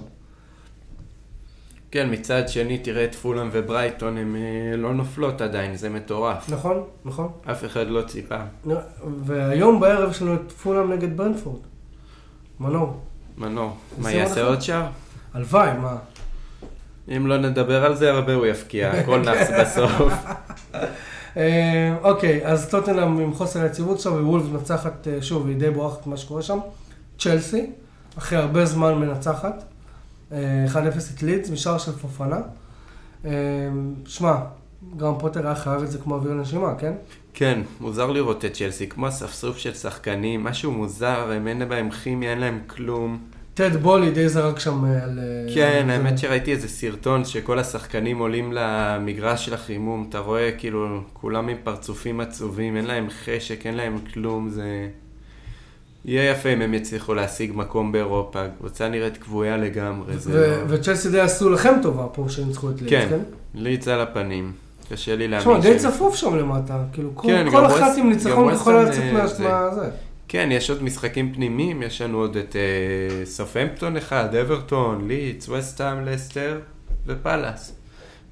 כן, 1.95 2.09
מצד 2.11 2.49
שני, 2.49 2.79
תראה 2.79 3.05
את 3.05 3.15
פולאם 3.15 3.49
וברייטון, 3.53 4.17
הן 4.17 4.37
אה, 4.37 4.77
לא 4.77 4.95
נופלות 4.95 5.41
עדיין, 5.41 5.77
זה 5.77 5.89
מטורף. 5.89 6.49
נכון? 6.49 6.83
נכון? 7.05 7.29
אף 7.51 7.65
אחד 7.65 7.89
לא 7.89 8.03
ציפה. 8.03 8.37
והיום 9.25 9.81
בערב 9.81 10.11
יש 10.11 10.23
לנו 10.23 10.35
את 10.35 10.53
פולאם 10.53 10.93
נגד 10.93 11.17
ברנפורד. 11.17 11.61
מנור. 12.61 13.01
מנור, 13.39 13.77
מה 13.99 14.13
יעשה 14.13 14.45
עוד 14.45 14.61
שער? 14.61 14.87
הלוואי, 15.35 15.79
מה? 15.79 15.97
אם 17.17 17.27
לא 17.27 17.37
נדבר 17.37 17.85
על 17.85 17.95
זה 17.95 18.11
הרבה, 18.11 18.35
הוא 18.35 18.47
יפקיע, 18.47 18.91
הכל 18.91 19.19
נאחס 19.27 19.51
בסוף. 19.61 20.13
אה, 21.37 21.97
אוקיי, 22.03 22.47
אז 22.47 22.71
טוטנאם 22.71 23.21
עם 23.21 23.35
חוסר 23.35 23.63
היציבות 23.63 24.01
שם, 24.01 24.27
ווולף 24.27 24.45
מנצחת, 24.53 25.09
אה, 25.09 25.23
שוב, 25.23 25.47
היא 25.47 25.57
די 25.57 25.71
בורחת 25.71 26.07
ממה 26.07 26.17
שקורה 26.17 26.43
שם. 26.43 26.59
צ'לסי, 27.19 27.71
אחרי 28.19 28.39
הרבה 28.39 28.65
זמן 28.65 28.95
מנצחת. 28.95 29.74
אה, 30.33 30.65
1-0 30.73 30.77
את 31.15 31.23
לידס, 31.23 31.51
משער 31.51 31.79
של 31.79 31.93
פופנה. 31.93 32.41
אה, 33.25 33.31
שמע, 34.07 34.35
גם 34.97 35.15
פוטר 35.19 35.47
היה 35.47 35.55
חייב 35.55 35.83
את 35.83 35.91
זה 35.91 35.99
כמו 35.99 36.15
אוויר 36.15 36.33
לנשימה, 36.33 36.75
כן? 36.79 36.93
כן, 37.35 37.61
מוזר 37.81 38.11
לראות 38.11 38.45
את 38.45 38.53
צ'לסי, 38.53 38.89
כמו 38.89 39.09
אספסוף 39.09 39.59
של 39.59 39.75
שחקנים, 39.75 40.45
משהו 40.45 40.73
מוזר, 40.73 41.31
הם 41.31 41.49
אין 41.49 41.69
בהם 41.69 41.91
כימיה, 41.91 42.31
אין 42.31 42.39
להם 42.39 42.61
כלום. 42.67 43.19
טד 43.55 43.77
בולי 43.77 44.11
די 44.11 44.29
זרק 44.29 44.59
שם 44.59 44.85
אה, 44.85 45.05
על... 45.05 45.19
אה, 45.19 45.55
כן. 45.55 45.87
האמת 45.91 46.19
שראיתי 46.19 46.53
איזה 46.53 46.69
סרטון 46.69 47.25
שכל 47.25 47.59
השחקנים 47.59 48.19
עולים 48.19 48.53
למגרש 48.53 49.47
של 49.47 49.55
החימום, 49.55 50.07
אתה 50.09 50.19
רואה 50.19 50.53
כאילו 50.59 51.01
כולם 51.13 51.49
עם 51.49 51.57
פרצופים 51.65 52.21
עצובים, 52.21 52.77
אין 52.77 52.85
להם 52.85 53.07
חשק, 53.11 53.67
אין 53.67 53.75
להם 53.75 53.99
כלום, 54.13 54.51
זה... 54.51 54.89
יהיה 56.05 56.31
יפה 56.31 56.49
אם 56.53 56.63
הם 56.63 56.75
יצליחו 56.75 57.15
להשיג 57.15 57.53
מקום 57.55 57.93
באירופה, 57.93 58.43
קבוצה 58.59 58.89
נראית 58.89 59.17
כבויה 59.17 59.57
לגמרי, 59.57 60.13
ו- 60.17 60.37
לא... 60.37 60.57
וצ'לסי 60.69 61.11
די 61.11 61.21
עשו 61.21 61.51
לכם 61.51 61.75
טובה 61.83 62.07
פה 62.13 62.25
שהם 62.29 62.49
ניצחו 62.49 62.71
את 62.71 62.81
ליץ, 62.83 62.91
כן, 62.91 63.07
כן? 63.11 63.19
ליץ 63.55 63.89
על 63.89 64.01
הפנים, 64.01 64.53
קשה 64.91 65.17
לי 65.17 65.27
תשמע, 65.27 65.39
להאמין 65.53 65.61
די 65.61 65.79
שהם- 65.81 65.91
צפוף 65.93 66.17
שם 66.17 66.37
למטה, 66.37 66.79
כאילו 66.93 67.11
כל- 67.15 67.29
כן, 67.29 67.51
כל 67.51 67.67
אחת 67.67 67.99
עם 67.99 68.09
ניצחון 68.09 68.53
יכולה 68.55 68.83
לצאת 68.83 69.03
אה, 69.03 69.13
מה- 69.13 69.75
זה. 69.75 69.91
כן, 70.29 70.49
יש 70.53 70.71
עוד 70.71 70.83
משחקים 70.83 71.33
פנימיים, 71.35 71.83
יש 71.83 72.01
לנו 72.03 72.19
עוד 72.19 72.37
את 72.37 72.57
אה, 72.57 73.27
סופהמפטון 73.27 73.97
אחד, 73.97 74.35
אברטון, 74.35 75.09
ליץ, 75.09 75.49
וסטהאם, 75.49 76.05
לסטר 76.05 76.59
ופאלאס. 77.07 77.73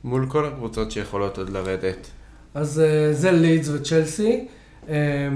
מול 0.05 0.27
כל 0.29 0.47
הקבוצות 0.47 0.91
שיכולות 0.91 1.39
עוד 1.39 1.51
לרדת. 1.51 2.07
אז 2.55 2.81
אה, 2.81 3.13
זה 3.13 3.31
לידס 3.33 3.69
וצ'לסי. 3.69 4.47
אה, 4.89 5.29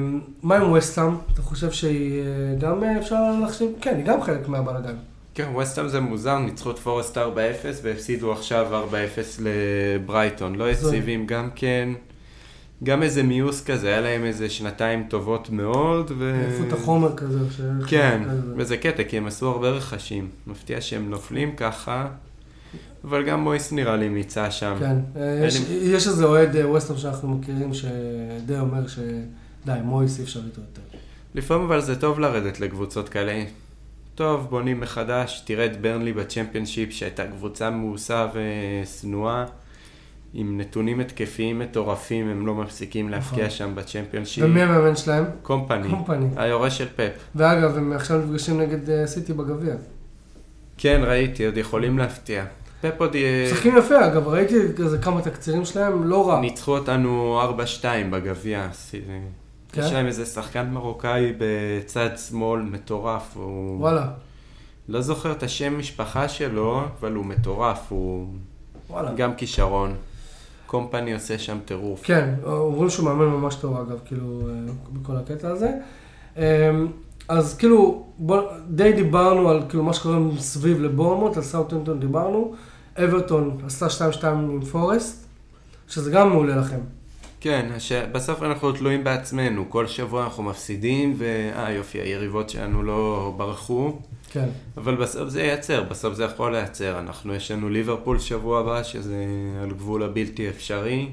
מה 0.42 0.56
עם 0.56 0.72
וסטאם? 0.72 1.16
אתה 1.32 1.42
חושב 1.42 1.70
שהיא 1.70 2.20
אה, 2.20 2.58
גם 2.58 2.84
אה, 2.84 2.98
אפשר 2.98 3.16
להחשיב? 3.40 3.70
כן, 3.80 3.96
היא 3.96 4.04
גם 4.04 4.22
חלק 4.22 4.48
מהבלאגן. 4.48 4.94
כן, 5.34 5.56
וסטהאם 5.56 5.88
זה 5.88 6.00
מוזר, 6.00 6.38
ניצחו 6.38 6.70
את 6.70 6.78
פורסט 6.78 7.18
4-0 7.18 7.20
והפסידו 7.82 8.32
עכשיו 8.32 8.84
4-0 8.90 8.94
לברייטון. 9.38 10.54
לא 10.54 10.70
יציבים 10.70 11.26
גם 11.26 11.48
כן. 11.54 11.88
גם 12.84 13.02
איזה 13.02 13.22
מיוס 13.22 13.64
כזה, 13.64 13.88
היה 13.88 14.00
להם 14.00 14.24
איזה 14.24 14.50
שנתיים 14.50 15.06
טובות 15.08 15.50
מאוד, 15.50 16.12
ו... 16.18 16.46
עייפות 16.48 16.72
החומר 16.72 17.16
כזה. 17.16 17.38
כן, 17.86 18.22
כזה. 18.24 18.52
וזה 18.56 18.76
קטע, 18.76 19.04
כי 19.04 19.16
הם 19.16 19.26
עשו 19.26 19.48
הרבה 19.48 19.68
רכשים. 19.68 20.28
מפתיע 20.46 20.80
שהם 20.80 21.10
נופלים 21.10 21.56
ככה, 21.56 22.08
אבל 23.06 23.22
גם 23.24 23.40
מויס 23.40 23.72
נראה 23.72 23.96
לי 23.96 24.08
מיצה 24.08 24.50
שם. 24.50 24.76
כן, 24.80 24.96
אה, 25.16 25.44
יש- 25.46 25.60
יש 25.70 26.06
איזה 26.08 26.24
אוהד 26.24 26.56
אה, 26.56 26.68
ווסטאם 26.70 26.96
שאנחנו 26.96 27.28
מכירים 27.28 27.74
שדי 27.74 28.58
אומר 28.60 28.86
שדי, 28.86 29.02
מויס 29.84 30.18
אי 30.18 30.24
אפשר 30.24 30.40
איתו 30.46 30.60
יותר. 30.60 30.98
לפעמים 31.34 31.64
אבל 31.64 31.80
זה 31.80 32.00
טוב 32.00 32.20
לרדת 32.20 32.60
לקבוצות 32.60 33.08
כאלה. 33.08 33.44
טוב, 34.14 34.46
בונים 34.50 34.80
מחדש, 34.80 35.42
תראה 35.46 35.66
את 35.66 35.80
ברנלי 35.80 36.12
בצ'מפיונשיפ 36.12 36.90
שהייתה 36.92 37.26
קבוצה 37.26 37.70
מאוסה 37.70 38.26
ושנואה. 38.34 39.44
עם 40.34 40.60
נתונים 40.60 41.00
התקפיים 41.00 41.58
מטורפים, 41.58 42.28
הם 42.28 42.46
לא 42.46 42.54
מפסיקים 42.54 43.08
להפקיע 43.08 43.38
נכון. 43.46 43.50
שם 43.56 43.74
בצ'מפיונשיפ. 43.74 44.44
ומי 44.44 44.62
המאמן 44.62 44.96
שלהם? 44.96 45.24
קומפני, 45.42 45.88
קומפני. 45.90 46.26
היורש 46.36 46.78
של 46.78 46.86
פפ. 46.96 47.10
ואגב, 47.34 47.76
הם 47.76 47.92
עכשיו 47.92 48.18
נפגשים 48.18 48.60
נגד 48.60 48.90
אה, 48.90 49.06
סיטי 49.06 49.32
בגביע. 49.32 49.74
כן, 50.78 51.00
ראיתי, 51.04 51.46
עוד 51.46 51.56
יכולים 51.56 51.98
להפתיע. 51.98 52.44
פפ 52.92 53.00
עוד 53.00 53.14
יהיה... 53.14 53.52
משחקים 53.52 53.76
יפה, 53.76 54.06
אגב, 54.06 54.28
ראיתי 54.28 54.54
איזה 54.84 54.98
כמה 54.98 55.22
תקצירים 55.22 55.64
שלהם, 55.64 56.04
לא 56.04 56.28
רע. 56.28 56.40
ניצחו 56.40 56.76
אותנו 56.76 57.40
4-2 57.82 57.84
בגביע. 58.10 58.68
כן? 59.72 59.80
יש 59.80 59.92
להם 59.92 60.06
איזה 60.06 60.26
שחקן 60.26 60.70
מרוקאי 60.70 61.32
בצד 61.38 62.10
שמאל 62.28 62.60
מטורף. 62.60 63.36
הוא... 63.36 63.80
וואלה, 63.80 64.06
לא 64.88 65.00
זוכר 65.00 65.32
את 65.32 65.42
השם 65.42 65.78
משפחה 65.78 66.28
שלו, 66.28 66.82
אבל 67.00 67.12
הוא 67.12 67.24
מטורף, 67.24 67.86
הוא 67.88 68.26
וואלה. 68.90 69.12
גם 69.14 69.34
כישרון. 69.34 69.94
קומפני 70.66 71.14
עושה 71.14 71.38
שם 71.38 71.58
טירוף. 71.64 72.00
כן, 72.02 72.34
אומרים 72.44 72.90
שהוא 72.90 73.04
מאמן 73.04 73.26
ממש 73.26 73.54
טוב 73.54 73.76
אגב, 73.76 73.98
כאילו, 74.04 74.40
אה, 74.48 74.72
בכל 74.92 75.16
הקטע 75.16 75.48
הזה. 75.48 75.70
אמ, 76.36 76.42
אז 77.28 77.56
כאילו, 77.56 78.06
בוא, 78.18 78.42
די 78.68 78.92
דיברנו 78.92 79.48
על 79.48 79.62
כאילו 79.68 79.82
מה 79.82 79.92
שקורה 79.92 80.18
מסביב 80.18 80.80
לבורמוט, 80.80 81.36
על 81.36 81.42
סאוטנטון 81.42 82.00
דיברנו. 82.00 82.54
אברטון 83.04 83.58
עשתה 83.66 83.86
2-2 84.20 84.26
עם 84.26 84.60
פורסט, 84.60 85.26
שזה 85.88 86.10
גם 86.10 86.28
מעולה 86.30 86.56
לכם. 86.56 86.78
כן, 87.40 87.68
הש... 87.74 87.92
בסוף 87.92 88.42
אנחנו 88.42 88.72
תלויים 88.72 89.04
בעצמנו. 89.04 89.64
כל 89.70 89.86
שבוע 89.86 90.24
אנחנו 90.24 90.42
מפסידים, 90.42 91.14
ואה 91.18 91.72
יופי, 91.72 91.98
היריבות 91.98 92.50
שלנו 92.50 92.82
לא 92.82 93.32
ברחו. 93.36 93.98
כן. 94.30 94.48
אבל 94.76 94.94
בסוף 94.96 95.28
זה 95.28 95.42
ייצר, 95.42 95.82
בסוף 95.82 96.14
זה 96.14 96.24
יכול 96.24 96.52
לייצר. 96.52 96.98
אנחנו, 96.98 97.34
יש 97.34 97.50
לנו 97.50 97.68
ליברפול 97.68 98.18
שבוע 98.18 98.60
הבא, 98.60 98.82
שזה 98.82 99.24
על 99.62 99.70
גבול 99.70 100.02
הבלתי 100.02 100.48
אפשרי. 100.48 101.08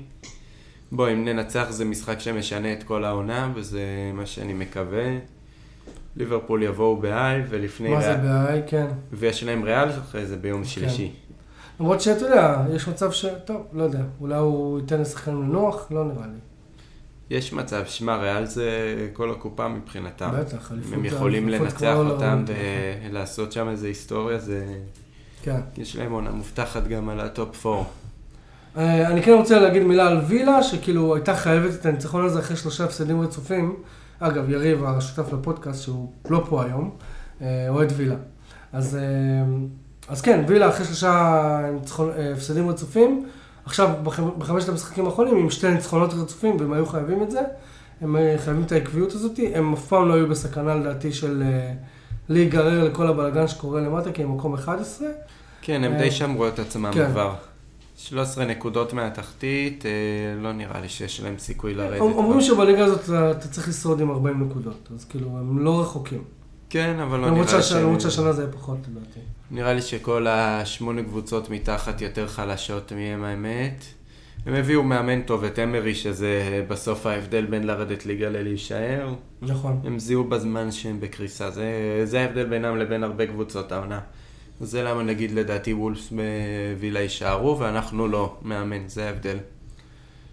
בוא, 0.91 1.09
אם 1.09 1.25
ננצח 1.25 1.65
זה 1.69 1.85
משחק 1.85 2.19
שמשנה 2.19 2.73
את 2.73 2.83
כל 2.83 3.03
העונה, 3.03 3.51
וזה 3.55 3.81
מה 4.13 4.25
שאני 4.25 4.53
מקווה. 4.53 5.05
ליברפול 6.17 6.63
יבואו 6.63 6.97
ב 6.97 7.05
high, 7.05 7.41
ולפני... 7.49 7.89
מה 7.89 8.01
זה 8.01 8.07
ריאל- 8.13 8.17
בעיה, 8.21 8.61
כן. 8.67 8.87
ויש 9.13 9.43
להם 9.43 9.63
ריאל 9.63 9.89
אחרי 9.89 10.25
זה 10.25 10.37
ביום 10.37 10.63
שלישי. 10.65 11.11
למרות 11.79 12.01
שאתה 12.01 12.25
יודע, 12.25 12.65
יש 12.75 12.87
מצב 12.87 13.11
ש... 13.11 13.25
טוב, 13.45 13.67
לא 13.73 13.83
יודע, 13.83 14.01
אולי 14.21 14.35
הוא 14.35 14.79
ייתן 14.79 15.01
לשחקן 15.01 15.31
לנוח, 15.31 15.87
לא 15.91 16.05
נראה 16.05 16.27
לי. 16.27 16.39
יש 17.29 17.53
מצב, 17.53 17.85
שמע, 17.85 18.17
ריאל 18.17 18.45
זה 18.45 18.69
כל 19.13 19.31
הקופה 19.31 19.67
מבחינתם. 19.67 20.31
בטח, 20.39 20.71
אליפות... 20.71 20.93
הם 20.93 21.05
יכולים 21.05 21.49
לנצח 21.49 21.95
אותם. 21.95 22.45
ולעשות 23.09 23.51
שם 23.51 23.69
איזה 23.69 23.87
היסטוריה, 23.87 24.39
זה... 24.39 24.65
כן. 25.43 25.59
יש 25.77 25.95
להם 25.95 26.11
עונה 26.11 26.31
מובטחת 26.31 26.87
גם 26.87 27.09
על 27.09 27.19
ה 27.19 27.31
top 27.31 27.65
4. 27.65 27.83
אה, 28.77 29.07
אני 29.07 29.21
כן 29.21 29.31
רוצה 29.31 29.59
להגיד 29.59 29.83
מילה 29.83 30.07
על 30.07 30.17
וילה, 30.27 30.63
שכאילו 30.63 31.15
הייתה 31.15 31.35
חייבת 31.35 31.73
את 31.73 31.85
הניצחון 31.85 32.25
הזה 32.25 32.39
אחרי 32.39 32.57
שלושה 32.57 32.83
הפסדים 32.83 33.21
רצופים. 33.21 33.75
אגב, 34.19 34.49
יריב, 34.49 34.83
השותף 34.83 35.33
לפודקאסט, 35.33 35.83
שהוא 35.83 36.11
לא 36.29 36.45
פה 36.49 36.63
היום, 36.63 36.91
אה, 37.41 37.65
אוהד 37.69 37.93
וילה. 37.95 38.15
אז, 38.73 38.95
אה, 38.95 39.01
אז 40.07 40.21
כן, 40.21 40.43
וילה 40.47 40.69
אחרי 40.69 40.85
שלושה 40.85 41.39
ניצחון, 41.73 42.09
אה, 42.17 42.33
הפסדים 42.33 42.69
רצופים, 42.69 43.25
עכשיו 43.65 43.89
בחמ- 44.03 44.37
בחמשת 44.37 44.69
המשחקים 44.69 45.05
האחרונים 45.05 45.37
עם 45.37 45.49
שתי 45.49 45.71
ניצחונות 45.71 46.13
רצופים, 46.13 46.57
והם 46.59 46.73
היו 46.73 46.85
חייבים 46.85 47.23
את 47.23 47.31
זה. 47.31 47.41
הם 48.01 48.15
אה, 48.15 48.35
חייבים 48.37 48.63
את 48.63 48.71
העקביות 48.71 49.11
הזאת, 49.13 49.39
הם 49.55 49.73
אף 49.73 49.87
פעם 49.87 50.07
לא 50.07 50.13
היו 50.13 50.27
בסכנה 50.27 50.75
לדעתי 50.75 51.11
של 51.13 51.43
אה, 51.45 51.73
להיגרר 52.29 52.83
לכל 52.83 53.07
הבלאגן 53.07 53.47
שקורה 53.47 53.81
למטה, 53.81 54.11
כי 54.11 54.23
הם 54.23 54.35
מקום 54.35 54.53
11. 54.53 55.07
כן, 55.61 55.83
הם 55.83 55.97
די 55.97 56.11
שמרו 56.11 56.47
את 56.47 56.59
עצמם 56.59 56.91
כן. 56.93 57.11
כבר. 57.11 57.33
13 57.97 58.45
נקודות 58.45 58.93
מהתחתית, 58.93 59.85
לא 60.41 60.51
נראה 60.53 60.79
לי 60.81 60.89
שיש 60.89 61.21
להם 61.21 61.35
סיכוי 61.37 61.73
לרדת. 61.73 61.99
אומרים. 61.99 62.41
שבליגה 62.41 62.85
הזאת 62.85 63.03
אתה 63.37 63.47
צריך 63.47 63.67
לשרוד 63.67 64.01
עם 64.01 64.11
40 64.11 64.43
נקודות, 64.43 64.89
אז 64.95 65.05
כאילו, 65.05 65.27
הם 65.27 65.59
לא 65.59 65.81
רחוקים. 65.81 66.23
כן, 66.73 66.99
אבל 66.99 67.19
לא 67.19 67.29
נראה 67.31 67.41
לי 67.41 67.47
שהש- 67.47 67.71
למרות. 67.71 68.01
שהשנה 68.01 68.33
זה 68.33 68.41
יהיה 68.41 68.53
פחות, 68.53 68.77
לדעתי. 68.91 69.19
נראה 69.51 69.73
לי 69.73 69.81
שכל 69.81 70.27
השמונה 70.27 71.03
קבוצות 71.03 71.49
מתחת 71.49 72.01
יותר 72.01 72.27
חלשות 72.27 72.91
מהם 72.91 73.23
האמת. 73.23 73.83
הם 74.45 74.53
הביאו 74.53 74.83
מאמן 74.83 75.21
טוב, 75.21 75.43
את 75.43 75.59
אמרי, 75.59 75.95
שזה 75.95 76.65
בסוף 76.67 77.05
ההבדל 77.05 77.45
בין 77.45 77.63
לרדת 77.67 78.05
ליגה 78.05 78.29
ללהישאר. 78.29 79.13
נכון. 79.41 79.81
הם 79.83 79.99
זיהו 79.99 80.23
בזמן 80.23 80.71
שהם 80.71 80.99
בקריסה, 80.99 81.51
זה, 81.51 81.65
זה 82.03 82.21
ההבדל 82.21 82.45
בינם 82.45 82.77
לבין 82.77 83.03
הרבה 83.03 83.27
קבוצות 83.27 83.71
העונה. 83.71 83.99
זה 84.61 84.83
למה 84.83 85.03
נגיד 85.03 85.31
לדעתי 85.31 85.73
וולפס 85.73 86.13
ווילה 86.79 86.99
יישארו 86.99 87.59
ואנחנו 87.59 88.07
לא, 88.07 88.35
מאמן, 88.41 88.87
זה 88.87 89.05
ההבדל. 89.07 89.37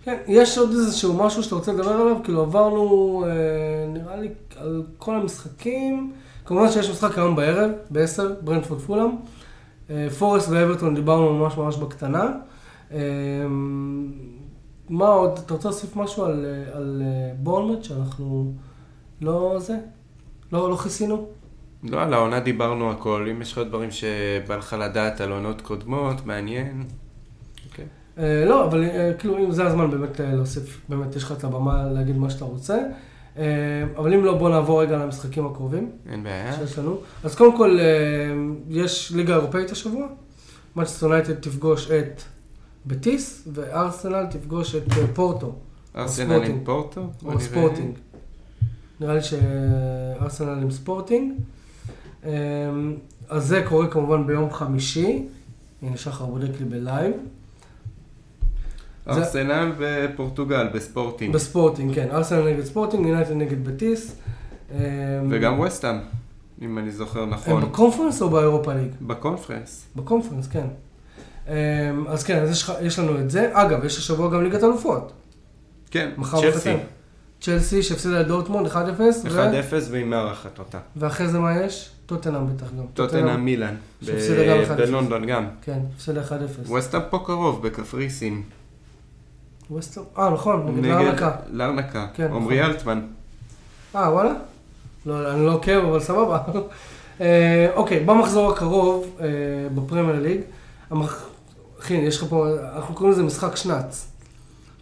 כן, 0.04 0.16
יש 0.28 0.58
עוד 0.58 0.70
איזשהו 0.70 1.14
משהו 1.14 1.42
שאתה 1.42 1.54
רוצה 1.54 1.72
לדבר 1.72 1.90
עליו, 1.90 2.16
כאילו 2.24 2.40
עברנו, 2.40 3.24
אה, 3.26 3.30
נראה 3.92 4.16
לי, 4.16 4.28
על 4.56 4.82
כל 4.98 5.14
המשחקים. 5.14 6.12
כמובן 6.50 6.70
שיש 6.70 6.90
משחק 6.90 7.18
היום 7.18 7.36
בערב, 7.36 7.70
ב-10, 7.90 8.22
ברנדפורד 8.40 8.80
פולאם. 8.80 9.10
אה, 9.90 10.10
פורסט 10.18 10.48
ואברטון 10.50 10.94
דיברנו 10.94 11.38
ממש 11.38 11.56
ממש 11.56 11.76
בקטנה. 11.76 12.32
אה, 12.92 12.98
מה 14.88 15.08
עוד? 15.08 15.38
אתה 15.46 15.54
רוצה 15.54 15.68
להוסיף 15.68 15.96
משהו 15.96 16.24
על, 16.24 16.46
אה, 16.46 16.76
על 16.76 17.02
בורנמוט 17.38 17.84
שאנחנו 17.84 18.52
לא 19.20 19.56
זה? 19.58 19.76
לא, 20.52 20.70
לא 20.70 20.76
כיסינו? 20.76 21.26
לא, 21.82 22.02
על 22.02 22.14
העונה 22.14 22.40
דיברנו 22.40 22.90
הכל, 22.90 23.28
אם 23.30 23.42
יש 23.42 23.52
לך 23.52 23.58
דברים 23.58 23.90
שבא 23.90 24.56
לך 24.56 24.76
לדעת 24.80 25.20
על 25.20 25.32
עונות 25.32 25.60
קודמות, 25.60 26.26
מעניין. 26.26 26.84
אוקיי. 27.70 27.86
אה, 28.18 28.44
לא, 28.44 28.64
אבל 28.64 28.84
כאילו, 29.18 29.38
אם 29.38 29.52
זה 29.52 29.66
הזמן 29.66 29.90
באמת 29.90 30.20
להוסיף, 30.20 30.80
באמת 30.88 31.16
יש 31.16 31.22
לך 31.22 31.32
את 31.32 31.44
הבמה 31.44 31.84
להגיד 31.84 32.16
מה 32.16 32.30
שאתה 32.30 32.44
רוצה. 32.44 32.78
אה, 33.40 33.46
אבל 33.96 34.14
אם 34.14 34.24
לא, 34.24 34.34
בוא 34.34 34.50
נעבור 34.50 34.82
רגע 34.82 34.98
למשחקים 34.98 35.46
הקרובים 35.46 35.90
אין 36.12 36.24
בעיה. 36.24 36.56
שיש 36.56 36.78
לנו. 36.78 36.96
אז 37.24 37.34
קודם 37.34 37.56
כל, 37.56 37.78
אה, 37.80 37.84
יש 38.68 39.12
ליגה 39.12 39.34
אירופאית 39.34 39.70
השבוע. 39.70 40.06
מצ'סטר 40.76 41.06
יונייטד 41.06 41.34
תפגוש 41.34 41.90
את 41.90 42.22
בטיס, 42.86 43.48
וארסנל 43.52 44.26
תפגוש 44.26 44.74
את 44.74 44.82
אה, 44.92 45.06
פורטו. 45.14 45.54
ארסנל 45.96 46.42
עם. 46.44 46.64
פורטו? 46.64 47.06
או. 47.24 47.40
ספורטינג. 47.40 47.94
נראה 49.00 49.14
לי 49.14 49.20
שארסנל 49.22 50.62
עם 50.62 50.70
ספורטינג. 50.70 51.32
אז 53.28 53.46
זה 53.46 53.64
קורה 53.68 53.86
כמובן 53.86 54.26
ביום 54.26 54.50
חמישי. 54.50 55.26
הנה 55.82 55.96
שחר 55.96 56.24
בודק 56.26 56.60
לי 56.60 56.64
ב 56.64 56.72
live. 56.72 57.12
זה- 59.06 59.10
ארסנל 59.20 59.72
ופורטוגל 59.78 60.68
בספורטינג. 60.74 61.34
בספורטינג, 61.34 61.94
כן. 61.94 62.08
ארסנל 62.12 62.48
נגד 62.52 62.64
ספורטינג, 62.64 63.06
יונייטד 63.06 63.32
נגד 63.32 63.64
בטיס. 63.68 64.16
אה, 64.74 64.78
וגם 65.30 65.60
וסטאם. 65.60 65.96
אם 66.62 66.78
אני 66.78 66.90
זוכר 66.90 67.20
הם 67.22 67.30
נכון. 67.30 67.62
בקונפרנס 67.64 68.22
או 68.22 68.30
באירופה 68.30 68.74
ליג? 68.74 68.90
בקונפרנס. 69.00 69.84
בקונפרנס, 69.96 70.46
כן. 70.48 70.66
אמ, 71.48 71.52
אז 72.08 72.24
כן, 72.24 72.42
אז 72.42 72.50
יש, 72.50 72.70
יש 72.82 72.98
לנו 72.98 73.18
את 73.18 73.30
זה. 73.30 73.50
אגב, 73.52 73.84
יש 73.84 73.98
השבוע 73.98 74.30
גם 74.30 74.42
ליגת 74.42 74.64
אלופות. 74.64 75.12
כן, 75.90 76.10
צ'לסי. 76.40 76.72
צ'לסי 77.40 77.82
שהפסידה 77.82 78.20
לדורטמונד 78.20 78.66
1-0. 78.66 78.72
ו- 79.24 79.28
1-0 79.28 79.88
ועם 79.90 80.10
מארחת 80.10 80.58
אותה. 80.58 80.78
ואחרי 80.96 81.28
זה 81.28 81.38
מה 81.38 81.60
יש? 81.60 81.90
טוטנאם 82.06 82.46
בטח 82.56 82.66
גם. 82.78 82.84
טוטנאם 82.94 83.44
מילאן. 83.44 83.74
ב- 84.02 84.04
שהפסידה 84.06 84.44
גם 84.46 84.62
1-0. 84.64 84.76
בלונדון 84.76 85.26
גם. 85.26 85.46
כן, 85.62 85.78
הפסידה 85.94 86.22
1-0. 86.22 86.32
ווסטהאם 86.68 87.02
פה 87.10 87.18
קרוב, 87.26 87.66
בקפריסין. 87.66 88.42
אה 90.18 90.30
נכון, 90.30 90.66
נגד 90.76 90.86
לארנקה. 90.86 91.30
לארנקה. 91.50 92.06
כן, 92.14 92.32
עמרי 92.32 92.60
נכון. 92.60 92.70
אלטמן. 92.70 93.00
אה, 93.96 94.12
וואלה? 94.12 94.32
לא, 95.06 95.32
אני 95.32 95.46
לא 95.46 95.52
עוקב, 95.52 95.84
אבל 95.88 96.00
סבבה. 96.00 96.38
אה, 97.20 97.66
אוקיי, 97.74 98.00
במחזור 98.00 98.52
הקרוב, 98.52 99.16
אה, 99.20 99.26
בפרמייר 99.74 100.22
ליג, 100.22 100.40
המח... 100.90 101.26
אחי, 101.80 101.94
יש 101.94 102.16
לך 102.16 102.28
פה, 102.28 102.46
אנחנו 102.76 102.94
קוראים 102.94 103.12
לזה 103.12 103.22
משחק 103.22 103.56
שנץ. 103.56 104.06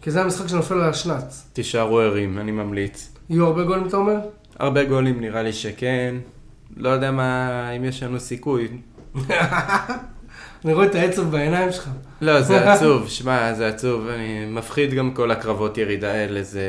כי 0.01 0.11
זה 0.11 0.21
המשחק 0.21 0.47
שנופל 0.47 0.73
על 0.73 0.89
השנץ. 0.89 1.45
תישארו 1.53 1.99
ערים, 1.99 2.37
אני 2.37 2.51
ממליץ. 2.51 3.13
יהיו 3.29 3.45
הרבה 3.45 3.63
גולים, 3.63 3.87
אתה 3.87 3.97
אומר? 3.97 4.17
הרבה 4.59 4.83
גולים 4.83 5.21
נראה 5.21 5.43
לי 5.43 5.53
שכן. 5.53 6.15
לא 6.77 6.89
יודע 6.89 7.11
מה, 7.11 7.69
אם 7.71 7.85
יש 7.85 8.03
לנו 8.03 8.19
סיכוי. 8.19 8.67
אני 10.65 10.73
רואה 10.73 10.85
את 10.85 10.95
העצב 10.95 11.31
בעיניים 11.31 11.71
שלך. 11.71 11.89
לא, 12.21 12.41
זה 12.41 12.63
עצוב, 12.71 13.07
שמע, 13.07 13.53
זה 13.53 13.67
עצוב. 13.67 14.07
אני 14.07 14.45
מפחיד 14.45 14.93
גם 14.93 15.11
כל 15.13 15.31
הקרבות 15.31 15.77
ירידה 15.77 16.11
האלה, 16.11 16.43
זה 16.43 16.61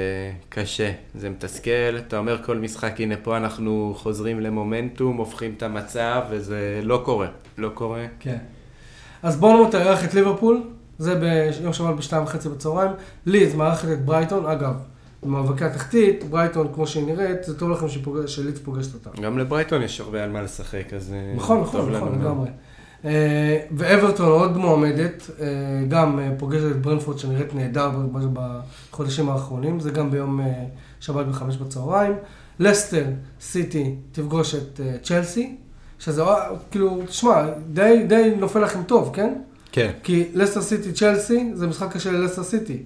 קשה. 0.49 0.93
זה 1.15 1.31
מתסכל. 1.31 1.97
אתה 1.99 2.19
אומר 2.19 2.43
כל 2.43 2.59
משחק, 2.59 3.01
הנה 3.01 3.15
פה 3.23 3.37
אנחנו 3.37 3.95
חוזרים 3.97 4.41
למומנטום, 4.41 5.17
הופכים 5.17 5.55
את 5.57 5.63
המצב, 5.63 6.23
וזה 6.31 6.81
לא 6.83 7.03
קורה. 7.05 7.27
לא 7.59 7.69
קורה. 7.75 8.07
כן. 8.21 8.39
אז 9.23 9.37
בואו 9.37 9.71
תארח 9.71 10.05
את 10.05 10.15
ליברפול, 10.15 10.63
זה 10.99 11.15
ביום 11.15 11.73
שבת 11.73 11.95
בשתיים 11.95 12.23
וחצי 12.23 12.49
בצהריים. 12.49 12.91
לידס 13.27 13.55
מארחת 13.55 13.89
את 13.93 14.05
ברייטון, 14.05 14.47
אגב, 14.47 14.75
במאבקי 15.23 15.65
התחתית, 15.65 16.25
ברייטון 16.25 16.69
כמו 16.75 16.87
שהיא 16.87 17.07
נראית, 17.07 17.45
זה 17.45 17.59
טוב 17.59 17.71
לכם 17.71 17.87
שלידס 18.27 18.59
פוגשת 18.59 18.95
אותה. 18.95 19.21
גם 19.21 19.39
לברייטון 19.39 19.83
יש 19.83 20.01
הרבה 20.01 20.25
על 20.25 20.31
מה 20.31 20.43
לשחק, 20.43 20.95
אז 20.97 21.13
אה, 21.13 21.33
נכון, 21.37 21.61
נכון, 21.61 21.93
נכון. 21.93 22.21
לגמרי. 22.21 22.49
ואברטון 23.77 24.29
עוד 24.29 24.57
מועמדת, 24.57 25.31
אה, 25.41 25.47
גם 25.89 26.19
אה, 26.19 26.31
פוגשת 26.39 26.71
את 26.71 26.83
ברנפורד 26.83 27.19
שנראית 27.19 27.55
נהדר 27.55 27.91
בחודשים 28.33 29.29
האחרונים, 29.29 29.81
זה 29.81 29.91
גם 29.91 30.11
ביום 30.11 30.41
אה, 30.41 30.65
שבת 31.01 31.27
בחמש 31.27 31.57
בצהריים. 31.57 32.13
לסטר 32.61 33.05
סיטי 33.41 33.95
תפגוש 34.13 34.55
את 34.55 34.81
אה, 34.81 34.97
צ'לסי, 35.03 35.57
שזה 35.99 36.23
אה, 36.23 36.49
כאילו, 36.71 37.03
תשמע, 37.07 37.47
די, 37.73 38.05
די 38.09 38.33
נופל 38.39 38.59
לכם 38.59 38.83
טוב, 38.83 39.11
כן? 39.15 39.35
כן. 39.73 39.91
כי 40.03 40.25
לסטר 40.35 40.63
סיטי 40.63 40.93
צ'לסי 40.93 41.51
זה 41.55 41.67
משחק 41.67 41.93
קשה 41.93 42.13
ללסטר 42.13 42.43
סיטי, 42.43 42.83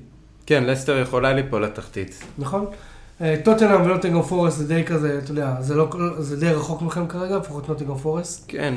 כן, 0.47 0.65
לסטר 0.65 0.99
יכולה 0.99 1.33
ליפול 1.33 1.65
לתחתית. 1.65 2.25
נכון? 2.39 2.67
אה, 3.21 3.37
טוטנאם 3.45 3.83
ונוטינגרם 3.83 4.23
פורסט 4.23 4.59
זה 4.59 4.69
די 4.69 4.85
כזה, 4.85 5.19
אתה 5.19 5.31
יודע, 5.31 5.57
זה, 5.61 5.75
לא, 5.75 5.89
זה 6.19 6.37
די 6.37 6.51
רחוק 6.51 6.83
מכם 6.83 7.07
כרגע, 7.07 7.37
לפחות 7.37 7.69
נוטינגרם 7.69 7.99
פורסט. 7.99 8.45
כן. 8.49 8.75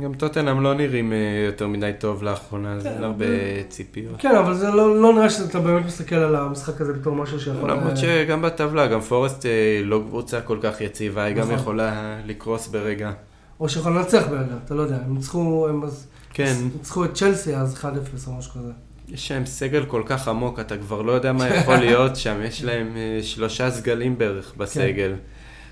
גם 0.00 0.14
טוטנאם 0.14 0.60
לא 0.60 0.74
נראים 0.74 1.12
אה, 1.12 1.18
יותר 1.46 1.66
מדי 1.66 1.90
טוב 1.98 2.22
לאחרונה, 2.22 2.78
כן, 2.82 2.88
אין 2.88 3.04
הרבה 3.04 3.24
ציפיות. 3.68 4.14
כן, 4.18 4.36
אבל 4.36 4.54
זה 4.54 4.70
לא, 4.70 5.02
לא 5.02 5.12
נראה 5.12 5.30
שאתה 5.30 5.60
באמת 5.60 5.86
מסתכל 5.86 6.16
על 6.16 6.36
המשחק 6.36 6.80
הזה 6.80 6.92
בתור 6.92 7.14
משהו 7.14 7.40
שיכול... 7.40 7.70
למרות 7.70 7.96
שגם 7.96 8.42
בטבלה, 8.42 8.86
גם 8.86 9.00
פורסט 9.00 9.46
אה, 9.46 9.80
לא 9.84 10.02
קבוצה 10.08 10.40
כל 10.40 10.58
כך 10.62 10.80
יציבה, 10.80 11.22
היא 11.22 11.36
גם 11.36 11.42
נכון. 11.42 11.54
יכולה 11.54 12.16
לקרוס 12.26 12.68
ברגע. 12.68 13.12
או 13.60 13.68
שיכול 13.68 13.92
לנצח 13.92 14.26
ברגע, 14.30 14.54
אתה 14.64 14.74
לא 14.74 14.82
יודע, 14.82 14.96
הם 14.96 15.14
ניצחו, 15.14 15.66
הם 15.68 15.84
אז... 15.84 16.06
כן, 16.34 16.54
ניצחו 16.76 17.04
את 17.04 17.14
צ'לסי 17.14 17.56
אז 17.56 17.76
1-0 17.80 17.86
או 18.26 18.32
משהו 18.32 18.52
כזה. 18.52 18.72
יש 19.08 19.32
להם 19.32 19.46
סגל 19.46 19.84
כל 19.84 20.02
כך 20.06 20.28
עמוק, 20.28 20.60
אתה 20.60 20.76
כבר 20.78 21.02
לא 21.02 21.12
יודע 21.12 21.32
מה 21.32 21.48
יכול 21.48 21.76
להיות 21.84 22.16
שם, 22.16 22.42
יש 22.44 22.64
להם 22.64 22.96
אה, 22.96 23.22
שלושה 23.22 23.70
סגלים 23.70 24.18
בערך 24.18 24.52
בסגל. 24.56 25.14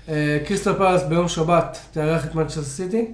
אה, 0.09 0.37
קריסטל 0.45 0.73
פלאס 0.73 1.03
ביום 1.03 1.27
שבת 1.27 1.79
תארח 1.91 2.25
את 2.25 2.35
מנצ'סטר 2.35 2.63
סיטי. 2.63 3.11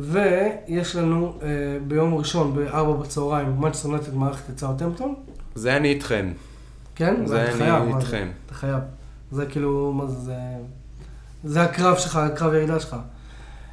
ויש 0.00 0.96
לנו 0.96 1.38
אה, 1.42 1.48
ביום 1.86 2.14
ראשון 2.14 2.54
ב-4 2.54 3.02
בצהריים, 3.02 3.56
מנצ'סטר 3.56 3.88
יונייטד 3.88 4.14
מארחת 4.14 4.50
את 4.50 4.58
סאוטהמפטון. 4.58 5.14
זה 5.54 5.76
אני 5.76 5.88
איתכם, 5.88 6.32
כן? 6.94 7.26
זה 7.26 7.42
אני 7.42 7.52
חייב? 7.52 7.96
איתכם. 7.96 8.28
אתה 8.46 8.54
חייב. 8.54 8.80
זה 9.30 9.46
כאילו, 9.46 9.92
מה 9.92 10.06
זה, 10.06 10.14
זה... 10.14 10.34
זה 11.44 11.62
הקרב 11.62 11.96
שלך, 11.96 12.16
הקרב 12.16 12.54
ירידה 12.54 12.80
שלך. 12.80 12.96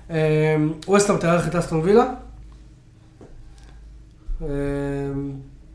אה, 0.09 0.55
ווסטהאם 0.87 1.17
תארח 1.17 1.47
את 1.47 1.55
אסטון 1.55 1.79
וילה. 1.79 2.05
אה, 4.41 4.47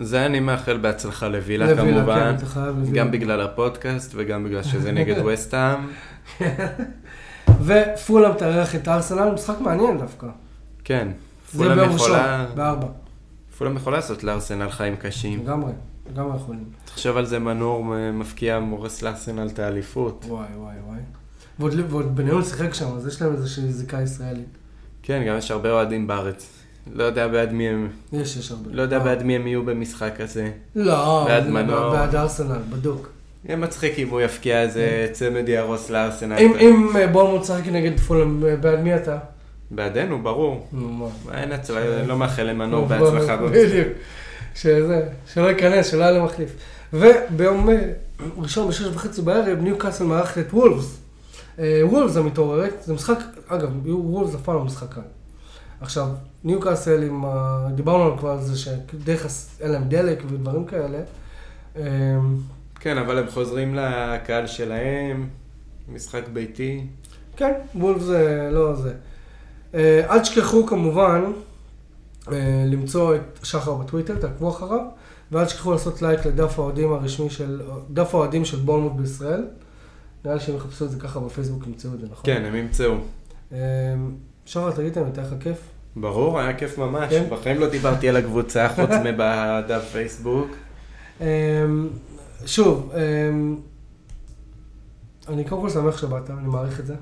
זה 0.00 0.26
אני 0.26 0.40
מאחל 0.40 0.76
בהצלחה 0.76 1.28
לווילה 1.28 1.74
לווילה, 1.74 1.98
כמובן, 1.98 2.36
כן. 2.54 2.92
גם 2.92 3.10
בגלל 3.10 3.40
הפודקאסט 3.40 4.12
וגם 4.16 4.44
בגלל 4.44 4.62
שזה 4.62 4.92
נגד 4.92 5.22
וסטהאם. 5.26 5.78
ופולאם 7.60 8.32
תארח 8.32 8.74
את 8.74 8.88
ארסנל, 8.88 9.30
משחק 9.34 9.60
מעניין 9.60 9.98
דווקא. 9.98 10.26
כן, 10.84 11.08
זה 11.52 11.74
ביום 11.74 11.92
ראשון, 11.92 12.18
בארבע. 12.54 12.86
פולאם 13.58 13.76
יכולה 13.76 13.96
לעשות 13.96 14.24
לארסנל 14.24 14.70
חיים 14.70 14.96
קשים. 14.96 15.40
לגמרי, 15.40 15.72
לגמרי 16.12 16.36
יכולים. 16.36 16.64
תחשוב 16.84 17.16
על 17.16 17.26
זה 17.26 17.38
מנור 17.38 17.84
מפקיע 18.12 18.58
מורס 18.58 19.02
לארסנל 19.02 19.46
את 19.46 19.58
האליפות. 19.58 20.24
וואי, 20.28 20.46
וואי, 20.56 20.74
וואי. 20.86 20.98
ועוד, 21.58 21.72
ועוד 21.88 22.16
בניון 22.16 22.44
שיחק 22.44 22.74
שם, 22.74 22.96
אז 22.96 23.06
יש 23.06 23.22
להם 23.22 23.32
איזושהי 23.32 23.72
זיקה 23.72 24.02
ישראלית. 24.02 24.48
כן, 25.02 25.24
גם 25.28 25.38
יש 25.38 25.50
הרבה 25.50 25.70
אוהדים 25.70 26.06
בארץ. 26.06 26.46
לא 26.92 27.04
יודע 27.04 27.28
בעד 27.28 27.52
מי 27.52 27.68
הם, 27.68 27.88
יש, 28.12 28.36
יש 28.36 28.50
הרבה. 28.50 28.70
לא 28.72 28.82
יודע 28.82 28.98
אה. 28.98 29.04
בעד 29.04 29.22
מי 29.22 29.36
הם 29.36 29.46
יהיו 29.46 29.64
במשחק 29.64 30.20
הזה. 30.20 30.50
לא, 30.76 31.24
בעד 31.28 31.44
זה 31.44 31.50
מנור. 31.50 31.90
בעד 31.90 32.14
ארסנל, 32.14 32.58
בדוק. 32.70 33.08
יהיה 33.44 33.56
מצחיק 33.56 33.98
אם 33.98 34.08
הוא 34.08 34.20
יפקיע 34.20 34.62
איזה 34.62 35.08
צמד 35.12 35.48
יהרוס 35.48 35.90
לארסנל. 35.90 36.38
אם, 36.38 36.52
אם 36.60 36.96
אה, 36.96 37.06
בורנמוט 37.06 37.40
משחק 37.40 37.66
נגד 37.66 38.00
פולאם, 38.00 38.46
אה, 38.46 38.56
בעד 38.56 38.80
מי 38.80 38.96
אתה? 38.96 39.18
בעדנו, 39.70 40.22
ברור. 40.22 40.68
אין 41.34 41.52
הצלחה, 41.52 42.02
לא 42.06 42.18
מאחל 42.18 42.42
למנור 42.42 42.80
נו, 42.80 42.86
בהצלחה. 42.86 43.36
בדיוק. 43.36 43.88
שזה, 44.54 45.08
שלא 45.32 45.46
ייכנס, 45.46 45.90
שלא 45.90 46.02
היה 46.02 46.10
למחליף. 46.10 46.50
וביום 46.92 47.70
אה, 47.70 47.92
ראשון 48.38 48.68
בשש 48.68 48.86
וחצי 48.86 49.22
בערב, 49.22 49.58
ניו 49.60 49.78
קאסל 49.78 50.04
מארחת 50.04 50.38
את 50.38 50.54
וולפס. 50.54 50.98
וולפס 51.82 52.16
המתעוררת, 52.16 52.74
זה 52.82 52.94
משחק, 52.94 53.18
אגב, 53.48 53.86
וולפס 53.86 54.34
אף 54.34 54.40
פעם 54.40 54.54
לא 54.54 54.64
משחק 54.64 54.94
קל. 54.94 55.00
עכשיו, 55.80 56.08
ניו 56.44 56.60
קאסל 56.60 57.02
עם 57.02 57.24
ה... 57.24 57.66
דיברנו 57.74 58.18
כבר 58.18 58.30
על 58.30 58.38
זה 58.40 59.16
חס... 59.16 59.58
אין 59.60 59.70
להם 59.70 59.84
דלק 59.88 60.22
ודברים 60.28 60.64
כאלה. 60.64 60.98
כן, 62.80 62.98
אבל 62.98 63.18
הם 63.18 63.26
חוזרים 63.30 63.74
לקהל 63.74 64.46
שלהם, 64.46 65.28
משחק 65.88 66.28
ביתי. 66.32 66.86
כן, 67.36 67.52
וולף 67.74 68.02
זה 68.02 68.48
לא 68.52 68.74
זה. 68.74 68.94
אה, 69.74 70.06
אל 70.10 70.18
תשכחו 70.20 70.66
כמובן 70.66 71.24
אה, 72.32 72.64
למצוא 72.66 73.14
את 73.14 73.38
שחר 73.42 73.74
בטוויטר, 73.74 74.16
תעקבו 74.16 74.48
אחריו, 74.48 74.80
ואל 75.32 75.44
תשכחו 75.44 75.72
לעשות 75.72 76.02
לייק 76.02 76.26
לדף 76.26 76.58
האוהדים 76.58 76.92
הרשמי 76.92 77.30
של, 77.30 77.60
דף 77.90 78.14
האוהדים 78.14 78.44
של 78.44 78.56
בורנמוט 78.56 78.92
בישראל. 78.92 79.44
נראה 80.24 80.36
לי 80.36 80.40
שהם 80.42 80.56
יחפשו 80.56 80.84
את 80.84 80.90
זה 80.90 81.00
ככה 81.00 81.20
בפייסבוק, 81.20 81.66
ימצאו 81.66 81.94
את 81.94 82.00
זה, 82.00 82.06
נכון? 82.10 82.24
כן, 82.24 82.44
הם 82.44 82.56
ימצאו. 82.56 82.94
אה, 83.52 83.58
שחר, 84.46 84.70
תגיד 84.70 84.96
להם, 84.96 85.04
הייתה 85.04 85.22
לך 85.22 85.28
כיף? 85.40 85.58
ברור, 85.96 86.40
היה 86.40 86.54
כיף 86.54 86.78
ממש. 86.78 87.10
כן? 87.10 87.24
בחיים 87.30 87.60
לא 87.60 87.68
דיברתי 87.68 88.08
על 88.08 88.16
הקבוצה, 88.16 88.68
חוץ 88.68 88.90
מבדף 89.06 89.88
פייסבוק. 89.92 90.48
שוב, 92.46 92.90
אה, 92.94 93.00
אני 95.28 95.44
קודם 95.44 95.62
כל 95.62 95.70
שמח 95.70 95.98
שבאת, 95.98 96.30
אני 96.30 96.48
מעריך 96.48 96.80
את 96.80 96.86
זה. 96.86 96.94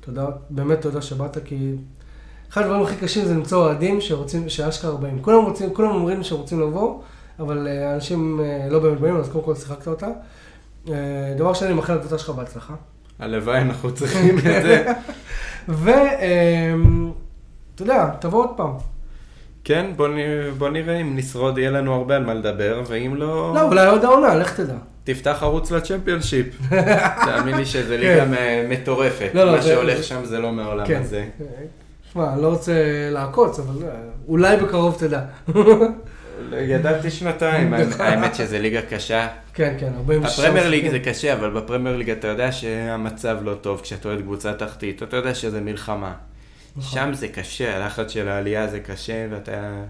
תודה, 0.00 0.26
באמת 0.50 0.80
תודה 0.80 1.02
שבאת, 1.02 1.38
כי 1.44 1.74
אחד 2.52 2.62
הדברים 2.62 2.82
הכי 2.82 2.96
קשים 2.96 3.24
זה 3.24 3.34
למצוא 3.34 3.64
אוהדים 3.64 4.00
שרוצים, 4.00 4.48
שאשכרה 4.48 4.96
באים. 4.96 5.22
כולם 5.22 5.44
רוצים, 5.44 5.74
כולם 5.74 5.90
אומרים 5.90 6.22
שהם 6.22 6.38
רוצים 6.38 6.60
לבוא, 6.60 7.00
אבל 7.38 7.68
אה, 7.68 7.94
אנשים 7.94 8.40
אה, 8.40 8.68
לא 8.70 8.78
באמת 8.78 9.00
באים, 9.00 9.16
אז 9.16 9.28
קודם 9.28 9.44
כל 9.44 9.54
שיחקת 9.54 9.88
אותה. 9.88 10.08
אה, 10.88 11.34
דבר 11.36 11.54
שני, 11.54 11.68
אני 11.68 11.76
מאחל 11.76 11.94
לקבוצה 11.94 12.18
שלך 12.18 12.30
בהצלחה. 12.30 12.74
הלוואי, 13.18 13.60
אנחנו 13.60 13.94
צריכים 13.94 14.38
את 14.38 14.42
זה. 14.42 14.92
ואתה 15.68 15.96
יודע, 17.80 18.10
תבוא 18.20 18.44
עוד 18.44 18.50
פעם. 18.56 18.72
כן, 19.64 19.86
בוא, 19.96 20.08
נ... 20.08 20.12
בוא 20.58 20.68
נראה 20.68 20.96
אם 21.00 21.16
נשרוד, 21.16 21.58
יהיה 21.58 21.70
לנו 21.70 21.94
הרבה 21.94 22.16
על 22.16 22.24
מה 22.24 22.34
לדבר, 22.34 22.82
ואם 22.86 23.14
לא, 23.16 23.52
לא, 23.54 23.62
אולי 23.62 23.86
עוד 23.86 24.04
העונה, 24.04 24.34
לך 24.34 24.60
תדע. 24.60 24.74
תפתח 25.04 25.38
ערוץ 25.42 25.70
לצ'מפיונשיפ. 25.70 26.46
תאמין 27.26 27.56
לי 27.56 27.64
שזו 27.66 27.96
ליגה 27.96 28.24
מ- 28.24 28.70
מטורפת. 28.70 29.30
לא, 29.34 29.44
לא, 29.44 29.52
מה 29.52 29.60
זה- 29.60 29.68
שהולך 29.68 29.96
זה- 29.96 30.02
שם 30.02 30.24
זה 30.24 30.38
לא 30.38 30.52
מהעולם 30.52 30.86
כן. 30.86 31.00
הזה. 31.00 31.24
שמע, 32.12 32.32
אני 32.32 32.42
לא 32.42 32.48
רוצה 32.48 32.72
לעקוץ, 33.10 33.58
אבל 33.58 33.86
אה, 33.88 33.90
אולי 34.28 34.56
בקרוב 34.56 34.96
תדע. 34.98 35.20
גדלתי 36.52 37.10
שנתיים, 37.10 37.74
האמת 37.98 38.34
שזה 38.34 38.58
ליגה 38.58 38.82
קשה. 38.82 39.28
כן, 39.54 39.74
כן, 39.80 39.92
46 39.96 40.38
הפרמייר 40.38 40.68
ליג 40.68 40.84
משחקים. 40.84 41.02
זה 41.04 41.10
קשה, 41.10 41.32
אבל 41.32 41.50
בפרמייר 41.50 41.96
ליג 41.96 42.10
אתה 42.10 42.28
יודע 42.28 42.52
שהמצב 42.52 43.36
לא 43.42 43.54
טוב 43.54 43.80
כשאתה 43.80 44.08
אוהד 44.08 44.20
קבוצה 44.20 44.52
תחתית, 44.52 45.02
אתה 45.02 45.16
יודע 45.16 45.34
שזה 45.34 45.60
מלחמה. 45.60 46.12
נכון. 46.76 46.90
שם 46.92 47.14
זה 47.14 47.28
קשה, 47.28 47.76
הלחץ 47.76 48.10
של 48.10 48.28
העלייה 48.28 48.68
זה 48.68 48.80
קשה, 48.80 49.26
ואתה... 49.30 49.84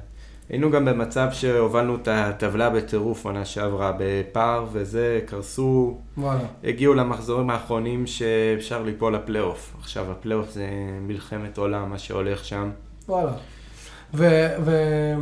היינו 0.48 0.70
גם 0.70 0.84
במצב 0.84 1.28
שהובלנו 1.32 1.96
את 1.96 2.08
הטבלה 2.08 2.70
בטירוף 2.70 3.24
עונה 3.24 3.44
שעברה, 3.44 3.92
בפער 3.98 4.66
וזה, 4.72 5.20
קרסו, 5.26 5.98
וואלה. 6.16 6.40
הגיעו 6.64 6.94
למחזורים 6.94 7.50
האחרונים 7.50 8.06
שאפשר 8.06 8.82
ליפול 8.82 9.14
לפלייאוף. 9.14 9.74
עכשיו 9.80 10.10
הפלייאוף 10.10 10.50
זה 10.50 10.66
מלחמת 11.00 11.58
עולם, 11.58 11.90
מה 11.90 11.98
שהולך 11.98 12.44
שם. 12.44 12.70
וואלה. 13.08 13.32
ו... 14.14 14.46
ו- 14.64 15.14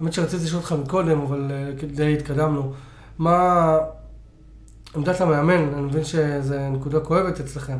האמת 0.00 0.12
שרציתי 0.12 0.44
לשאול 0.44 0.60
אותך 0.60 0.72
מקודם, 0.72 1.20
אבל 1.20 1.50
אה, 1.50 1.86
די 1.88 2.14
התקדמנו. 2.14 2.72
מה 3.18 3.78
עמדת 4.96 5.20
המאמן? 5.20 5.72
אני 5.74 5.82
מבין 5.82 6.04
שזו 6.04 6.56
נקודה 6.70 7.00
כואבת 7.00 7.40
אצלכם. 7.40 7.78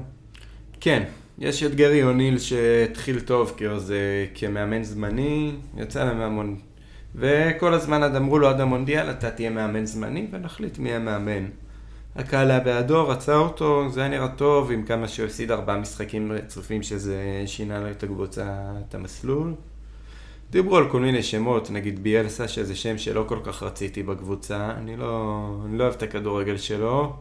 כן, 0.81 1.03
יש 1.39 1.63
את 1.63 1.75
גרי 1.75 2.03
אוניל 2.03 2.39
שהתחיל 2.39 3.21
טוב 3.21 3.55
כאז, 3.57 3.95
כמאמן 4.35 4.83
זמני, 4.83 5.53
יצא 5.77 6.05
להם 6.05 6.21
המון... 6.21 6.57
וכל 7.15 7.75
הזמן 7.75 8.03
עד 8.03 8.17
אמרו 8.17 8.39
לו 8.39 8.49
עד 8.49 8.61
המונדיאל 8.61 9.11
אתה 9.11 9.31
תהיה 9.31 9.51
מאמן 9.51 9.87
זמני 9.87 10.27
ונחליט 10.33 10.79
מי 10.79 10.93
המאמן. 10.93 11.47
הקהל 12.17 12.51
היה 12.51 12.61
בעדו, 12.61 13.09
רצה 13.09 13.37
אותו, 13.37 13.89
זה 13.91 14.01
היה 14.01 14.09
נראה 14.09 14.29
טוב, 14.29 14.71
עם 14.71 14.83
כמה 14.83 15.09
שהוא 15.09 15.27
הפסיד 15.27 15.51
ארבעה 15.51 15.79
משחקים 15.79 16.33
רצופים 16.33 16.83
שזה 16.83 17.43
שינה 17.47 17.81
לו 17.81 17.91
את 17.91 18.03
הקבוצה, 18.03 18.55
את 18.89 18.95
המסלול. 18.95 19.55
דיברו 20.51 20.77
על 20.77 20.91
כל 20.91 21.01
מיני 21.01 21.23
שמות, 21.23 21.71
נגיד 21.71 22.03
ביאלסה, 22.03 22.49
שזה 22.49 22.77
שם 22.77 22.99
שלא 22.99 23.25
כל 23.29 23.39
כך 23.45 23.63
רציתי 23.63 24.03
בקבוצה, 24.03 24.71
אני 24.71 24.97
לא, 24.97 25.47
אני 25.67 25.79
לא 25.79 25.85
אוהב 25.85 25.95
את 25.95 26.03
הכדורגל 26.03 26.57
שלו. 26.57 27.17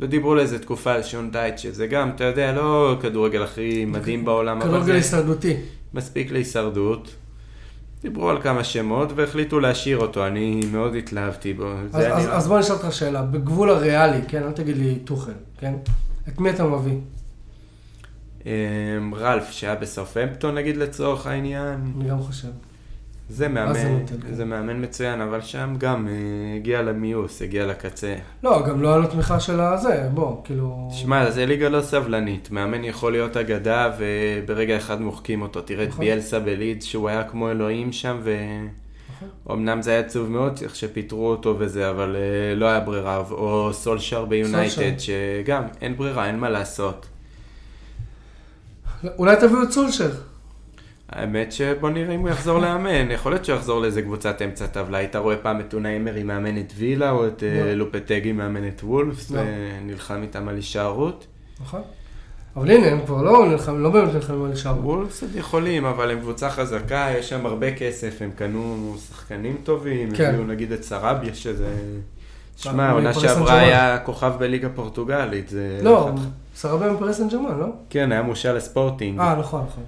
ודיברו 0.00 0.32
על 0.32 0.38
איזה 0.38 0.58
תקופה 0.58 0.92
על 0.92 1.02
שון 1.02 1.30
דייט, 1.30 1.58
שזה 1.58 1.86
גם, 1.86 2.10
אתה 2.10 2.24
יודע, 2.24 2.52
לא 2.52 2.96
כדורגל 3.02 3.42
הכי 3.42 3.84
מדהים 3.84 4.24
בעולם, 4.24 4.56
אבל 4.60 4.68
כדורגל 4.68 4.86
זה 4.86 4.94
הישרדותי. 4.94 5.56
מספיק 5.94 6.30
להישרדות. 6.32 7.14
דיברו 8.02 8.30
על 8.30 8.42
כמה 8.42 8.64
שמות 8.64 9.08
והחליטו 9.14 9.60
להשאיר 9.60 9.98
אותו, 9.98 10.26
אני 10.26 10.60
מאוד 10.72 10.94
התלהבתי 10.94 11.52
בו. 11.52 11.72
אז, 11.72 11.88
אז, 11.92 11.96
נראה- 11.96 12.36
אז 12.36 12.48
בוא 12.48 12.58
נשאל 12.58 12.74
אותך 12.76 12.92
שאלה, 12.92 13.22
בגבול 13.22 13.70
הריאלי, 13.70 14.20
כן? 14.28 14.42
אל 14.42 14.52
תגיד 14.52 14.76
לי 14.76 14.98
טוחל, 15.04 15.32
כן? 15.58 15.74
את 16.28 16.40
מי 16.40 16.50
אתה 16.50 16.64
מביא? 16.64 16.96
אמ, 18.46 18.50
רלף, 19.14 19.50
שהיה 19.50 19.74
בסרפמפטון 19.74 20.54
נגיד 20.54 20.76
לצורך 20.76 21.26
העניין, 21.26 21.66
אני 21.98 22.08
גם 22.08 22.20
חושב. 22.22 22.48
זה 23.28 23.48
מאמן. 23.48 24.04
זה 24.32 24.44
מאמן 24.44 24.84
מצוין, 24.84 25.20
אבל 25.20 25.40
שם 25.40 25.74
גם 25.78 26.08
אה, 26.08 26.12
הגיע 26.56 26.82
למיוס, 26.82 27.42
הגיע 27.42 27.66
לקצה. 27.66 28.14
לא, 28.42 28.62
גם 28.66 28.82
לא 28.82 28.88
היה 28.88 28.96
לו 28.96 29.06
תמיכה 29.06 29.40
של 29.40 29.60
הזה, 29.60 30.08
בוא, 30.14 30.44
כאילו... 30.44 30.88
שמע, 30.92 31.30
זה 31.30 31.46
ליגה 31.46 31.68
לא 31.68 31.82
סבלנית, 31.82 32.50
מאמן 32.50 32.84
יכול 32.84 33.12
להיות 33.12 33.36
אגדה 33.36 33.90
וברגע 33.98 34.76
אחד 34.76 35.00
מוחקים 35.00 35.42
אותו. 35.42 35.60
תראה 35.60 35.84
את 35.84 35.88
נכון. 35.88 36.04
ביאלסה 36.04 36.40
בלידס 36.40 36.84
שהוא 36.84 37.08
היה 37.08 37.24
כמו 37.24 37.50
אלוהים 37.50 37.92
שם 37.92 38.16
נכון. 38.16 39.28
ואומנם 39.46 39.82
זה 39.82 39.90
היה 39.90 40.00
עצוב 40.00 40.30
מאוד 40.30 40.58
איך 40.62 40.76
שפיטרו 40.76 41.30
אותו 41.30 41.56
וזה, 41.58 41.90
אבל 41.90 42.16
אה, 42.16 42.54
לא 42.54 42.66
היה 42.66 42.80
ברירה. 42.80 43.16
או 43.30 43.70
סולשר 43.72 44.24
ביונייטד, 44.24 44.98
שגם 44.98 45.62
אין 45.80 45.96
ברירה, 45.96 46.26
אין 46.26 46.38
מה 46.38 46.50
לעשות. 46.50 47.06
אולי 49.18 49.36
תביאו 49.36 49.62
את 49.62 49.70
סולשר. 49.70 50.10
האמת 51.08 51.52
שבוא 51.52 51.90
נראה 51.90 52.14
אם 52.14 52.20
הוא 52.20 52.28
יחזור 52.28 52.58
לאמן, 52.58 53.10
יכול 53.10 53.32
להיות 53.32 53.44
שהוא 53.44 53.56
יחזור 53.56 53.80
לאיזה 53.80 54.02
קבוצת 54.02 54.42
אמצע 54.42 54.66
טבלה. 54.66 54.98
היית 54.98 55.16
רואה 55.16 55.36
פעם 55.36 55.60
את 55.60 55.74
אונאי 55.74 55.96
אמרי 55.96 56.22
מאמן 56.22 56.58
את 56.58 56.72
וילה, 56.76 57.10
או 57.10 57.26
את 57.26 57.42
אה, 57.42 57.64
לא. 57.64 57.72
לופטגי 57.72 58.32
מאמן 58.32 58.68
את 58.68 58.80
וולפס, 58.84 59.30
לא. 59.30 59.40
ונלחם 59.40 60.22
איתם 60.22 60.48
על 60.48 60.56
הישארות. 60.56 61.26
נכון? 61.60 61.82
אבל 62.56 62.70
הנה, 62.70 62.86
הם 62.86 63.06
כבר 63.06 63.22
לא 63.22 63.46
נלחמים, 63.48 63.80
לא 63.80 63.90
באמת 63.90 64.14
נלחמים 64.14 64.44
על 64.44 64.50
נשאר. 64.50 64.86
וולפס 64.86 65.22
עוד 65.22 65.36
יכולים, 65.36 65.84
אבל 65.84 66.10
הם 66.10 66.20
קבוצה 66.20 66.50
חזקה, 66.50 67.08
יש 67.18 67.28
שם 67.28 67.46
הרבה 67.46 67.74
כסף, 67.74 68.22
הם 68.22 68.30
קנו 68.36 68.94
שחקנים 69.08 69.56
טובים, 69.64 70.10
כן. 70.14 70.28
הביאו 70.28 70.44
נגיד 70.44 70.72
את 70.72 70.82
סרביה, 70.82 71.34
שזה... 71.34 71.76
שמע, 72.56 72.72
מפריס 72.72 72.88
העונה 72.90 73.14
שעברה. 73.14 73.58
היה 73.58 73.98
כוכב 73.98 74.32
בליגה 74.38 74.68
פורטוגלית, 74.68 75.48
זה... 75.48 75.78
לא, 75.82 76.10
סרבה 76.56 76.92
מפרס 76.92 77.18
סן 77.18 77.28
ג'רמן, 77.28 77.58
לא? 77.58 77.66
כן, 77.90 78.12
היה 78.12 78.22
מושל 78.22 78.52
לספורטינג. 78.52 79.20
אה, 79.20 79.36
נכון, 79.36 79.64
נכון. 79.68 79.84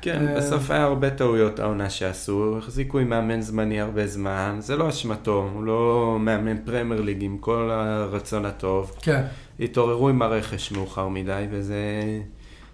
כן, 0.00 0.28
אה, 0.28 0.36
בסוף 0.36 0.70
היה 0.70 0.82
הרבה 0.82 1.10
טעויות 1.10 1.58
העונה 1.58 1.90
שעשו, 1.90 2.58
החזיקו 2.58 2.98
עם 2.98 3.08
מאמן 3.08 3.40
זמני 3.40 3.80
הרבה 3.80 4.06
זמן, 4.06 4.56
זה 4.58 4.76
לא 4.76 4.88
אשמתו, 4.88 5.50
הוא 5.54 5.64
לא 5.64 6.16
מאמן 6.20 6.56
פרמייר 6.64 7.00
ליג 7.00 7.24
עם 7.24 7.38
כל 7.38 7.70
הרצון 7.70 8.46
הטוב. 8.46 8.92
כן. 9.02 9.22
התעוררו 9.60 10.08
עם 10.08 10.22
הרכש 10.22 10.72
מאוחר 10.72 11.08
מדי, 11.08 11.46
וזה... 11.50 11.76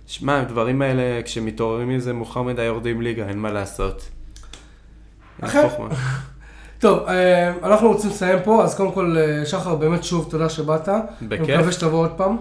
שמע, 0.07 0.41
הדברים 0.41 0.83
האלה, 0.83 1.23
כשמתעוררים 1.23 1.89
מזה 1.89 2.13
מאוחר 2.13 2.43
מדי 2.43 2.63
יורדים 2.63 3.03
ליגה, 3.03 3.29
אין 3.29 3.39
מה 3.39 3.53
לעשות. 3.53 4.09
חוכמה. 5.47 5.89
טוב, 6.79 7.09
אה, 7.09 7.53
אנחנו 7.63 7.89
רוצים 7.89 8.11
לסיים 8.11 8.39
פה, 8.45 8.65
אז 8.65 8.75
קודם 8.77 8.93
כל, 8.93 9.17
אה, 9.19 9.47
שחר, 9.47 9.75
באמת 9.75 10.05
שוב 10.05 10.29
תודה 10.31 10.49
שבאת. 10.49 10.89
אני 10.89 10.99
בכיף. 11.29 11.41
מקווה 11.41 11.73
שתבוא 11.73 11.99
עוד 11.99 12.11
פעם. 12.17 12.37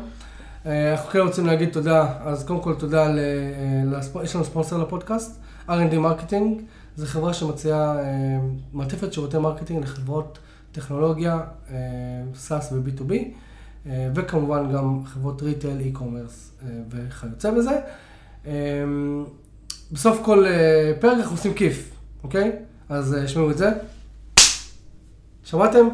אה, 0.65 0.91
אנחנו 0.91 1.09
כן 1.09 1.19
רוצים 1.19 1.45
להגיד 1.45 1.69
תודה, 1.69 2.13
אז 2.21 2.43
קודם 2.43 2.61
כל 2.61 2.73
תודה, 2.75 3.07
ל, 3.07 3.19
אה, 3.19 3.97
לספ... 3.97 4.23
יש 4.23 4.35
לנו 4.35 4.45
ספונסר 4.45 4.77
לפודקאסט, 4.77 5.39
R&D 5.69 5.95
Marketing, 5.95 6.61
זו 6.95 7.05
חברה 7.05 7.33
שמציעה 7.33 7.99
אה, 7.99 8.03
מעטפת 8.73 9.13
שירותי 9.13 9.37
marketing 9.37 9.83
לחברות 9.83 10.39
טכנולוגיה, 10.71 11.39
SaaS 12.47 12.73
ו-B2B, 12.73 13.13
אה, 13.85 14.09
וכמובן 14.15 14.71
גם 14.73 15.05
חברות 15.05 15.41
ריטייל, 15.41 15.77
e-commerce 15.93 16.65
וכיוצא 16.89 17.51
בזה. 17.51 17.79
בסוף 19.91 20.19
כל 20.23 20.45
פרק 20.99 21.17
אנחנו 21.17 21.35
עושים 21.35 21.53
כיף, 21.53 21.91
אוקיי? 22.23 22.51
אז 22.89 23.17
שמעו 23.27 23.51
את 23.51 23.57
זה. 23.57 23.69
שמעתם? 25.43 25.87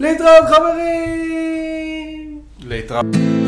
להתראות 0.00 0.44
חברים! 0.46 2.40
להתראות. 2.60 3.43